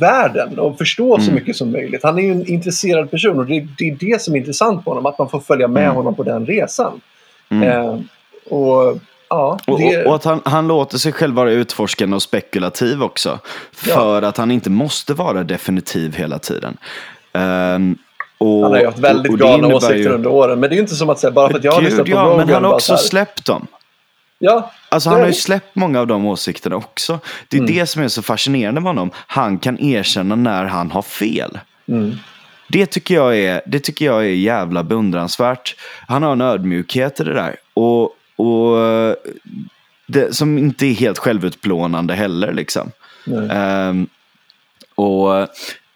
världen 0.00 0.58
och 0.58 0.78
förstå 0.78 1.14
mm. 1.14 1.26
så 1.26 1.32
mycket 1.32 1.56
som 1.56 1.72
möjligt. 1.72 2.02
Han 2.02 2.18
är 2.18 2.22
ju 2.22 2.32
en 2.32 2.46
intresserad 2.46 3.10
person 3.10 3.38
och 3.38 3.46
det, 3.46 3.66
det, 3.78 3.88
är 3.88 3.96
det 4.00 4.22
som 4.22 4.34
är 4.34 4.38
intressant 4.38 4.84
på 4.84 4.90
honom, 4.90 5.06
att 5.06 5.18
man 5.18 5.28
får 5.28 5.40
följa 5.40 5.68
med 5.68 5.84
mm. 5.84 5.96
honom 5.96 6.14
på 6.14 6.22
den 6.22 6.46
resan. 6.46 7.00
Mm. 7.50 7.68
Eh, 7.68 8.00
och 8.50 8.98
Ja, 9.28 9.58
det... 9.66 9.72
och, 9.72 10.06
och, 10.06 10.14
att 10.14 10.24
han, 10.24 10.40
han 10.44 10.68
låter 10.68 10.98
sig 10.98 11.12
själv 11.12 11.34
vara 11.34 11.50
utforskande 11.50 12.16
och 12.16 12.22
spekulativ 12.22 13.02
också. 13.02 13.38
För 13.72 14.22
ja. 14.22 14.28
att 14.28 14.36
han 14.36 14.50
inte 14.50 14.70
måste 14.70 15.14
vara 15.14 15.44
definitiv 15.44 16.16
hela 16.16 16.38
tiden. 16.38 16.76
Um, 17.32 17.98
och, 18.38 18.62
han 18.62 18.72
har 18.72 18.78
ju 18.78 18.86
haft 18.86 18.98
väldigt 18.98 19.32
och, 19.32 19.34
och 19.34 19.38
galna 19.40 19.68
åsikter 19.68 19.96
ju... 19.96 20.08
under 20.08 20.30
åren. 20.30 20.60
Men 20.60 20.70
det 20.70 20.74
är 20.74 20.76
ju 20.76 20.82
inte 20.82 20.94
som 20.94 21.10
att 21.10 21.18
säga, 21.18 21.30
bara 21.30 21.50
för 21.50 21.58
att 21.58 21.64
jag 21.64 21.72
har 21.72 21.82
lyssnat 21.82 22.06
på 22.06 22.12
ja, 22.12 22.22
Rogan. 22.22 22.36
Men 22.36 22.48
han 22.48 22.64
har 22.64 22.72
också 22.72 22.96
släppt 22.96 23.46
dem. 23.46 23.66
Ja, 24.38 24.70
Alltså 24.88 25.10
han 25.10 25.20
har 25.20 25.26
ju 25.26 25.32
släppt 25.32 25.74
många 25.76 26.00
av 26.00 26.06
de 26.06 26.26
åsikterna 26.26 26.76
också. 26.76 27.18
Det 27.48 27.56
är 27.56 27.60
mm. 27.60 27.74
det 27.74 27.86
som 27.86 28.02
är 28.02 28.08
så 28.08 28.22
fascinerande 28.22 28.80
med 28.80 28.88
honom. 28.90 29.10
Han 29.14 29.58
kan 29.58 29.78
erkänna 29.78 30.36
när 30.36 30.64
han 30.64 30.90
har 30.90 31.02
fel. 31.02 31.58
Mm. 31.88 32.16
Det, 32.74 32.86
tycker 32.86 33.14
jag 33.14 33.38
är, 33.38 33.62
det 33.66 33.80
tycker 33.80 34.04
jag 34.04 34.24
är 34.24 34.28
jävla 34.28 34.84
beundransvärt. 34.84 35.76
Han 36.08 36.22
har 36.22 36.32
en 36.32 36.40
ödmjukhet 36.40 37.20
i 37.20 37.24
det 37.24 37.34
där. 37.34 37.56
Och, 37.74 38.02
och 38.36 38.76
det, 40.06 40.36
som 40.36 40.58
inte 40.58 40.86
är 40.86 40.92
helt 40.92 41.18
självutplånande 41.18 42.14
heller. 42.14 42.52
Liksom. 42.52 42.90
Um, 43.26 44.06
och 44.94 45.48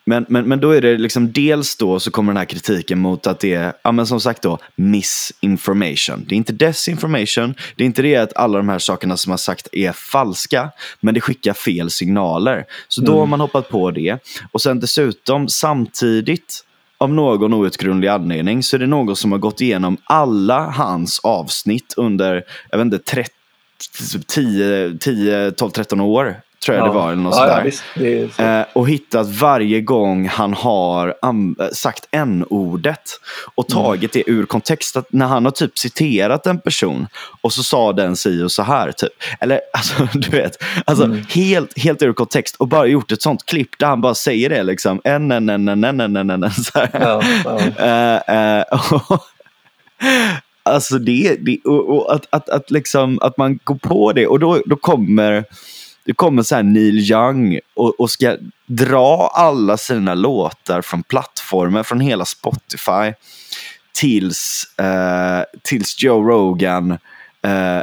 men, 0.05 0.27
men, 0.29 0.49
men 0.49 0.61
då 0.61 0.71
är 0.71 0.81
det 0.81 0.99
liksom 0.99 1.33
dels 1.33 1.77
då 1.77 2.01
så 2.01 2.11
kommer 2.11 2.33
den 2.33 2.37
här 2.37 2.45
kritiken 2.45 2.99
mot 2.99 3.27
att 3.27 3.41
det 3.41 3.55
är, 3.55 3.73
ja 3.83 3.93
men 3.93 4.07
som 4.07 4.21
sagt 4.21 4.43
då, 4.43 4.59
misinformation. 4.77 6.25
Det 6.29 6.35
är 6.35 6.37
inte 6.37 6.53
desinformation, 6.53 7.55
det 7.77 7.85
är 7.85 7.87
inte 7.87 8.03
det 8.03 8.17
att 8.17 8.37
alla 8.37 8.59
de 8.59 8.69
här 8.69 8.79
sakerna 8.79 9.17
som 9.17 9.31
har 9.31 9.37
sagt 9.37 9.69
är 9.73 9.93
falska, 9.93 10.71
men 11.01 11.15
det 11.15 11.21
skickar 11.21 11.53
fel 11.53 11.91
signaler. 11.91 12.65
Så 12.89 13.01
då 13.01 13.13
mm. 13.13 13.19
har 13.19 13.27
man 13.27 13.41
hoppat 13.41 13.69
på 13.69 13.91
det. 13.91 14.19
Och 14.53 14.63
sen 14.63 14.81
dessutom 14.81 15.49
samtidigt 15.49 16.65
av 16.99 17.13
någon 17.13 17.55
outgrundlig 17.55 18.09
anledning 18.09 18.63
så 18.63 18.77
är 18.77 18.81
det 18.81 18.87
någon 18.87 19.17
som 19.17 19.33
har 19.33 19.39
gått 19.39 19.61
igenom 19.61 19.97
alla 20.05 20.71
hans 20.71 21.21
avsnitt 21.23 21.95
under, 21.97 22.45
jag 22.71 22.79
vet 22.79 22.85
inte, 22.85 22.99
30 22.99 23.33
10, 24.27 24.99
10 25.01 25.51
12, 25.51 25.71
13 25.71 26.01
år 26.01 26.41
tror 26.65 26.77
jag 26.77 26.87
ja. 26.87 26.93
det 26.93 26.99
var. 26.99 27.13
Eller 27.13 27.23
något 27.23 27.35
ja, 27.37 27.49
ja, 27.49 27.63
visst, 27.65 28.41
eh, 28.41 28.63
och 28.73 28.89
hittat 28.89 29.27
varje 29.27 29.81
gång 29.81 30.29
han 30.29 30.55
har 30.55 31.15
sagt 31.75 32.09
n-ordet 32.11 33.21
och 33.55 33.71
mm. 33.71 33.85
tagit 33.85 34.17
mm. 34.17 34.25
det 34.27 34.33
ur 34.33 34.47
kontext. 34.47 34.97
Att 34.97 35.13
när 35.13 35.27
han 35.27 35.45
har 35.45 35.53
typ 35.53 35.79
citerat 35.79 36.47
en 36.47 36.61
person 36.61 37.07
och 37.41 37.53
så 37.53 37.63
sa 37.63 37.93
den 37.93 38.17
si 38.17 38.43
och 38.43 38.53
så 38.53 38.63
här. 38.63 38.93
Typ. 38.93 39.13
Eller 39.41 39.61
alltså, 39.73 40.09
du 40.13 40.31
vet, 40.31 40.63
alltså, 40.85 41.05
mm. 41.05 41.25
helt, 41.29 41.79
helt 41.79 42.03
ur 42.03 42.13
kontext 42.13 42.57
och 42.57 42.69
bara 42.69 42.87
gjort 42.87 43.13
ett 43.13 43.23
sånt 43.23 43.47
klipp 43.47 43.79
där 43.79 43.87
han 43.87 44.01
bara 44.01 44.15
säger 44.15 44.49
det 44.49 44.63
liksom. 44.63 45.01
En, 45.05 45.33
en, 45.33 45.49
en, 45.49 45.69
en, 45.69 45.85
en, 45.85 46.01
en, 46.01 46.17
en, 46.17 46.31
en, 46.31 46.51
så 46.51 46.79
här. 46.79 46.91
Ja, 46.93 47.23
ja. 47.45 48.63
uh, 48.67 49.19
Alltså 50.69 50.99
det, 50.99 51.37
det 51.41 51.59
och, 51.65 51.89
och 51.89 52.15
att, 52.15 52.27
att, 52.31 52.49
att, 52.49 52.71
liksom, 52.71 53.19
att 53.23 53.37
man 53.37 53.59
går 53.65 53.75
på 53.75 54.13
det 54.13 54.27
och 54.27 54.39
då, 54.39 54.63
då 54.67 54.77
kommer 54.77 55.45
det 56.09 56.15
kommer 56.15 56.43
så 56.43 56.55
här 56.55 56.63
Neil 56.63 57.11
Young 57.11 57.61
och, 57.75 58.01
och 58.01 58.11
ska 58.11 58.37
dra 58.67 59.31
alla 59.35 59.77
sina 59.77 60.15
låtar 60.15 60.83
från 60.83 61.03
plattformen, 61.03 61.85
från 61.85 62.01
hela 62.01 62.25
Spotify 62.25 63.13
tills, 63.93 64.65
eh, 64.79 65.43
tills 65.63 66.03
Joe 66.03 66.23
Rogan 66.23 66.91
eh, 67.43 67.79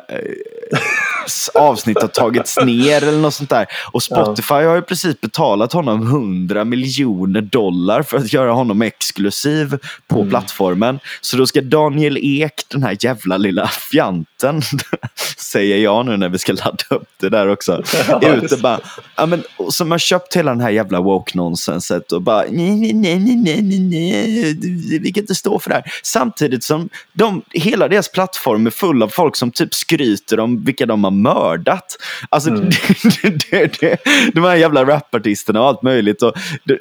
avsnitt 1.53 2.01
har 2.01 2.07
tagits 2.07 2.57
ner 2.57 3.03
eller 3.03 3.19
något 3.19 3.33
sånt 3.33 3.49
där. 3.49 3.65
Och 3.91 4.03
Spotify 4.03 4.53
ja. 4.53 4.69
har 4.69 4.75
ju 4.75 4.81
precis 4.81 5.21
betalat 5.21 5.73
honom 5.73 6.01
100 6.01 6.65
miljoner 6.65 7.41
dollar 7.41 8.01
för 8.01 8.17
att 8.17 8.33
göra 8.33 8.51
honom 8.51 8.81
exklusiv 8.81 9.77
på 10.07 10.19
mm. 10.19 10.29
plattformen. 10.29 10.99
Så 11.21 11.37
då 11.37 11.47
ska 11.47 11.61
Daniel 11.61 12.17
Ek, 12.21 12.53
den 12.67 12.83
här 12.83 12.97
jävla 12.99 13.37
lilla 13.37 13.67
fjanten, 13.67 14.61
säger 15.37 15.77
jag 15.77 16.05
nu 16.05 16.17
när 16.17 16.29
vi 16.29 16.37
ska 16.37 16.53
ladda 16.53 16.83
upp 16.89 17.09
det 17.19 17.29
där 17.29 17.47
också, 17.47 17.83
ja, 18.07 18.35
ute 18.35 18.57
bara, 18.57 18.79
ja, 19.15 19.25
men, 19.25 19.43
som 19.69 19.91
har 19.91 19.97
köpt 19.97 20.35
hela 20.35 20.51
den 20.51 20.61
här 20.61 20.69
jävla 20.69 20.99
woke-nonsenset 20.99 22.11
och 22.11 22.21
bara 22.21 22.43
nej, 22.49 22.93
nej, 22.93 23.19
nej, 23.19 23.35
nej, 23.35 23.61
nej, 23.61 23.79
nej, 23.79 24.99
vi 24.99 25.11
kan 25.13 25.23
inte 25.23 25.35
stå 25.35 25.59
för 25.59 25.69
det 25.69 25.75
här. 25.75 25.91
Samtidigt 26.03 26.63
som 26.63 26.89
de, 27.13 27.41
hela 27.51 27.87
deras 27.87 28.11
plattform 28.11 28.67
är 28.67 28.71
full 28.71 29.03
av 29.03 29.07
folk 29.07 29.35
som 29.35 29.51
typ 29.51 29.73
skryter 29.73 30.39
om 30.39 30.63
vilka 30.63 30.85
de 30.85 31.03
har 31.03 31.11
mördat. 31.21 31.97
Alltså, 32.29 32.49
mm. 32.49 32.69
det, 33.21 33.51
det, 33.51 33.79
det, 33.79 33.97
de 34.33 34.43
här 34.43 34.55
jävla 34.55 34.85
rapartisterna 34.85 35.61
och 35.61 35.67
allt 35.67 35.81
möjligt. 35.81 36.21
Och, 36.21 36.33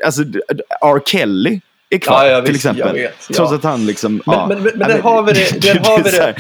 alltså, 0.04 0.22
R. 0.80 1.00
Kelly 1.06 1.60
är 1.90 1.98
kvar 1.98 2.24
ja, 2.24 2.42
till 2.42 2.52
visst, 2.52 2.66
exempel. 2.66 2.94
Vet, 2.94 3.14
ja. 3.28 3.34
Trots 3.34 3.52
att 3.52 3.64
han 3.64 3.86
liksom... 3.86 4.12
Men, 4.12 4.22
ja, 4.26 4.46
men, 4.46 4.62
men, 4.62 4.72
men 4.76 4.88
där 4.88 5.02
har 5.02 5.22
vi 5.22 5.32
det. 5.32 5.62
Där 5.62 5.78
har 5.78 6.02
vi 6.02 6.10
det. 6.10 6.34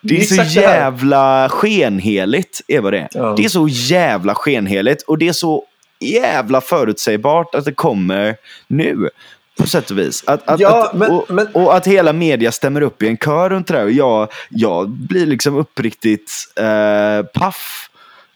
Det 0.00 0.20
är 0.20 0.24
så 0.24 0.60
jävla 0.60 1.48
skenheligt, 1.48 2.60
är 2.68 2.80
vad 2.80 2.92
det 2.92 2.98
är. 2.98 3.08
Ja. 3.12 3.34
Det 3.36 3.44
är 3.44 3.48
så 3.48 3.68
jävla 3.68 4.34
skenheligt 4.34 5.02
och 5.02 5.18
det 5.18 5.28
är 5.28 5.32
så 5.32 5.64
jävla 6.00 6.60
förutsägbart 6.60 7.54
att 7.54 7.64
det 7.64 7.72
kommer 7.72 8.36
nu. 8.66 9.10
På 9.58 9.66
sätt 9.66 9.90
och 9.90 9.98
vis. 9.98 10.24
Att, 10.26 10.48
att, 10.48 10.60
ja, 10.60 10.84
att, 10.84 10.94
men, 10.94 11.10
och, 11.10 11.30
men... 11.30 11.46
och, 11.46 11.76
att 11.76 11.86
hela 11.86 12.12
media 12.12 12.52
stämmer 12.52 12.80
upp 12.80 13.02
i 13.02 13.08
en 13.08 13.16
kör 13.16 13.50
runt 13.50 13.66
det 13.66 13.74
där. 13.74 13.84
Och 13.84 13.92
jag, 13.92 14.28
jag 14.48 14.88
blir 14.88 15.26
liksom 15.26 15.56
uppriktigt 15.56 16.32
eh, 16.56 17.22
paff. 17.22 17.90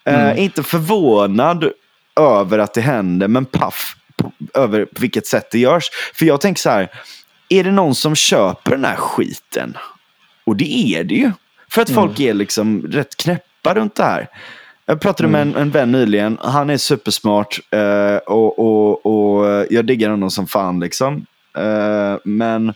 Eh, 0.05 0.25
mm. 0.25 0.39
Inte 0.39 0.63
förvånad 0.63 1.71
över 2.21 2.59
att 2.59 2.75
det 2.75 2.81
händer, 2.81 3.29
men 3.29 3.45
paff 3.45 3.97
över 4.55 4.85
på 4.85 5.01
vilket 5.01 5.27
sätt 5.27 5.51
det 5.51 5.59
görs. 5.59 5.91
För 6.15 6.27
jag 6.27 6.41
tänker 6.41 6.61
så 6.61 6.71
här, 6.71 6.91
är 7.49 7.65
det 7.65 7.73
någon 7.73 7.95
som 7.95 8.15
köper 8.15 8.71
den 8.71 8.85
här 8.85 8.97
skiten? 8.97 9.77
Och 10.45 10.57
det 10.57 10.97
är 10.97 11.05
det 11.05 11.15
ju. 11.15 11.33
För 11.69 11.83
att 11.83 11.91
mm. 11.91 12.03
folk 12.03 12.21
är 12.21 12.35
liksom 12.35 12.83
rätt 12.83 13.17
knäppa 13.17 13.75
runt 13.75 13.95
det 13.95 14.05
här. 14.05 14.29
Jag 14.87 15.01
pratade 15.01 15.29
mm. 15.29 15.49
med 15.49 15.57
en, 15.57 15.63
en 15.63 15.71
vän 15.71 15.93
nyligen. 15.93 16.39
Han 16.41 16.71
är 16.71 16.77
supersmart 16.77 17.61
eh, 17.71 18.17
och, 18.17 18.59
och, 18.59 19.07
och 19.07 19.67
jag 19.71 19.85
diggar 19.85 20.11
honom 20.11 20.31
som 20.31 20.47
fan. 20.47 20.81
Liksom. 20.81 21.27
Eh, 21.59 22.17
men 22.25 22.75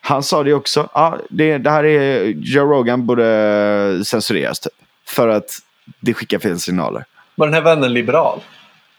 han 0.00 0.22
sa 0.22 0.42
det 0.42 0.54
också. 0.54 0.88
Ah, 0.92 1.12
det, 1.30 1.58
det 1.58 1.70
här 1.70 1.84
är 1.84 2.24
Joe 2.24 2.64
Rogan 2.64 3.06
borde 3.06 4.00
censureras 4.04 4.60
typ. 4.60 4.72
För 5.06 5.28
att 5.28 5.50
det 6.00 6.14
skickar 6.14 6.38
fel 6.38 6.58
signaler. 6.58 7.04
Var 7.34 7.46
den 7.46 7.54
här 7.54 7.62
vännen 7.62 7.92
liberal? 7.92 8.40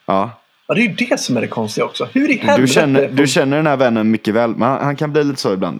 Ja. 0.06 0.32
Ja, 0.68 0.74
det 0.76 0.82
är 0.82 0.88
ju 0.88 0.94
det 0.94 1.20
som 1.20 1.38
är 1.38 1.42
det 1.42 1.48
konstiga 1.48 1.86
också. 1.86 2.08
Hur 2.14 2.32
i 2.32 2.38
helvete? 2.38 2.62
Du 2.62 2.68
känner, 2.68 3.08
du 3.08 3.28
känner 3.28 3.58
den 3.58 3.68
här 3.68 3.78
vännen 3.78 4.12
mycket 4.12 4.34
väl, 4.34 4.50
men 4.50 4.70
han, 4.70 4.84
han, 4.84 4.96
kan 4.96 5.12
bli 5.12 5.24
lite 5.24 5.42
så 5.42 5.54
ibland. 5.54 5.80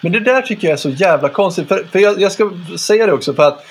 Men 0.00 0.12
det 0.12 0.20
där 0.20 0.42
tycker 0.42 0.68
jag 0.68 0.72
är 0.72 0.76
så 0.76 0.90
jävla 0.90 1.28
konstigt. 1.28 1.68
För, 1.68 1.84
för 1.92 1.98
jag, 1.98 2.20
jag 2.20 2.32
ska 2.32 2.50
säga 2.78 3.06
det 3.06 3.12
också, 3.12 3.34
för 3.34 3.42
att 3.42 3.64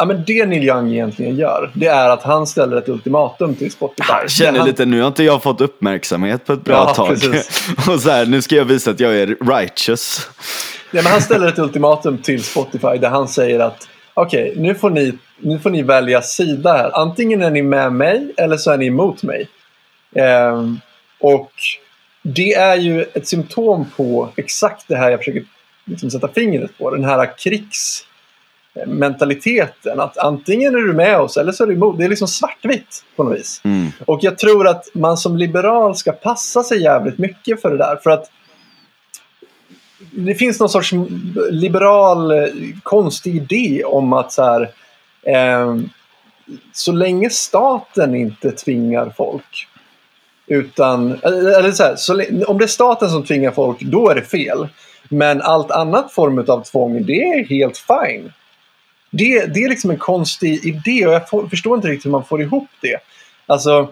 Ja, 0.00 0.06
men 0.06 0.24
det 0.26 0.46
Neil 0.46 0.64
Young 0.64 0.92
egentligen 0.92 1.36
gör, 1.36 1.70
det 1.74 1.86
är 1.86 2.10
att 2.10 2.22
han 2.22 2.46
ställer 2.46 2.76
ett 2.76 2.88
ultimatum 2.88 3.54
till 3.54 3.72
Spotify. 3.72 4.12
Jag 4.22 4.30
känner 4.30 4.58
han... 4.58 4.68
lite, 4.68 4.84
nu 4.86 5.00
har 5.00 5.08
inte 5.08 5.24
jag 5.24 5.42
fått 5.42 5.60
uppmärksamhet 5.60 6.46
på 6.46 6.52
ett 6.52 6.64
bra 6.64 6.74
ja, 6.74 6.94
tag. 6.94 7.10
och 7.88 8.00
så 8.00 8.10
här, 8.10 8.26
nu 8.26 8.42
ska 8.42 8.56
jag 8.56 8.64
visa 8.64 8.90
att 8.90 9.00
jag 9.00 9.16
är 9.16 9.26
righteous. 9.26 10.28
Ja, 10.90 11.02
men 11.02 11.12
han 11.12 11.20
ställer 11.20 11.48
ett 11.48 11.58
ultimatum 11.58 12.18
till 12.18 12.44
Spotify 12.44 12.98
där 13.00 13.08
han 13.08 13.28
säger 13.28 13.60
att 13.60 13.88
okej, 14.14 14.50
okay, 14.50 14.62
nu, 14.62 14.74
får 14.74 14.90
ni, 14.90 15.18
nu 15.38 15.58
får 15.58 15.70
ni 15.70 15.82
välja 15.82 16.22
sida 16.22 16.72
här. 16.72 16.90
Antingen 17.00 17.42
är 17.42 17.50
ni 17.50 17.62
med 17.62 17.92
mig 17.92 18.34
eller 18.36 18.56
så 18.56 18.70
är 18.70 18.78
ni 18.78 18.86
emot 18.86 19.22
mig. 19.22 19.48
Ehm, 20.14 20.80
och 21.20 21.52
det 22.22 22.54
är 22.54 22.76
ju 22.76 23.02
ett 23.02 23.28
symptom 23.28 23.86
på 23.96 24.28
exakt 24.36 24.88
det 24.88 24.96
här 24.96 25.10
jag 25.10 25.20
försöker 25.20 25.44
liksom 25.84 26.10
sätta 26.10 26.28
fingret 26.28 26.78
på. 26.78 26.90
Den 26.90 27.04
här 27.04 27.38
krigs 27.38 28.06
mentaliteten. 28.86 30.00
Att 30.00 30.18
antingen 30.18 30.74
är 30.74 30.78
du 30.78 30.92
med 30.92 31.20
oss 31.20 31.36
eller 31.36 31.52
så 31.52 31.62
är 31.62 31.66
du 31.66 31.74
emot. 31.74 31.98
Det 31.98 32.04
är 32.04 32.08
liksom 32.08 32.28
svartvitt 32.28 33.04
på 33.16 33.24
något 33.24 33.38
vis. 33.38 33.60
Mm. 33.64 33.88
Och 34.06 34.18
jag 34.22 34.38
tror 34.38 34.68
att 34.68 34.84
man 34.94 35.16
som 35.16 35.36
liberal 35.36 35.96
ska 35.96 36.12
passa 36.12 36.62
sig 36.62 36.82
jävligt 36.82 37.18
mycket 37.18 37.62
för 37.62 37.70
det 37.70 37.76
där. 37.76 37.96
För 38.02 38.10
att 38.10 38.30
det 40.12 40.34
finns 40.34 40.60
någon 40.60 40.68
sorts 40.68 40.92
liberal 41.50 42.30
eh, 42.30 42.48
konstig 42.82 43.36
idé 43.36 43.84
om 43.84 44.12
att 44.12 44.32
så 44.32 44.42
här, 44.42 44.70
eh, 45.22 45.76
så 46.72 46.92
länge 46.92 47.30
staten 47.30 48.14
inte 48.14 48.50
tvingar 48.50 49.12
folk 49.16 49.66
utan, 50.46 51.18
eller 51.22 51.72
så 51.72 51.82
här, 51.82 51.96
så, 51.96 52.12
om 52.46 52.58
det 52.58 52.64
är 52.64 52.66
staten 52.66 53.10
som 53.10 53.24
tvingar 53.24 53.50
folk, 53.50 53.80
då 53.80 54.08
är 54.08 54.14
det 54.14 54.22
fel. 54.22 54.68
Men 55.08 55.42
allt 55.42 55.70
annat 55.70 56.12
form 56.12 56.38
av 56.48 56.64
tvång, 56.64 57.06
det 57.06 57.22
är 57.22 57.44
helt 57.44 57.78
fine 57.78 58.32
det, 59.10 59.46
det 59.46 59.64
är 59.64 59.68
liksom 59.68 59.90
en 59.90 59.98
konstig 59.98 60.64
idé 60.64 61.06
och 61.06 61.12
jag 61.12 61.28
får, 61.28 61.46
förstår 61.46 61.76
inte 61.76 61.88
riktigt 61.88 62.06
hur 62.06 62.10
man 62.10 62.24
får 62.24 62.42
ihop 62.42 62.68
det. 62.82 62.96
Alltså, 63.46 63.88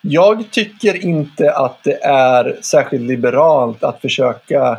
jag 0.00 0.50
tycker 0.50 1.04
inte 1.04 1.52
att 1.52 1.84
det 1.84 2.04
är 2.04 2.58
särskilt 2.62 3.02
liberalt 3.02 3.84
att 3.84 4.00
försöka 4.00 4.78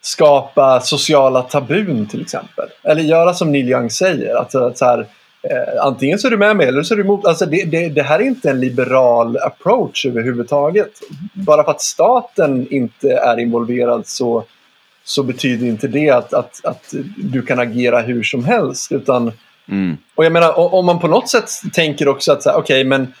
skapa 0.00 0.80
sociala 0.80 1.42
tabun 1.42 2.06
till 2.06 2.20
exempel. 2.20 2.68
Eller 2.82 3.02
göra 3.02 3.34
som 3.34 3.52
Neil 3.52 3.68
Young 3.68 3.90
säger. 3.90 4.34
Att, 4.34 4.54
att 4.54 4.78
så 4.78 4.84
här, 4.84 5.06
eh, 5.42 5.84
antingen 5.84 6.18
så 6.18 6.26
är 6.26 6.30
du 6.30 6.36
med 6.36 6.56
mig 6.56 6.66
eller 6.66 6.82
så 6.82 6.94
är 6.94 6.96
du 6.96 7.02
emot. 7.02 7.26
Alltså 7.26 7.46
det, 7.46 7.64
det, 7.64 7.88
det, 7.88 8.02
här 8.02 8.20
är 8.20 8.24
inte 8.24 8.50
en 8.50 8.60
liberal 8.60 9.36
approach 9.36 10.06
överhuvudtaget. 10.06 10.90
Bara 11.32 11.64
för 11.64 11.70
att 11.70 11.80
staten 11.80 12.66
inte 12.70 13.12
är 13.12 13.40
involverad 13.40 14.06
så 14.06 14.44
så 15.04 15.22
betyder 15.22 15.66
inte 15.66 15.88
det 15.88 16.10
att, 16.10 16.34
att, 16.34 16.64
att 16.64 16.94
du 17.16 17.42
kan 17.42 17.58
agera 17.58 18.00
hur 18.00 18.22
som 18.22 18.44
helst. 18.44 18.92
Utan, 18.92 19.32
mm. 19.68 19.96
Och 20.14 20.24
jag 20.24 20.32
menar, 20.32 20.74
om 20.74 20.86
man 20.86 20.98
på 20.98 21.08
något 21.08 21.28
sätt 21.28 21.50
tänker 21.72 22.08
också 22.08 22.32
att, 22.32 22.46
okej, 22.46 22.58
okay, 22.58 22.84
men 22.84 23.12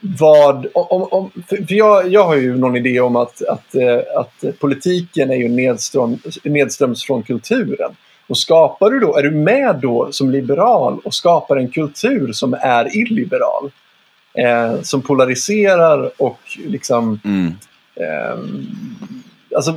vad... 0.00 0.66
Om, 0.74 1.08
om, 1.10 1.30
för 1.48 1.64
jag, 1.68 2.08
jag 2.08 2.24
har 2.24 2.36
ju 2.36 2.58
någon 2.58 2.76
idé 2.76 3.00
om 3.00 3.16
att, 3.16 3.42
att, 3.42 3.74
eh, 3.74 3.98
att 4.16 4.58
politiken 4.60 5.30
är 5.30 5.36
ju 5.36 5.48
nedström, 5.48 6.18
nedströms 6.44 7.04
från 7.04 7.22
kulturen. 7.22 7.90
Och 8.26 8.38
skapar 8.38 8.90
du 8.90 9.00
då, 9.00 9.16
är 9.16 9.22
du 9.22 9.30
med 9.30 9.78
då 9.82 10.08
som 10.12 10.30
liberal 10.30 11.00
och 11.04 11.14
skapar 11.14 11.56
en 11.56 11.68
kultur 11.68 12.32
som 12.32 12.54
är 12.54 12.96
illiberal? 12.96 13.70
Eh, 14.34 14.80
som 14.82 15.02
polariserar 15.02 16.10
och 16.22 16.40
liksom... 16.66 17.20
Mm. 17.24 17.54
Eh, 17.94 18.38
alltså 19.56 19.74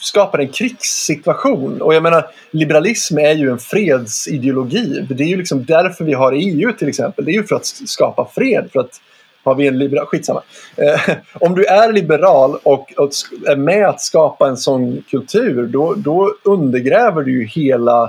skapar 0.00 0.38
en 0.38 0.48
krigssituation. 0.48 1.82
Och 1.82 1.94
jag 1.94 2.02
menar, 2.02 2.26
liberalism 2.50 3.18
är 3.18 3.34
ju 3.34 3.50
en 3.50 3.58
fredsideologi. 3.58 5.06
Det 5.08 5.24
är 5.24 5.28
ju 5.28 5.36
liksom 5.36 5.64
därför 5.64 6.04
vi 6.04 6.12
har 6.12 6.32
EU 6.32 6.72
till 6.72 6.88
exempel. 6.88 7.24
Det 7.24 7.30
är 7.30 7.34
ju 7.34 7.44
för 7.44 7.56
att 7.56 7.66
skapa 7.66 8.28
fred. 8.34 8.68
För 8.72 8.80
att 8.80 9.00
har 9.44 9.54
vi 9.54 9.66
en 9.66 9.78
liberal... 9.78 10.06
Skitsamma. 10.06 10.42
Eh, 10.76 11.16
om 11.34 11.54
du 11.54 11.64
är 11.64 11.92
liberal 11.92 12.58
och, 12.62 12.92
och, 12.96 13.10
är 13.46 13.56
med 13.56 13.88
att 13.88 14.00
skapa 14.00 14.48
en 14.48 14.56
sån 14.56 15.04
kultur 15.10 15.66
då, 15.66 15.94
då 15.94 16.34
undergräver 16.44 17.22
du 17.22 17.32
ju 17.32 17.46
hela 17.46 18.02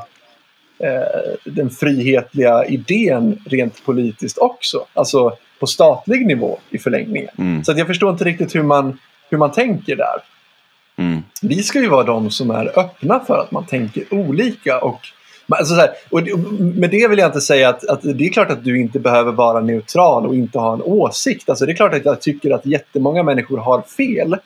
eh, 0.79 1.31
den 1.45 1.69
frihetliga 1.69 2.65
idén 2.65 3.41
rent 3.45 3.85
politiskt 3.85 4.37
också. 4.37 4.85
Alltså 4.93 5.37
på 5.59 5.67
statlig 5.67 6.25
nivå 6.25 6.59
i 6.69 6.77
förlängningen. 6.77 7.31
Mm. 7.37 7.63
Så 7.63 7.73
jag 7.77 7.87
förstår 7.87 8.11
inte 8.11 8.23
riktigt 8.23 8.55
hur 8.55 8.63
man, 8.63 8.99
hur 9.29 9.37
man 9.37 9.51
tänker 9.51 9.95
där. 9.95 10.34
Mm. 10.97 11.23
Vi 11.41 11.63
ska 11.63 11.79
ju 11.79 11.89
vara 11.89 12.03
de 12.03 12.31
som 12.31 12.51
är 12.51 12.79
öppna 12.79 13.19
för 13.19 13.37
att 13.37 13.51
man 13.51 13.65
tänker 13.65 14.13
olika. 14.13 14.79
Och, 14.79 14.99
alltså 15.49 15.75
här, 15.75 15.89
och 16.09 16.21
med 16.59 16.89
det 16.89 17.07
vill 17.07 17.19
jag 17.19 17.27
inte 17.27 17.41
säga 17.41 17.69
att, 17.69 17.85
att, 17.85 18.01
det 18.01 18.25
är 18.25 18.29
klart 18.29 18.51
att 18.51 18.63
du 18.63 18.81
inte 18.81 18.99
behöver 18.99 19.31
vara 19.31 19.59
neutral 19.59 20.25
och 20.25 20.35
inte 20.35 20.59
ha 20.59 20.73
en 20.73 20.81
åsikt. 20.81 21.49
Alltså 21.49 21.65
det 21.65 21.71
är 21.71 21.75
klart 21.75 21.93
att 21.93 22.05
jag 22.05 22.21
tycker 22.21 22.51
att 22.51 22.65
jättemånga 22.65 23.23
människor 23.23 23.57
har 23.57 23.81
fel. 23.81 24.37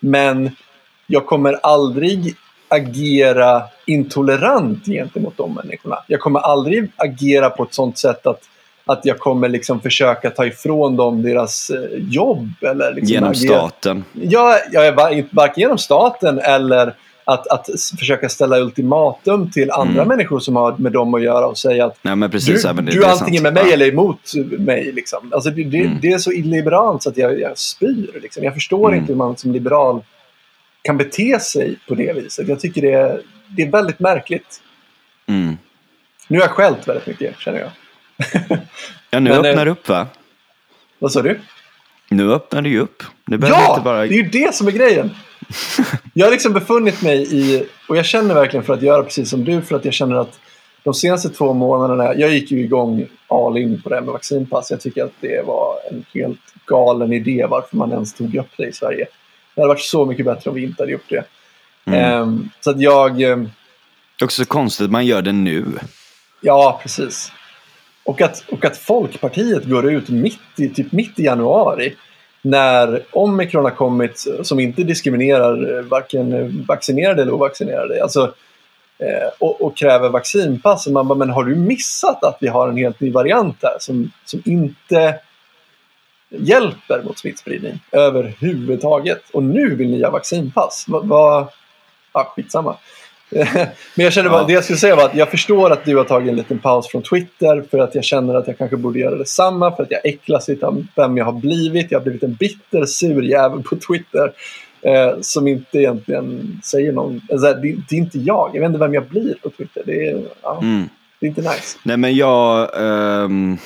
Men 0.00 0.50
jag 1.06 1.26
kommer 1.26 1.52
aldrig 1.52 2.34
agera 2.68 3.62
intolerant 3.86 4.86
gentemot 4.86 5.36
de 5.36 5.54
människorna. 5.54 5.98
Jag 6.06 6.20
kommer 6.20 6.40
aldrig 6.40 6.90
agera 6.96 7.50
på 7.50 7.62
ett 7.62 7.74
sånt 7.74 7.98
sätt 7.98 8.26
att 8.26 8.42
att 8.88 9.04
jag 9.04 9.18
kommer 9.18 9.48
liksom 9.48 9.80
försöka 9.80 10.30
ta 10.30 10.46
ifrån 10.46 10.96
dem 10.96 11.22
deras 11.22 11.70
eh, 11.70 11.98
jobb. 12.08 12.48
Eller 12.62 12.94
liksom 12.94 13.14
genom 13.14 13.30
agera. 13.30 13.58
staten? 13.58 14.04
Ja, 14.12 14.58
ja, 14.72 14.92
varken 15.30 15.60
genom 15.60 15.78
staten 15.78 16.38
eller 16.38 16.94
att, 17.24 17.46
att 17.48 17.66
försöka 17.98 18.28
ställa 18.28 18.58
ultimatum 18.58 19.50
till 19.50 19.70
andra 19.70 20.02
mm. 20.02 20.08
människor 20.08 20.40
som 20.40 20.56
har 20.56 20.76
med 20.76 20.92
dem 20.92 21.14
att 21.14 21.22
göra 21.22 21.46
och 21.46 21.58
säga 21.58 21.86
att 21.86 21.98
men 22.02 22.30
precis, 22.30 22.62
du, 22.62 22.72
det, 22.72 22.82
du 22.82 23.04
är 23.04 23.08
antingen 23.08 23.42
med 23.42 23.54
mig 23.54 23.64
ja. 23.66 23.72
eller 23.72 23.88
emot 23.88 24.32
mig. 24.58 24.92
Liksom. 24.92 25.32
Alltså, 25.32 25.50
det, 25.50 25.64
det, 25.64 25.80
mm. 25.80 25.98
det, 26.02 26.12
är 26.12 26.18
så 26.18 26.32
illiberalt 26.32 27.02
så 27.02 27.08
att 27.08 27.16
jag, 27.16 27.40
jag 27.40 27.58
spyr. 27.58 28.20
Liksom. 28.22 28.44
Jag 28.44 28.54
förstår 28.54 28.88
mm. 28.88 29.00
inte 29.00 29.12
hur 29.12 29.18
man 29.18 29.36
som 29.36 29.52
liberal 29.52 30.04
kan 30.82 30.96
bete 30.96 31.40
sig 31.40 31.78
på 31.88 31.94
det 31.94 32.12
viset. 32.12 32.48
Jag 32.48 32.60
tycker 32.60 32.82
det 32.82 32.92
är, 32.92 33.20
det 33.48 33.62
är 33.62 33.70
väldigt 33.70 34.00
märkligt. 34.00 34.60
Mm. 35.26 35.56
Nu 36.28 36.38
har 36.38 36.44
jag 36.44 36.50
skällt 36.50 36.88
väldigt 36.88 37.06
mycket 37.06 37.38
känner 37.38 37.58
jag. 37.58 37.70
Ja, 39.10 39.20
nu 39.20 39.30
Men, 39.30 39.44
eh, 39.44 39.50
öppnar 39.50 39.64
det 39.64 39.70
upp 39.70 39.88
va? 39.88 40.06
Vad 40.98 41.12
sa 41.12 41.22
du? 41.22 41.40
Nu 42.10 42.32
öppnar 42.32 42.62
det 42.62 42.68
ju 42.68 42.80
upp. 42.80 43.02
Nu 43.26 43.38
Ja! 43.42 43.70
inte 43.70 43.80
bara... 43.84 43.98
Det 43.98 44.14
är 44.14 44.22
ju 44.22 44.28
det 44.28 44.54
som 44.54 44.66
är 44.66 44.72
grejen. 44.72 45.10
Jag 46.14 46.26
har 46.26 46.30
liksom 46.30 46.52
befunnit 46.52 47.02
mig 47.02 47.34
i, 47.36 47.66
och 47.88 47.96
jag 47.96 48.04
känner 48.06 48.34
verkligen 48.34 48.64
för 48.64 48.74
att 48.74 48.82
göra 48.82 49.02
precis 49.02 49.30
som 49.30 49.44
du, 49.44 49.62
för 49.62 49.76
att 49.76 49.84
jag 49.84 49.94
känner 49.94 50.16
att 50.16 50.38
de 50.82 50.94
senaste 50.94 51.28
två 51.28 51.52
månaderna, 51.52 52.14
jag 52.14 52.30
gick 52.30 52.50
ju 52.50 52.60
igång 52.60 53.06
all 53.28 53.58
in 53.58 53.82
på 53.82 53.88
det 53.88 53.94
här 53.94 54.02
med 54.02 54.12
vaccinpass. 54.12 54.70
Jag 54.70 54.80
tycker 54.80 55.04
att 55.04 55.12
det 55.20 55.46
var 55.46 55.74
en 55.90 56.04
helt 56.14 56.40
galen 56.66 57.12
idé 57.12 57.46
varför 57.50 57.76
man 57.76 57.92
ens 57.92 58.14
tog 58.14 58.34
upp 58.34 58.50
det 58.56 58.66
i 58.66 58.72
Sverige. 58.72 59.06
Det 59.54 59.60
hade 59.60 59.68
varit 59.68 59.80
så 59.80 60.06
mycket 60.06 60.26
bättre 60.26 60.50
om 60.50 60.56
vi 60.56 60.62
inte 60.62 60.82
hade 60.82 60.92
gjort 60.92 61.08
det. 61.08 61.24
Mm. 61.84 62.00
Ehm, 62.00 62.50
så 62.60 62.70
att 62.70 62.80
jag, 62.80 63.22
ehm, 63.22 63.48
Också 64.22 64.42
så 64.44 64.48
konstigt 64.48 64.84
att 64.84 64.90
man 64.90 65.06
gör 65.06 65.22
det 65.22 65.32
nu. 65.32 65.64
ja 66.40 66.80
precis. 66.82 67.32
Och 68.08 68.22
att, 68.22 68.44
och 68.50 68.64
att 68.64 68.76
Folkpartiet 68.76 69.64
går 69.64 69.90
ut 69.90 70.08
mitt 70.08 70.40
i, 70.56 70.68
typ 70.68 70.92
mitt 70.92 71.18
i 71.18 71.22
januari 71.22 71.96
när 72.42 73.02
omikron 73.10 73.64
har 73.64 73.70
kommit 73.70 74.26
som 74.42 74.60
inte 74.60 74.82
diskriminerar 74.82 75.78
eh, 75.78 75.84
varken 75.84 76.32
eh, 76.32 76.46
vaccinerade 76.68 77.22
eller 77.22 77.32
ovaccinerade. 77.32 78.02
Alltså, 78.02 78.34
eh, 78.98 79.28
och, 79.38 79.62
och 79.62 79.76
kräver 79.76 80.08
vaccinpass. 80.08 80.86
Och 80.86 80.92
man 80.92 81.08
bara, 81.08 81.18
men 81.18 81.30
har 81.30 81.44
du 81.44 81.54
missat 81.54 82.24
att 82.24 82.38
vi 82.40 82.48
har 82.48 82.68
en 82.68 82.76
helt 82.76 83.00
ny 83.00 83.10
variant 83.10 83.58
här 83.62 83.76
som, 83.80 84.10
som 84.24 84.42
inte 84.44 85.20
hjälper 86.28 87.02
mot 87.02 87.18
smittspridning 87.18 87.80
överhuvudtaget? 87.92 89.22
Och 89.32 89.42
nu 89.42 89.74
vill 89.74 89.90
ni 89.90 90.02
ha 90.02 90.10
vaccinpass? 90.10 90.84
Va, 90.88 91.00
Va, 91.00 91.48
ja, 92.12 92.32
skitsamma. 92.36 92.76
Men 93.94 94.04
jag 94.04 94.12
känner 94.12 94.30
bara, 94.30 94.40
Ja. 94.40 94.46
det 94.46 94.52
jag 94.52 94.64
skulle 94.64 94.78
säga 94.78 94.96
var 94.96 95.04
att 95.04 95.14
jag 95.14 95.30
förstår 95.30 95.70
att 95.70 95.84
du 95.84 95.96
har 95.96 96.04
tagit 96.04 96.28
en 96.30 96.36
liten 96.36 96.58
paus 96.58 96.88
från 96.88 97.02
Twitter 97.02 97.64
för 97.70 97.78
att 97.78 97.94
jag 97.94 98.04
känner 98.04 98.34
att 98.34 98.46
jag 98.46 98.58
kanske 98.58 98.76
borde 98.76 98.98
göra 98.98 99.14
detsamma 99.16 99.76
för 99.76 99.82
att 99.82 99.90
jag 99.90 100.00
äcklas 100.06 100.48
lite 100.48 100.66
av 100.66 100.86
vem 100.96 101.16
jag 101.16 101.24
har 101.24 101.32
blivit. 101.32 101.90
Jag 101.90 101.98
har 101.98 102.04
blivit 102.04 102.22
en 102.22 102.34
bitter, 102.34 102.84
sur 102.84 103.22
jävel 103.22 103.62
på 103.62 103.76
Twitter 103.76 104.32
eh, 104.82 105.12
som 105.20 105.48
inte 105.48 105.78
egentligen 105.78 106.60
säger 106.64 106.92
någon... 106.92 107.20
Alltså, 107.32 107.46
det, 107.54 107.76
det 107.88 107.96
är 107.96 107.98
inte 107.98 108.18
jag. 108.18 108.50
Jag 108.54 108.60
vet 108.60 108.66
inte 108.68 108.78
vem 108.78 108.94
jag 108.94 109.04
blir 109.08 109.34
på 109.42 109.50
Twitter. 109.50 109.82
Det 109.86 110.08
är, 110.08 110.22
ja, 110.42 110.58
Mm. 110.62 110.88
det 111.20 111.26
är 111.26 111.28
inte 111.28 111.40
nice. 111.40 111.78
Nej 111.82 111.96
men 111.96 112.16
jag, 112.16 112.68
ehm, 112.76 113.58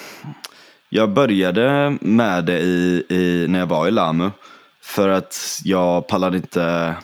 jag 0.89 1.11
började 1.11 1.97
med 2.01 2.45
det 2.45 2.59
i, 2.59 3.05
i, 3.09 3.47
när 3.49 3.59
jag 3.59 3.67
var 3.67 3.89
i 3.89 3.91
Lamu. 3.91 4.31
För 4.83 5.09
att 5.09 5.37
jag 5.65 6.07
pallade 6.09 6.37
inte. 6.37 6.95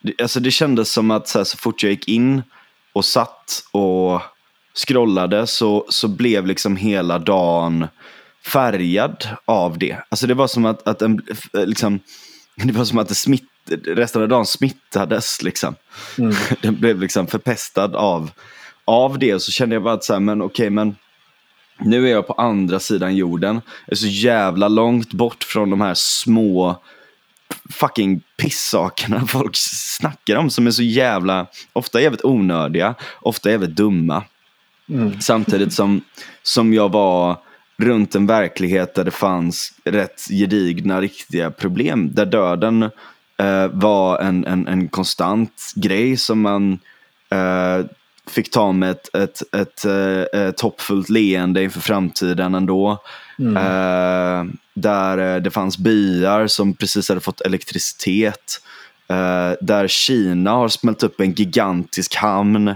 Det, 0.00 0.22
alltså 0.22 0.40
det 0.40 0.50
kändes 0.50 0.92
som 0.92 1.10
att 1.10 1.28
så, 1.28 1.38
här, 1.38 1.44
så 1.44 1.56
fort 1.56 1.82
jag 1.82 1.90
gick 1.90 2.08
in 2.08 2.42
och 2.92 3.04
satt 3.04 3.64
och 3.70 4.22
scrollade 4.74 5.46
så, 5.46 5.86
så 5.88 6.08
blev 6.08 6.46
liksom 6.46 6.76
hela 6.76 7.18
dagen 7.18 7.86
färgad 8.46 9.28
av 9.44 9.78
det. 9.78 9.96
Alltså 10.08 10.26
det 10.26 10.34
var 10.34 10.46
som 10.46 10.64
att, 10.64 10.88
att 10.88 11.02
en, 11.02 11.22
liksom, 11.52 12.00
det 12.56 12.72
var 12.72 12.84
som 12.84 12.98
att 12.98 13.08
det 13.08 13.14
smitt, 13.14 13.44
resten 13.86 14.22
av 14.22 14.28
dagen 14.28 14.46
smittades 14.46 15.42
liksom. 15.42 15.74
Mm. 16.18 16.34
Den 16.62 16.80
blev 16.80 17.00
liksom 17.00 17.26
förpestad 17.26 17.96
av, 17.96 18.30
av 18.84 19.18
det. 19.18 19.34
Och 19.34 19.42
så 19.42 19.52
kände 19.52 19.74
jag 19.76 19.82
bara 19.82 19.94
att 19.94 20.04
så 20.04 20.12
här, 20.12 20.20
men 20.20 20.42
okej, 20.42 20.70
men 20.70 20.96
nu 21.78 22.08
är 22.08 22.12
jag 22.12 22.26
på 22.26 22.32
andra 22.32 22.80
sidan 22.80 23.16
jorden. 23.16 23.54
Jag 23.86 23.92
är 23.92 23.96
så 23.96 24.06
jävla 24.06 24.68
långt 24.68 25.12
bort 25.12 25.44
från 25.44 25.70
de 25.70 25.80
här 25.80 25.94
små 25.94 26.82
fucking 27.70 28.22
pissakerna 28.36 29.26
folk 29.26 29.56
snackar 29.56 30.36
om 30.36 30.50
som 30.50 30.66
är 30.66 30.70
så 30.70 30.82
jävla, 30.82 31.46
ofta 31.72 32.00
jävligt 32.00 32.24
onödiga, 32.24 32.94
ofta 33.20 33.50
jävligt 33.50 33.76
dumma. 33.76 34.24
Mm. 34.88 35.20
Samtidigt 35.20 35.72
som, 35.72 36.00
som 36.42 36.74
jag 36.74 36.92
var 36.92 37.36
runt 37.76 38.14
en 38.14 38.26
verklighet 38.26 38.94
där 38.94 39.04
det 39.04 39.10
fanns 39.10 39.72
rätt 39.84 40.26
gedigna, 40.30 41.00
riktiga 41.00 41.50
problem. 41.50 42.14
Där 42.14 42.26
döden 42.26 42.82
eh, 43.38 43.66
var 43.72 44.18
en, 44.18 44.46
en, 44.46 44.68
en 44.68 44.88
konstant 44.88 45.72
grej 45.74 46.16
som 46.16 46.40
man 46.40 46.78
eh, 47.30 47.86
fick 48.30 48.50
ta 48.50 48.72
med 48.72 48.90
ett, 48.90 49.14
ett, 49.14 49.42
ett, 49.54 49.84
eh, 49.84 50.40
ett 50.40 50.60
hoppfullt 50.60 51.08
leende 51.08 51.62
inför 51.62 51.80
framtiden 51.80 52.54
ändå. 52.54 53.02
Mm. 53.38 53.56
Eh, 53.56 54.52
där 54.74 55.34
eh, 55.34 55.42
det 55.42 55.50
fanns 55.50 55.78
byar 55.78 56.46
som 56.46 56.74
precis 56.74 57.08
hade 57.08 57.20
fått 57.20 57.40
elektricitet. 57.40 58.62
Eh, 59.10 59.52
där 59.60 59.88
Kina 59.88 60.50
har 60.50 60.68
smält 60.68 61.02
upp 61.02 61.20
en 61.20 61.32
gigantisk 61.32 62.14
hamn 62.14 62.74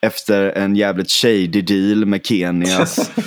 efter 0.00 0.50
en 0.50 0.76
jävligt 0.76 1.10
shady 1.10 1.62
deal 1.62 2.04
med 2.04 2.26
Kenias 2.26 3.10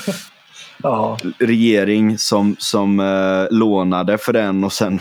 Ja. 0.84 1.18
regering 1.40 2.18
som, 2.18 2.56
som 2.60 3.00
eh, 3.00 3.58
lånade 3.58 4.18
för 4.18 4.34
den 4.34 4.64
och 4.64 4.74
sen 4.74 5.00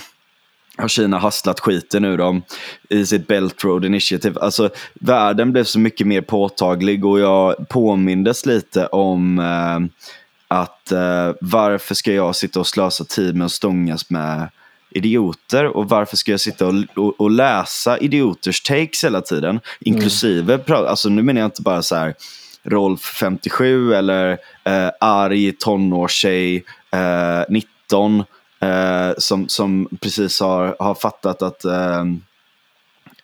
har 0.76 0.88
Kina 0.88 1.18
hastlat 1.18 1.60
skiten 1.60 2.04
ur 2.04 2.18
dem 2.18 2.42
i 2.88 3.06
sitt 3.06 3.26
Belt 3.26 3.64
Road 3.64 3.84
Initiative. 3.84 4.40
Alltså 4.40 4.70
världen 4.94 5.52
blev 5.52 5.64
så 5.64 5.78
mycket 5.78 6.06
mer 6.06 6.20
påtaglig 6.20 7.04
och 7.04 7.20
jag 7.20 7.68
påmindes 7.68 8.46
lite 8.46 8.86
om 8.86 9.38
eh, 9.38 9.80
att 10.48 10.92
eh, 10.92 11.32
varför 11.40 11.94
ska 11.94 12.12
jag 12.12 12.36
sitta 12.36 12.60
och 12.60 12.66
slösa 12.66 13.04
tid 13.04 13.36
med 13.36 13.44
att 13.44 13.52
stångas 13.52 14.10
med 14.10 14.48
idioter 14.90 15.64
och 15.76 15.88
varför 15.88 16.16
ska 16.16 16.30
jag 16.30 16.40
sitta 16.40 16.66
och, 16.66 16.74
och, 16.96 17.20
och 17.20 17.30
läsa 17.30 17.98
idioters 17.98 18.62
takes 18.62 19.04
hela 19.04 19.20
tiden? 19.20 19.60
Inklusive, 19.80 20.56
pra- 20.56 20.86
alltså 20.86 21.08
nu 21.08 21.22
menar 21.22 21.40
jag 21.40 21.46
inte 21.46 21.62
bara 21.62 21.82
så 21.82 21.96
här 21.96 22.14
Rolf 22.62 23.00
57 23.00 23.94
eller 23.94 24.30
eh, 24.64 24.90
arg 25.00 25.52
tonårstjej 25.52 26.64
eh, 26.90 27.42
19 27.48 28.24
eh, 28.64 29.14
som, 29.18 29.48
som 29.48 29.88
precis 30.00 30.40
har, 30.40 30.76
har 30.78 30.94
fattat 30.94 31.42
att, 31.42 31.64
eh, 31.64 32.04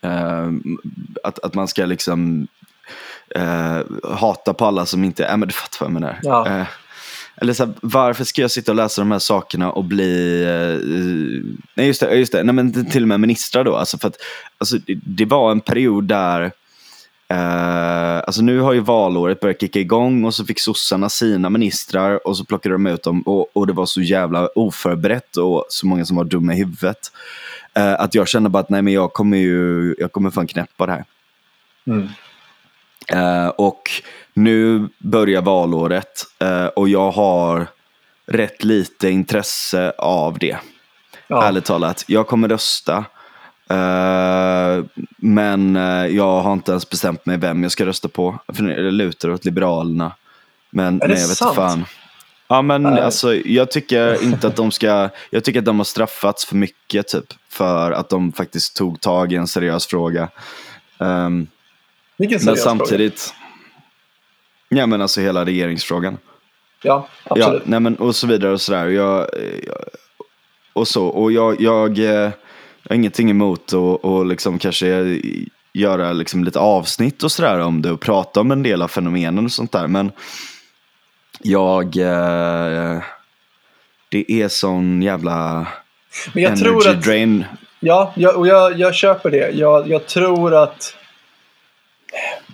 eh, 0.03 0.49
att, 1.25 1.39
att 1.39 1.55
man 1.55 1.69
ska 1.69 1.87
liksom 1.87 2.47
eh, 3.35 3.79
hata 4.15 4.55
på 4.55 4.65
alla 4.65 4.87
som 4.87 5.05
inte, 5.05 5.25
äh, 5.25 5.37
men 5.37 5.49
du 5.49 5.55
fattar 5.55 5.79
vad 5.81 5.87
jag 5.87 6.01
menar. 6.01 6.21
Ja. 6.23 6.47
Eh, 6.47 6.67
eller 7.37 7.53
så 7.53 7.65
här, 7.65 7.75
varför 7.83 8.25
ska 8.25 8.43
jag 8.43 8.51
sitta 8.51 8.73
och 8.73 8.77
läsa 8.77 9.01
de 9.01 9.11
här 9.11 9.19
sakerna 9.19 9.73
och 9.73 9.85
bli... 9.85 10.43
Eh, 10.43 10.89
nej, 11.75 11.87
just 11.87 12.01
det. 12.01 12.15
Just 12.15 12.33
det. 12.33 12.43
Nej, 12.43 12.55
men 12.55 12.91
till 12.91 13.03
och 13.03 13.09
med 13.09 13.21
ministrar 13.21 13.65
då. 13.65 13.77
Alltså 13.77 13.99
för 13.99 14.09
att, 14.09 14.17
alltså, 14.59 14.77
det 15.05 15.25
var 15.25 15.51
en 15.51 15.61
period 15.61 16.05
där... 16.05 16.53
Eh, 17.31 18.17
alltså 18.17 18.43
nu 18.43 18.61
har 18.61 18.73
ju 18.73 18.81
valåret 18.81 19.41
börjat 19.41 19.61
kicka 19.61 19.79
igång 19.79 20.25
och 20.25 20.35
så 20.35 20.45
fick 20.45 20.61
sossarna 20.61 21.09
sina 21.09 21.51
ministrar 21.51 22.27
och 22.27 22.37
så 22.37 22.45
plockade 22.45 22.75
de 22.75 22.87
ut 22.87 23.03
dem 23.03 23.23
och, 23.23 23.57
och 23.57 23.67
det 23.67 23.73
var 23.73 23.87
så 23.87 24.03
jävla 24.03 24.49
oförberett 24.55 25.37
och 25.37 25.67
så 25.69 25.87
många 25.87 26.05
som 26.05 26.17
var 26.17 26.25
dumma 26.25 26.55
i 26.55 26.57
huvudet. 26.57 27.13
Eh, 27.75 28.01
att 28.01 28.15
jag 28.15 28.29
kände 28.29 28.49
bara 28.49 28.59
att 28.59 28.71
nej 28.71 28.83
men 28.83 28.93
jag 28.93 29.13
kommer 29.13 29.37
ju, 29.37 29.95
jag 29.99 30.13
kommer 30.13 30.31
fan 30.31 30.47
knäppa 30.47 30.87
det 30.87 30.93
här. 30.93 31.05
Mm. 31.87 32.09
Eh, 33.13 33.49
och 33.49 33.91
nu 34.35 34.89
börjar 34.99 35.43
valåret 35.43 36.25
eh, 36.39 36.67
och 36.67 36.89
jag 36.89 37.11
har 37.11 37.67
rätt 38.27 38.65
lite 38.65 39.11
intresse 39.11 39.93
av 39.99 40.39
det. 40.39 40.57
Ja. 41.27 41.45
Ärligt 41.45 41.65
talat. 41.65 42.05
Jag 42.07 42.27
kommer 42.27 42.49
rösta. 42.49 43.05
Eh, 43.71 44.85
men 45.17 45.77
eh, 45.77 46.07
jag 46.07 46.41
har 46.41 46.53
inte 46.53 46.71
ens 46.71 46.91
bestämt 46.91 47.27
mig 47.27 47.37
vem 47.37 47.63
jag 47.63 47.73
ska 47.73 47.87
rösta 47.87 48.09
på. 48.09 48.39
För 48.53 48.63
det 48.63 48.91
lutar 48.91 49.31
åt 49.31 49.45
Liberalerna. 49.45 50.13
Men, 50.71 50.99
det 50.99 51.09
men 51.09 51.21
jag 51.21 51.29
vet 51.29 51.37
sant? 51.37 51.57
fan. 51.57 51.85
Ja 52.49 52.63
men 52.63 52.83
Nej. 52.83 53.01
alltså 53.01 53.35
jag 53.35 53.71
tycker 53.71 54.23
inte 54.23 54.47
att 54.47 54.57
de 54.57 54.71
ska, 54.71 55.09
jag 55.31 55.45
tycker 55.45 55.59
att 55.59 55.65
de 55.65 55.79
har 55.79 55.85
straffats 55.85 56.45
för 56.45 56.57
mycket 56.57 57.09
typ. 57.09 57.25
För 57.49 57.93
att 57.93 58.09
de 58.09 58.33
faktiskt 58.33 58.77
tog 58.77 59.01
tag 59.01 59.33
i 59.33 59.37
en 59.37 59.47
seriös 59.47 59.87
fråga. 59.87 60.29
Ehm, 60.99 61.47
Vilken 62.17 62.35
men 62.37 62.41
seriös 62.41 62.63
fråga. 62.63 62.79
samtidigt, 62.79 63.35
ja 64.69 64.87
men 64.87 65.03
alltså 65.03 65.21
hela 65.21 65.45
regeringsfrågan. 65.45 66.19
Ja, 66.83 67.09
Ja, 67.25 67.35
absolut. 67.35 67.67
nej 67.67 67.81
men 67.81 67.97
och 67.97 68.17
så 68.17 68.27
vidare 68.27 68.53
och 68.53 68.61
sådär. 68.61 68.87
Jag, 68.87 69.27
jag, 69.67 69.77
och 70.73 70.89
så, 70.89 71.07
och 71.07 71.33
jag, 71.33 71.61
jag, 71.61 71.99
eh, 71.99 72.31
jag 72.83 72.91
har 72.91 72.97
ingenting 72.97 73.31
emot 73.31 73.67
att 73.67 74.05
och 74.05 74.27
liksom 74.27 74.59
kanske 74.59 75.21
göra 75.73 76.13
liksom 76.13 76.45
lite 76.45 76.59
avsnitt 76.59 77.23
och 77.23 77.33
sådär 77.33 77.59
om 77.59 77.83
det 77.83 77.91
och 77.91 78.01
prata 78.01 78.41
om 78.41 78.51
en 78.51 78.63
del 78.63 78.83
av 78.83 78.89
fenomenen 78.89 79.45
och 79.45 79.53
sånt 79.53 79.73
där. 79.73 79.87
Men 79.87 80.13
jag, 81.43 81.97
eh, 81.97 83.03
det 84.09 84.33
är 84.33 84.49
sån 84.49 85.03
jävla 85.03 85.67
Men 86.33 86.43
jag 86.43 86.53
energy 86.53 86.89
att... 86.89 87.05
drain. 87.05 87.45
Ja, 87.81 88.13
jag, 88.17 88.37
och 88.37 88.47
jag, 88.47 88.79
jag 88.79 88.95
köper 88.95 89.31
det. 89.31 89.51
Jag, 89.51 89.89
jag 89.89 90.07
tror 90.07 90.55
att 90.55 90.97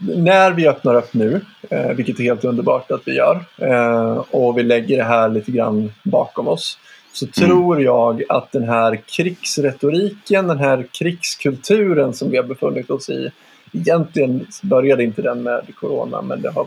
när 0.01 0.51
vi 0.51 0.69
öppnar 0.69 0.95
upp 0.95 1.15
nu, 1.15 1.41
eh, 1.71 1.89
vilket 1.89 2.21
är 2.21 2.25
helt 2.25 2.45
underbart 2.45 2.91
att 2.91 3.03
vi 3.05 3.17
gör, 3.17 3.45
eh, 3.57 4.17
och 4.31 4.59
vi 4.59 4.63
lägger 4.63 4.97
det 4.97 5.05
här 5.05 5.29
lite 5.29 5.51
grann 5.51 5.93
bakom 6.03 6.49
oss, 6.49 6.79
så 7.17 7.27
tror 7.27 7.83
jag 7.83 8.23
att 8.29 8.53
den 8.53 8.69
här 8.69 8.97
krigsretoriken, 9.17 10.47
den 10.47 10.59
här 10.59 10.87
krigskulturen 10.93 12.15
som 12.15 12.31
vi 12.31 12.37
har 12.37 12.45
befunnit 12.45 12.91
oss 12.91 13.09
i, 13.09 13.31
egentligen 13.73 14.47
började 14.63 15.05
inte 15.05 15.23
den 15.23 15.43
med 15.43 15.63
corona, 15.77 16.23
men 16.23 16.43
det 16.43 16.51
har 16.51 16.67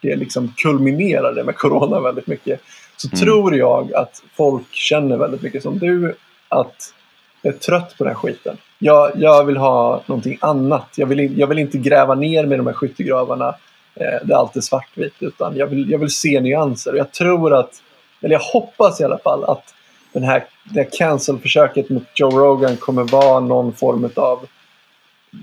det 0.00 0.16
liksom 0.16 0.52
kulminerade 0.56 1.44
med 1.44 1.56
corona 1.56 2.00
väldigt 2.00 2.26
mycket. 2.26 2.60
Så 2.96 3.08
Mm. 3.12 3.20
tror 3.20 3.56
jag 3.56 3.94
att 3.94 4.22
folk 4.36 4.72
känner 4.74 5.16
väldigt 5.16 5.42
mycket 5.42 5.62
som 5.62 5.78
du. 5.78 6.14
Att 6.48 6.94
jag 7.42 7.54
är 7.54 7.58
trött 7.58 7.94
på 7.98 8.04
den 8.04 8.12
här 8.14 8.20
skiten. 8.20 8.56
Jag, 8.78 9.10
jag 9.16 9.44
vill 9.44 9.56
ha 9.56 10.02
någonting 10.06 10.38
annat. 10.40 10.88
Jag 10.96 11.06
vill, 11.06 11.38
jag 11.38 11.46
vill 11.46 11.58
inte 11.58 11.78
gräva 11.78 12.14
ner 12.14 12.46
med 12.46 12.58
de 12.58 12.66
här 12.66 12.74
skyttegravarna 12.74 13.48
eh, 13.94 14.26
där 14.26 14.34
allt 14.34 14.56
är 14.56 14.60
svartvitt. 14.60 15.14
Utan 15.20 15.56
jag 15.56 15.66
vill, 15.66 15.90
jag 15.90 15.98
vill 15.98 16.10
se 16.10 16.40
nyanser. 16.40 16.94
Jag 16.94 17.12
tror 17.12 17.54
att, 17.54 17.82
eller 18.20 18.34
jag 18.34 18.40
hoppas 18.40 19.00
i 19.00 19.04
alla 19.04 19.18
fall 19.18 19.44
att 19.44 19.74
den 20.12 20.22
här, 20.22 20.44
det 20.64 20.80
här 20.80 20.88
cancel-försöket 20.98 21.90
mot 21.90 22.06
Joe 22.14 22.30
Rogan 22.30 22.76
kommer 22.76 23.02
vara 23.02 23.40
någon 23.40 23.72
form 23.72 24.10
av 24.16 24.46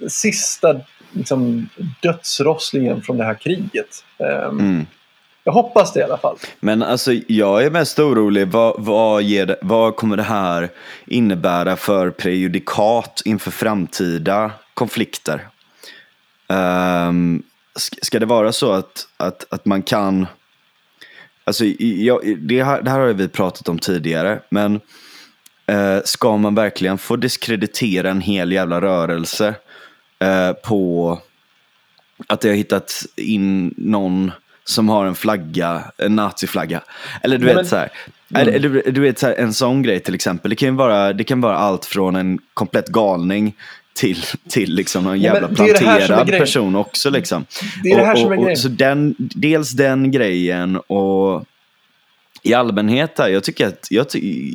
sista 0.10 0.76
liksom, 1.12 1.70
dödsrosslingen 2.02 3.02
från 3.02 3.18
det 3.18 3.24
här 3.24 3.34
kriget. 3.36 4.04
Ehm, 4.20 4.60
Mm. 4.60 4.86
Jag 5.48 5.54
hoppas 5.54 5.94
det 5.94 6.00
i 6.00 6.04
alla 6.04 6.18
fall. 6.18 6.38
Men 6.60 6.84
alltså 6.84 7.14
jag 7.28 7.64
är 7.64 7.70
mest 7.70 8.00
orolig, 8.00 8.48
vad, 8.48 8.76
vad, 8.78 9.24
det, 9.24 9.60
vad 9.62 9.96
kommer 9.96 10.18
det 10.18 10.24
här 10.24 10.70
innebära 11.06 11.76
för 11.76 12.10
prejudikat 12.10 13.22
inför 13.26 13.52
framtida 13.52 14.52
konflikter? 14.74 15.48
Sk- 16.48 18.00
ska 18.02 18.20
det 18.20 18.26
vara 18.26 18.52
så 18.52 18.72
att, 18.72 19.08
att, 19.18 19.46
att 19.50 19.66
man 19.66 19.82
kan, 19.82 20.28
alltså 21.46 21.66
jag, 21.80 22.38
det, 22.40 22.64
här, 22.64 22.82
det 22.82 22.90
här 22.92 23.00
har 23.00 23.14
vi 23.14 23.28
pratat 23.28 23.70
om 23.70 23.80
tidigare, 23.80 24.40
men 24.50 24.80
eh, 25.68 25.98
ska 26.06 26.38
man 26.38 26.56
verkligen 26.56 26.98
få 26.98 27.16
diskreditera 27.16 28.10
en 28.10 28.22
hel 28.22 28.52
jävla 28.52 28.82
rörelse 28.82 29.56
eh, 30.20 30.52
på 30.54 31.20
att 32.28 32.44
jag 32.44 32.52
har 32.52 32.58
hittat 32.58 33.06
in 33.16 33.74
någon 33.78 34.32
som 34.64 34.90
har 34.90 35.06
en 35.06 35.16
flagga, 35.16 35.84
en 35.98 36.16
naziflagga. 36.16 36.82
Eller 37.24 37.38
du 37.38 37.46
Nej, 37.46 37.56
vet 37.56 37.64
men- 37.64 37.70
så 37.70 37.76
här. 37.76 37.90
Eller, 38.36 38.60
du, 38.60 38.82
du 38.92 39.02
vet 39.02 39.20
så 39.20 39.26
här, 39.28 39.34
en 39.36 39.54
sån 39.54 39.82
grej 39.82 40.00
till 40.00 40.16
exempel. 40.16 40.50
Det 40.50 40.56
kan 40.56 40.70
ju 40.70 40.76
vara, 40.76 41.14
det 41.14 41.24
kan 41.24 41.42
vara 41.42 41.58
allt 41.58 41.86
från 41.86 42.16
en 42.16 42.40
komplett 42.54 42.88
galning 42.88 43.56
till, 43.96 44.24
till 44.50 44.76
liksom 44.76 45.04
någon 45.04 45.14
men 45.14 45.22
jävla 45.22 45.48
planterad 45.48 46.28
person 46.28 46.76
också. 46.76 47.10
Liksom. 47.10 47.46
Det 47.84 47.92
är 47.92 47.98
det 47.98 48.06
här 48.06 48.16
som 48.16 48.32
är 48.32 48.36
grejen. 48.36 48.58
Så 48.58 48.68
den, 48.68 49.16
dels 49.18 49.72
den 49.72 50.12
grejen 50.12 50.78
och 50.78 51.46
i 52.44 52.54
allmänhet 52.54 53.16
där, 53.16 53.28
jag, 53.28 53.44
tycker 53.44 53.68
att, 53.68 53.88
jag, 53.90 54.06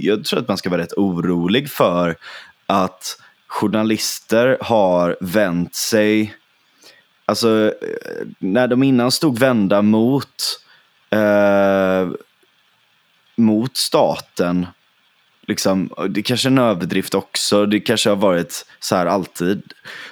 jag 0.02 0.24
tror 0.24 0.40
att 0.40 0.48
man 0.48 0.56
ska 0.56 0.70
vara 0.70 0.82
rätt 0.82 0.92
orolig 0.92 1.70
för 1.70 2.16
att 2.66 3.20
journalister 3.46 4.58
har 4.60 5.16
vänt 5.20 5.74
sig, 5.74 6.34
alltså 7.24 7.66
eh, 7.66 8.26
när 8.38 8.68
de 8.68 8.82
innan 8.82 9.10
stod 9.10 9.38
vända 9.38 9.82
mot, 9.82 10.60
eh, 11.10 12.08
mot 13.36 13.76
staten, 13.76 14.66
liksom, 15.50 15.90
det 16.08 16.22
kanske 16.22 16.48
är 16.48 16.50
en 16.50 16.58
överdrift 16.58 17.14
också, 17.14 17.66
det 17.66 17.80
kanske 17.80 18.08
har 18.08 18.16
varit 18.16 18.66
så 18.80 18.96
här 18.96 19.06
alltid. 19.06 19.62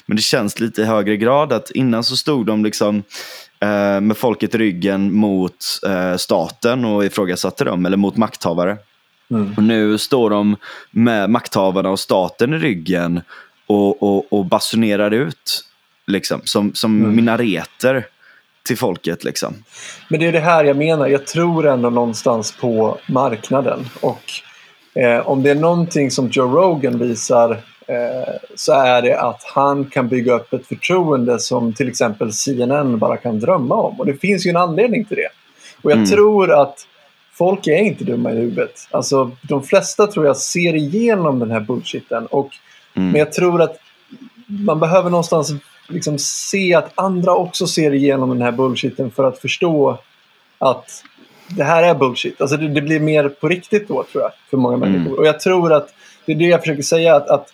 Men 0.06 0.16
det 0.16 0.22
känns 0.22 0.60
lite 0.60 0.82
i 0.82 0.84
högre 0.84 1.16
grad 1.16 1.52
att 1.52 1.70
innan 1.70 2.04
så 2.04 2.16
stod 2.16 2.46
de 2.46 2.64
liksom 2.64 3.02
eh, 3.60 4.00
med 4.00 4.16
folket 4.16 4.54
i 4.54 4.58
ryggen 4.58 5.14
mot 5.14 5.54
eh, 5.86 6.16
staten 6.16 6.84
och 6.84 7.04
ifrågasatte 7.04 7.64
dem, 7.64 7.86
eller 7.86 7.96
mot 7.96 8.16
makthavare. 8.16 8.76
Mm. 9.30 9.54
Och 9.56 9.62
nu 9.62 9.98
står 9.98 10.30
de 10.30 10.56
med 10.90 11.30
makthavarna 11.30 11.90
och 11.90 12.00
staten 12.00 12.54
i 12.54 12.58
ryggen 12.58 13.20
och, 13.66 14.02
och, 14.02 14.32
och 14.32 14.44
basunerar 14.44 15.10
ut 15.10 15.64
liksom, 16.06 16.40
som, 16.44 16.74
som 16.74 17.00
Mm. 17.02 17.16
minareter 17.16 18.06
till 18.66 18.78
folket. 18.78 19.24
Liksom. 19.24 19.54
Men 20.08 20.20
det 20.20 20.26
är 20.26 20.32
det 20.32 20.40
här 20.40 20.64
jag 20.64 20.76
menar. 20.76 21.06
Jag 21.06 21.26
tror 21.26 21.66
ändå 21.66 21.90
någonstans 21.90 22.52
på 22.60 22.98
marknaden. 23.06 23.88
Och 24.00 24.22
eh, 24.98 25.28
om 25.28 25.42
det 25.42 25.50
är 25.50 25.54
någonting 25.54 26.10
som 26.10 26.28
Joe 26.28 26.46
Rogan 26.56 26.98
visar 26.98 27.50
eh, 27.86 28.34
så 28.54 28.72
är 28.72 29.02
det 29.02 29.20
att 29.20 29.42
han 29.54 29.84
kan 29.84 30.08
bygga 30.08 30.32
upp 30.34 30.52
ett 30.52 30.66
förtroende 30.66 31.38
som 31.38 31.72
till 31.72 31.88
exempel 31.88 32.32
CNN 32.32 32.98
bara 32.98 33.16
kan 33.16 33.40
drömma 33.40 33.74
om. 33.74 34.00
Och 34.00 34.06
det 34.06 34.14
finns 34.14 34.46
ju 34.46 34.50
en 34.50 34.56
anledning 34.56 35.04
till 35.04 35.16
det. 35.16 35.28
Och 35.82 35.90
jag 35.90 35.98
Mm. 35.98 36.10
tror 36.10 36.52
att 36.52 36.86
folk 37.32 37.66
är 37.66 37.76
inte 37.76 38.04
dumma 38.04 38.32
i 38.32 38.36
huvudet. 38.36 38.88
Alltså, 38.90 39.30
de 39.42 39.62
flesta 39.62 40.06
tror 40.06 40.26
jag 40.26 40.36
ser 40.36 40.74
igenom 40.74 41.38
den 41.38 41.50
här 41.50 41.60
bullshiten. 41.60 42.26
Och, 42.26 42.50
Mm. 42.94 43.10
Men 43.10 43.18
jag 43.18 43.32
tror 43.32 43.62
att 43.62 43.76
man 44.46 44.80
behöver 44.80 45.10
någonstans 45.10 45.52
liksom 45.88 46.18
se 46.18 46.74
att 46.74 46.92
andra 46.94 47.34
också 47.34 47.66
ser 47.66 47.94
igenom 47.94 48.28
den 48.28 48.42
här 48.42 48.52
bullshiten 48.52 49.10
för 49.10 49.24
att 49.24 49.38
förstå 49.38 49.98
att 50.58 51.04
det 51.48 51.64
här 51.64 51.82
är 51.82 51.94
bullshit. 51.94 52.40
Alltså 52.40 52.56
det, 52.56 52.68
det 52.68 52.80
blir 52.80 53.00
mer 53.00 53.28
på 53.28 53.48
riktigt 53.48 53.88
då 53.88 54.04
tror 54.12 54.22
jag 54.22 54.32
för 54.50 54.56
många 54.56 54.76
Mm. 54.76 54.92
människor. 54.92 55.18
Och 55.18 55.26
jag 55.26 55.40
tror 55.40 55.72
att 55.72 55.94
det 56.24 56.32
är 56.32 56.36
det 56.36 56.44
jag 56.44 56.60
försöker 56.60 56.82
säga 56.82 57.16
att, 57.16 57.28
att 57.28 57.52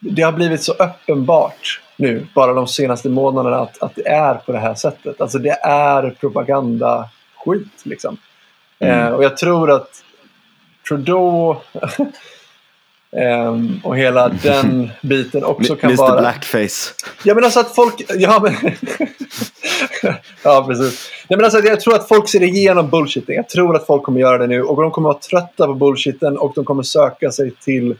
det 0.00 0.22
har 0.22 0.32
blivit 0.32 0.62
så 0.62 0.72
uppenbart 0.72 1.80
nu 1.96 2.26
bara 2.34 2.52
de 2.52 2.66
senaste 2.68 3.08
månaderna 3.08 3.56
att, 3.56 3.82
att 3.82 3.94
det 3.94 4.08
är 4.08 4.34
på 4.34 4.52
det 4.52 4.58
här 4.58 4.74
sättet. 4.74 5.20
Alltså 5.20 5.38
det 5.38 5.58
är 5.62 6.10
propagandaskit 6.10 7.82
liksom. 7.84 8.16
Mm. 8.78 9.06
Eh, 9.06 9.12
och 9.12 9.24
jag 9.24 9.36
tror 9.36 9.70
att 9.70 9.90
Trudeau 10.88 11.56
ehm, 13.18 13.80
och 13.84 13.96
hela 13.96 14.28
den 14.28 14.90
biten 15.02 15.44
också 15.44 15.76
kan 15.76 15.90
Mr 15.90 15.98
vara... 15.98 16.20
Blackface. 16.20 16.94
Ja 17.22 17.34
men 17.34 17.44
alltså 17.44 17.60
att 17.60 17.74
folk... 17.74 17.94
Ja, 18.08 18.40
men... 18.42 18.54
ja 20.42 20.64
precis. 20.68 21.10
Nej, 21.28 21.36
men 21.36 21.44
alltså, 21.44 21.60
jag 21.60 21.80
tror 21.80 21.94
att 21.94 22.08
folk 22.08 22.28
ser 22.28 22.42
igenom 22.42 22.90
bullshiten. 22.90 23.34
Jag 23.34 23.48
tror 23.48 23.76
att 23.76 23.86
folk 23.86 24.02
kommer 24.02 24.20
göra 24.20 24.38
det 24.38 24.46
nu 24.46 24.62
och 24.62 24.82
de 24.82 24.90
kommer 24.90 25.08
vara 25.08 25.18
trötta 25.18 25.66
på 25.66 25.74
bullshiten 25.74 26.38
och 26.38 26.52
de 26.54 26.64
kommer 26.64 26.82
söka 26.82 27.30
sig 27.30 27.50
till... 27.50 27.94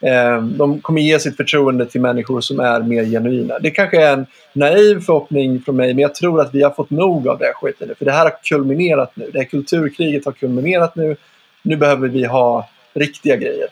Eh, 0.00 0.42
de 0.42 0.80
kommer 0.80 1.00
ge 1.00 1.18
sitt 1.18 1.36
förtroende 1.36 1.86
till 1.86 2.00
människor 2.00 2.40
som 2.40 2.60
är 2.60 2.80
mer 2.80 3.04
genuina. 3.04 3.58
Det 3.58 3.70
kanske 3.70 4.02
är 4.02 4.12
en 4.12 4.26
naiv 4.52 5.00
förhoppning 5.00 5.62
från 5.62 5.76
mig 5.76 5.94
men 5.94 6.02
jag 6.02 6.14
tror 6.14 6.40
att 6.40 6.54
vi 6.54 6.62
har 6.62 6.70
fått 6.70 6.90
nog 6.90 7.28
av 7.28 7.38
det 7.38 7.44
här 7.44 7.52
skiten 7.52 7.88
nu. 7.88 7.94
För 7.94 8.04
det 8.04 8.12
här 8.12 8.24
har 8.24 8.34
kulminerat 8.42 9.12
nu. 9.14 9.30
Det 9.32 9.38
här 9.38 9.44
kulturkriget 9.44 10.24
har 10.24 10.32
kulminerat 10.32 10.96
nu. 10.96 11.16
Nu 11.62 11.76
behöver 11.76 12.08
vi 12.08 12.24
ha 12.24 12.68
riktiga 12.94 13.36
grejer. 13.36 13.68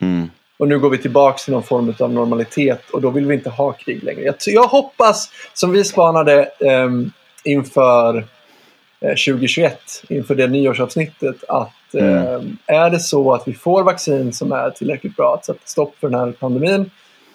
Mm. 0.00 0.30
Och 0.56 0.68
nu 0.68 0.78
går 0.78 0.90
vi 0.90 0.98
tillbaka 0.98 1.38
till 1.38 1.52
någon 1.52 1.62
form 1.62 1.94
av 2.00 2.12
normalitet 2.12 2.90
och 2.90 3.00
då 3.00 3.10
vill 3.10 3.26
vi 3.26 3.34
inte 3.34 3.50
ha 3.50 3.72
krig 3.72 4.02
längre. 4.02 4.22
Jag, 4.22 4.34
jag 4.46 4.68
hoppas, 4.68 5.30
som 5.54 5.72
vi 5.72 5.84
spanade 5.84 6.44
ehm, 6.44 7.10
inför 7.44 8.16
eh, 9.00 9.08
2021, 9.08 9.80
inför 10.08 10.34
det 10.34 10.46
nyårsavsnittet, 10.46 11.44
att 11.48 11.94
ehm, 11.94 12.56
är 12.66 12.90
det 12.90 13.00
så 13.00 13.34
att 13.34 13.48
vi 13.48 13.54
får 13.54 13.82
vaccin 13.82 14.32
som 14.32 14.52
är 14.52 14.70
tillräckligt 14.70 15.16
bra 15.16 15.34
att 15.34 15.44
sätta 15.44 15.60
stopp 15.64 15.94
för 16.00 16.08
den 16.08 16.20
här 16.20 16.32
pandemin 16.32 16.90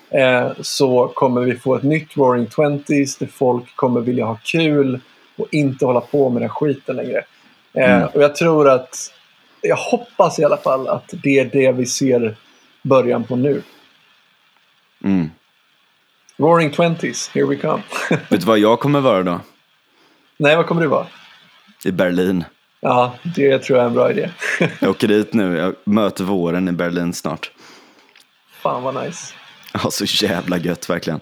eh, 0.09 0.47
så 0.61 1.07
kommer 1.07 1.41
vi 1.41 1.55
få 1.55 1.75
ett 1.75 1.83
nytt 1.83 2.17
Roaring 2.17 2.45
Twenties 2.45 3.17
där 3.17 3.27
folk 3.27 3.75
kommer 3.75 4.01
vilja 4.01 4.25
ha 4.25 4.37
kul 4.43 4.99
och 5.37 5.47
inte 5.51 5.85
hålla 5.85 6.01
på 6.01 6.29
med 6.29 6.41
den 6.41 6.49
här 6.49 6.55
skiten 6.55 6.95
längre. 6.95 7.17
Eh, 7.73 7.95
Mm. 7.95 8.07
och 8.13 8.23
jag 8.23 8.35
tror 8.35 8.69
att, 8.69 9.11
jag 9.61 9.75
hoppas 9.75 10.39
i 10.39 10.43
alla 10.43 10.57
fall 10.57 10.87
att 10.87 11.13
det 11.23 11.39
är 11.39 11.45
det 11.45 11.71
vi 11.71 11.85
ser 11.85 12.35
början 12.83 13.23
på 13.23 13.35
nu. 13.35 13.61
Mm. 15.03 15.29
Roaring 16.37 16.71
Twenties, 16.71 17.29
here 17.33 17.45
we 17.45 17.55
come. 17.55 17.83
Vet 18.09 18.29
du 18.29 18.45
vad 18.45 18.59
jag 18.59 18.79
kommer 18.79 19.01
vara 19.01 19.23
då? 19.23 19.39
Nej, 20.37 20.55
vad 20.55 20.65
kommer 20.65 20.81
du 20.81 20.87
vara? 20.87 21.07
I 21.85 21.91
Berlin. 21.91 22.43
Ja, 22.79 23.15
det 23.35 23.59
tror 23.59 23.77
jag 23.77 23.83
är 23.83 23.87
en 23.87 23.93
bra 23.93 24.11
idé. 24.11 24.29
Jag 24.79 24.89
åker 24.89 25.07
dit 25.07 25.33
nu, 25.33 25.57
jag 25.57 25.75
möter 25.83 26.23
våren 26.23 26.67
i 26.67 26.71
Berlin 26.71 27.13
snart. 27.13 27.51
Fan 28.61 28.83
vad 28.83 29.05
nice. 29.05 29.33
Ja, 29.73 29.91
så 29.91 30.05
jävla 30.25 30.57
gött 30.57 30.89
verkligen. 30.89 31.19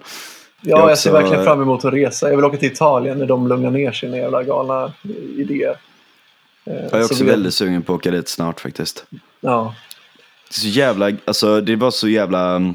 Ja, 0.60 0.78
Jag 0.78 0.90
jag, 0.90 0.98
ser 0.98 1.10
också- 1.10 1.22
verkligen 1.22 1.44
fram 1.44 1.62
emot 1.62 1.84
att 1.84 1.92
resa. 1.94 2.28
Jag 2.28 2.36
vill 2.36 2.44
åka 2.44 2.56
till 2.56 2.72
Italien 2.72 3.18
när 3.18 3.26
de 3.26 3.48
lugnar 3.48 3.70
ner 3.70 3.92
sina 3.92 4.16
jävla 4.16 4.42
galna 4.42 4.92
idéer. 5.36 5.76
Eh, 6.64 6.74
Jag 6.74 6.84
är 6.94 6.98
så 7.02 7.04
också 7.14 7.24
väldigt 7.24 7.54
sugen 7.54 7.82
på 7.82 7.92
att 7.94 7.98
åka 7.98 8.10
dit 8.10 8.28
snart 8.28 8.60
faktiskt. 8.60 9.04
Ja, 9.40 9.74
Det, 10.52 10.58
är 10.58 10.60
så 10.60 10.68
jävla, 10.68 11.10
alltså, 11.24 11.60
det 11.60 11.76
var 11.76 11.90
så 11.90 12.08
jävla 12.08 12.56
mm, 12.56 12.74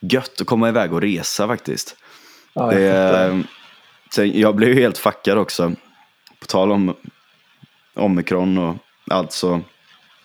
gött 0.00 0.40
att 0.40 0.46
komma 0.46 0.68
iväg 0.68 0.92
och 0.92 1.00
resa 1.00 1.46
faktiskt. 1.46 1.96
ja 2.54 2.72
jag 2.72 2.80
Det, 2.82 2.92
fattar. 2.92 3.30
eh, 3.30 3.40
sen, 4.14 4.40
jag 4.40 4.56
blev 4.56 4.68
ju 4.68 4.80
helt 4.80 4.98
fuckad 4.98 5.38
också. 5.38 5.72
På 6.40 6.46
tal 6.46 6.72
om 6.72 6.96
omikron 7.94 8.58
och 8.58 8.76
allt 9.10 9.32
så, 9.32 9.60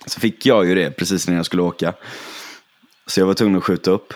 så 0.05 0.19
fick 0.19 0.45
jag 0.45 0.65
ju 0.65 0.75
det 0.75 0.91
precis 0.91 1.27
när 1.27 1.35
jag 1.35 1.45
skulle 1.45 1.61
åka. 1.61 1.93
Så 3.05 3.19
jag 3.19 3.27
var 3.27 3.33
tvungen 3.33 3.57
att 3.57 3.63
skjuta 3.63 3.91
upp. 3.91 4.13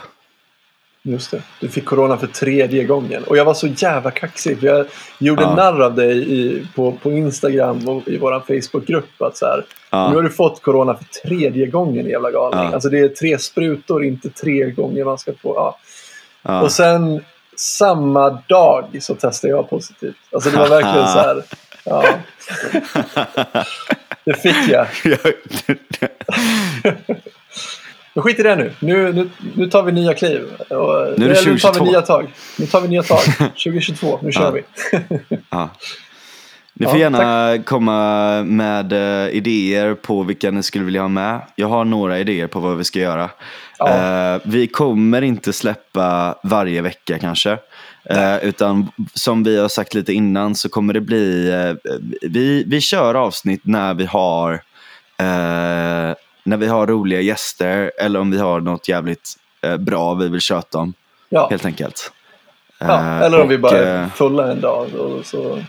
Just 1.04 1.32
det. 1.32 1.42
Du 1.60 1.70
fick 1.70 1.86
corona 1.86 2.18
för 2.18 2.28
tredje 2.28 2.84
gången. 2.84 3.24
Och 3.24 3.38
jag 3.38 3.46
var 3.46 3.54
så 3.54 3.68
jävla 3.68 4.12
kaxig. 4.12 4.60
För 4.60 4.68
jag 4.68 4.86
gjorde 5.20 5.42
Ja. 5.42 5.56
narr 5.56 5.82
av 5.82 5.96
dig 5.96 6.34
i, 6.34 6.68
på, 6.76 6.92
på 6.92 7.12
Instagram 7.12 7.88
och 7.88 8.08
i 8.08 8.18
vår 8.18 8.40
Facebookgrupp. 8.40 9.22
Att 9.22 9.38
så 9.38 9.46
här, 9.46 9.66
Ja. 9.90 10.10
Nu 10.10 10.16
har 10.16 10.24
du 10.24 10.30
fått 10.30 10.62
corona 10.62 10.96
för 10.96 11.06
tredje 11.28 11.66
gången 11.68 12.06
jävla 12.06 12.32
galning. 12.32 12.64
Ja. 12.66 12.74
Alltså 12.74 12.90
det 12.90 13.00
är 13.00 13.08
tre 13.08 13.40
sprutor, 13.40 14.04
inte 14.04 14.30
tre 14.30 14.72
gånger 14.72 15.06
man 15.06 15.18
ska 15.18 15.34
få. 15.34 15.54
Ja. 15.56 15.78
Ja. 16.42 16.62
Och 16.62 16.72
sen 16.72 17.24
samma 17.58 18.30
dag 18.30 18.98
så 19.02 19.16
testade 19.16 19.54
jag 19.54 19.70
positivt. 19.70 20.16
Alltså 20.34 20.50
det 20.50 20.58
var 20.58 20.70
verkligen 20.70 21.08
så 21.08 21.18
här. 21.20 21.44
Ja. 21.84 22.04
Det 24.26 24.34
fick 24.34 24.68
jag. 24.70 24.88
Men 28.14 28.24
skit 28.24 28.40
i 28.40 28.44
det 28.44 28.56
nu. 28.56 28.74
Nu, 28.80 29.14
nu. 29.14 29.30
nu 29.56 29.68
tar 29.68 29.84
vi 29.84 29.92
nya 29.92 30.14
kliv. 30.14 30.42
Och, 30.70 30.70
Nu 31.18 31.26
är 31.26 31.30
det 31.30 31.40
eller, 31.40 31.52
nu 31.52 31.60
tar 31.60 31.74
vi 31.74 31.80
2022. 31.80 31.86
nya 31.86 32.02
tag. 32.02 32.34
Nu 32.60 32.66
tar 32.66 32.82
vi 32.82 32.88
nya 32.88 33.04
tag. 33.04 33.20
2022. 33.40 34.20
Nu 34.24 34.32
kör 34.32 34.42
Ja. 34.42 34.52
vi. 34.52 34.62
Ja. 35.50 35.70
Ni 36.74 36.86
får 36.86 36.96
Ja, 36.96 37.00
gärna 37.00 37.64
komma 37.64 38.44
med 38.44 38.94
eh, 38.94 39.30
idéer 39.36 39.94
på 39.94 40.24
vilka 40.24 40.52
ni 40.52 40.64
skulle 40.64 40.86
vilja 40.86 41.02
ha 41.02 41.08
med. 41.08 41.42
Jag 41.56 41.68
har 41.68 41.86
några 41.86 42.20
idéer 42.20 42.48
på 42.48 42.60
vad 42.60 42.78
vi 42.78 42.84
ska 42.84 43.00
göra. 43.00 43.30
Ja. 43.78 43.90
Eh, 44.36 44.42
vi 44.44 44.68
kommer 44.68 45.22
inte 45.22 45.54
släppa 45.54 46.36
varje 46.44 46.82
vecka 46.82 47.20
kanske. 47.20 47.58
Eh, 48.04 48.38
utan 48.44 48.92
som 49.14 49.44
vi 49.44 49.58
har 49.60 49.68
sagt 49.68 49.94
lite 49.94 50.14
innan 50.14 50.56
så 50.56 50.70
kommer 50.70 50.94
det 50.94 51.02
bli, 51.02 51.52
vi, 52.22 52.64
vi 52.68 52.82
kör 52.82 53.16
avsnitt 53.16 53.62
när 53.66 53.94
vi 53.94 54.06
har 54.06 54.62
när 56.44 56.58
vi 56.58 56.68
har 56.68 56.88
roliga 56.88 57.22
gäster 57.22 57.92
eller 58.00 58.20
om 58.20 58.32
vi 58.32 58.38
har 58.38 58.60
något 58.62 58.88
jävligt 58.88 59.30
eh, 59.62 59.78
bra 59.78 60.14
vi 60.14 60.28
vill 60.30 60.42
köta 60.42 60.78
om. 60.78 60.94
Ja. 61.30 61.48
Helt 61.50 61.66
enkelt. 61.66 62.12
Ja, 62.80 62.86
Eh, 63.00 63.22
eller 63.22 63.42
om 63.42 63.48
vi 63.48 63.56
och, 63.56 63.60
bara 63.60 63.78
är 63.78 64.04
eh, 64.04 64.10
fulla 64.10 64.52
en 64.52 64.62
dag 64.62 64.96
och 64.96 65.26
så 65.26 65.60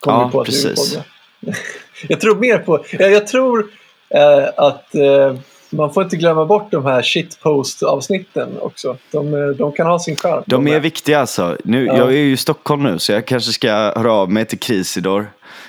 kommer 0.00 0.18
Ja, 0.18 0.26
vi 0.26 0.32
på 0.32 0.40
att 0.40 0.48
vi 0.48 0.52
precis. 0.52 0.94
podda. 0.94 1.04
jag 2.08 2.20
tror 2.20 2.36
mer 2.36 2.58
på, 2.58 2.84
jag, 2.90 3.10
jag 3.12 3.26
tror 3.26 3.66
eh, 4.14 4.48
att 4.56 4.94
eh, 4.94 5.34
man 5.70 5.92
får 5.92 6.02
inte 6.02 6.16
glömma 6.16 6.46
bort 6.46 6.70
de 6.70 6.84
här 6.86 7.02
shitpost-avsnitten 7.02 8.48
också. 8.60 8.96
De, 9.10 9.34
eh, 9.34 9.48
de 9.48 9.72
kan 9.72 9.86
ha 9.86 9.98
sin 9.98 10.16
charm. 10.16 10.42
De 10.46 10.66
är 10.66 10.72
med. 10.72 10.82
viktiga 10.82 11.20
alltså. 11.20 11.56
Nu, 11.64 11.86
Ja. 11.86 11.96
Jag 11.96 12.08
är 12.08 12.16
ju 12.18 12.32
i 12.32 12.36
Stockholm 12.36 12.82
nu 12.82 12.98
så 12.98 13.12
jag 13.12 13.26
kanske 13.26 13.52
ska 13.52 13.70
höra 13.72 14.12
av 14.12 14.30
mig 14.30 14.44
till 14.44 14.58
Krisidor 14.58 15.26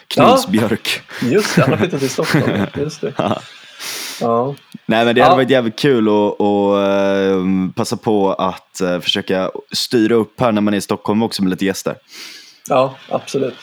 Knusbjörk. 0.07 1.01
Just 1.21 1.55
det, 1.55 1.61
han 1.61 1.71
har 1.71 1.77
flyttat 1.77 1.99
till 1.99 2.09
Stockholm. 2.23 2.65
Just 2.75 3.01
det. 3.01 3.13
Ja. 4.21 4.27
Ja. 4.27 4.55
Nej 4.85 5.05
men 5.05 5.15
det 5.15 5.19
Ja. 5.19 5.25
hade 5.25 5.35
varit 5.35 5.49
jävligt 5.49 5.79
kul 5.79 6.07
att 6.07 6.41
att, 6.41 6.75
eh, 6.77 7.73
passa 7.75 7.97
på 7.97 8.33
att 8.33 8.81
eh, 8.81 8.99
försöka 8.99 9.51
styra 9.71 10.15
upp 10.15 10.39
här 10.39 10.51
när 10.51 10.61
man 10.61 10.73
är 10.73 10.77
i 10.77 10.81
Stockholm 10.81 11.23
också 11.23 11.43
med 11.43 11.49
lite 11.49 11.65
gäster. 11.65 11.95
ja, 12.69 12.95
absolut. 13.09 13.55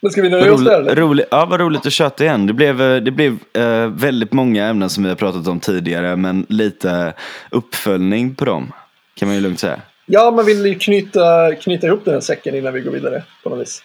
Men 0.00 0.12
ska 0.12 0.22
vi 0.22 0.28
nöja 0.30 0.52
oss 0.52 0.64
där 0.64 0.80
eller? 0.80 0.96
roligt, 0.96 1.26
ja, 1.30 1.46
vad 1.46 1.60
roligt 1.60 1.86
att 1.86 1.92
köta 1.92 2.24
igen. 2.24 2.46
Det 2.46 2.52
blev, 2.52 2.82
eh, 2.82 2.96
det 3.02 3.10
blev 3.10 3.38
eh, 3.54 3.86
väldigt 3.86 4.32
många 4.32 4.66
ämnen 4.66 4.90
som 4.90 5.02
vi 5.02 5.08
har 5.08 5.16
pratat 5.16 5.46
om 5.48 5.60
tidigare 5.60 6.16
men 6.16 6.46
lite 6.48 7.14
uppföljning 7.50 8.34
på 8.34 8.44
dem. 8.44 8.72
Kan 9.14 9.28
man 9.28 9.34
ju 9.36 9.40
lugnt 9.42 9.60
säga. 9.60 9.80
Ja, 10.06 10.30
man 10.30 10.46
vill 10.46 10.66
ju 10.66 10.74
knyta, 10.74 11.54
knyta 11.54 11.86
ihop 11.86 12.04
den 12.04 12.14
här 12.14 12.20
säcken 12.20 12.54
innan 12.54 12.72
vi 12.74 12.80
går 12.80 12.90
vidare 12.92 13.22
på 13.42 13.50
något 13.50 13.60
vis. 13.60 13.82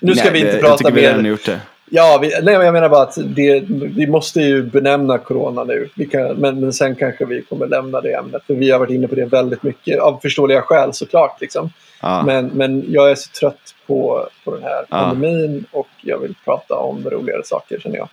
Nu 0.00 0.14
ska 0.14 0.24
Nej, 0.24 0.32
vi 0.32 0.38
inte 0.38 0.52
jag 0.52 0.60
prata 0.60 0.76
tycker 0.76 0.92
vi 0.92 1.38
Ja, 1.90 2.18
vi, 2.22 2.32
nej, 2.42 2.54
jag 2.54 2.72
menar 2.72 2.88
bara 2.88 3.02
att 3.02 3.18
det, 3.24 3.60
vi 3.96 4.06
måste 4.06 4.40
ju 4.40 4.62
benämna 4.62 5.18
corona 5.18 5.64
nu. 5.64 5.88
Kan, 6.10 6.36
men, 6.36 6.60
men 6.60 6.72
sen 6.72 6.94
kanske 6.96 7.24
vi 7.24 7.42
kommer 7.42 7.66
lämna 7.66 8.00
det 8.00 8.12
ämnet. 8.12 8.42
För 8.46 8.54
vi 8.54 8.70
har 8.70 8.78
varit 8.78 8.90
inne 8.90 9.08
på 9.08 9.14
det 9.14 9.24
väldigt 9.24 9.62
mycket. 9.62 10.00
Av 10.00 10.18
förståeliga 10.22 10.62
skäl 10.62 10.92
såklart. 10.94 11.40
Liksom. 11.40 11.70
Ja. 12.02 12.22
Men, 12.26 12.46
men 12.46 12.84
jag 12.88 13.10
är 13.10 13.14
så 13.14 13.30
trött 13.40 13.74
på, 13.86 14.28
på 14.44 14.54
den 14.54 14.62
här 14.62 14.84
Ja. 14.88 14.96
pandemin 14.98 15.64
och 15.72 15.88
jag 16.02 16.18
vill 16.18 16.34
prata 16.44 16.74
om 16.74 17.10
roligare 17.10 17.42
saker 17.44 17.80
känner 17.80 17.96
jag. 17.96 18.08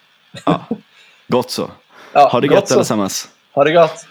Ja. 0.45 0.65
Gott 1.27 1.51
så. 1.51 1.69
Ja, 2.13 2.29
Ha 2.31 2.41
det 2.41 2.47
gott 2.47 2.55
gött 2.55 2.67
så. 2.67 2.73
allesammans. 2.75 3.29
Ha 3.53 3.63
det 3.63 3.71
gott! 3.71 4.05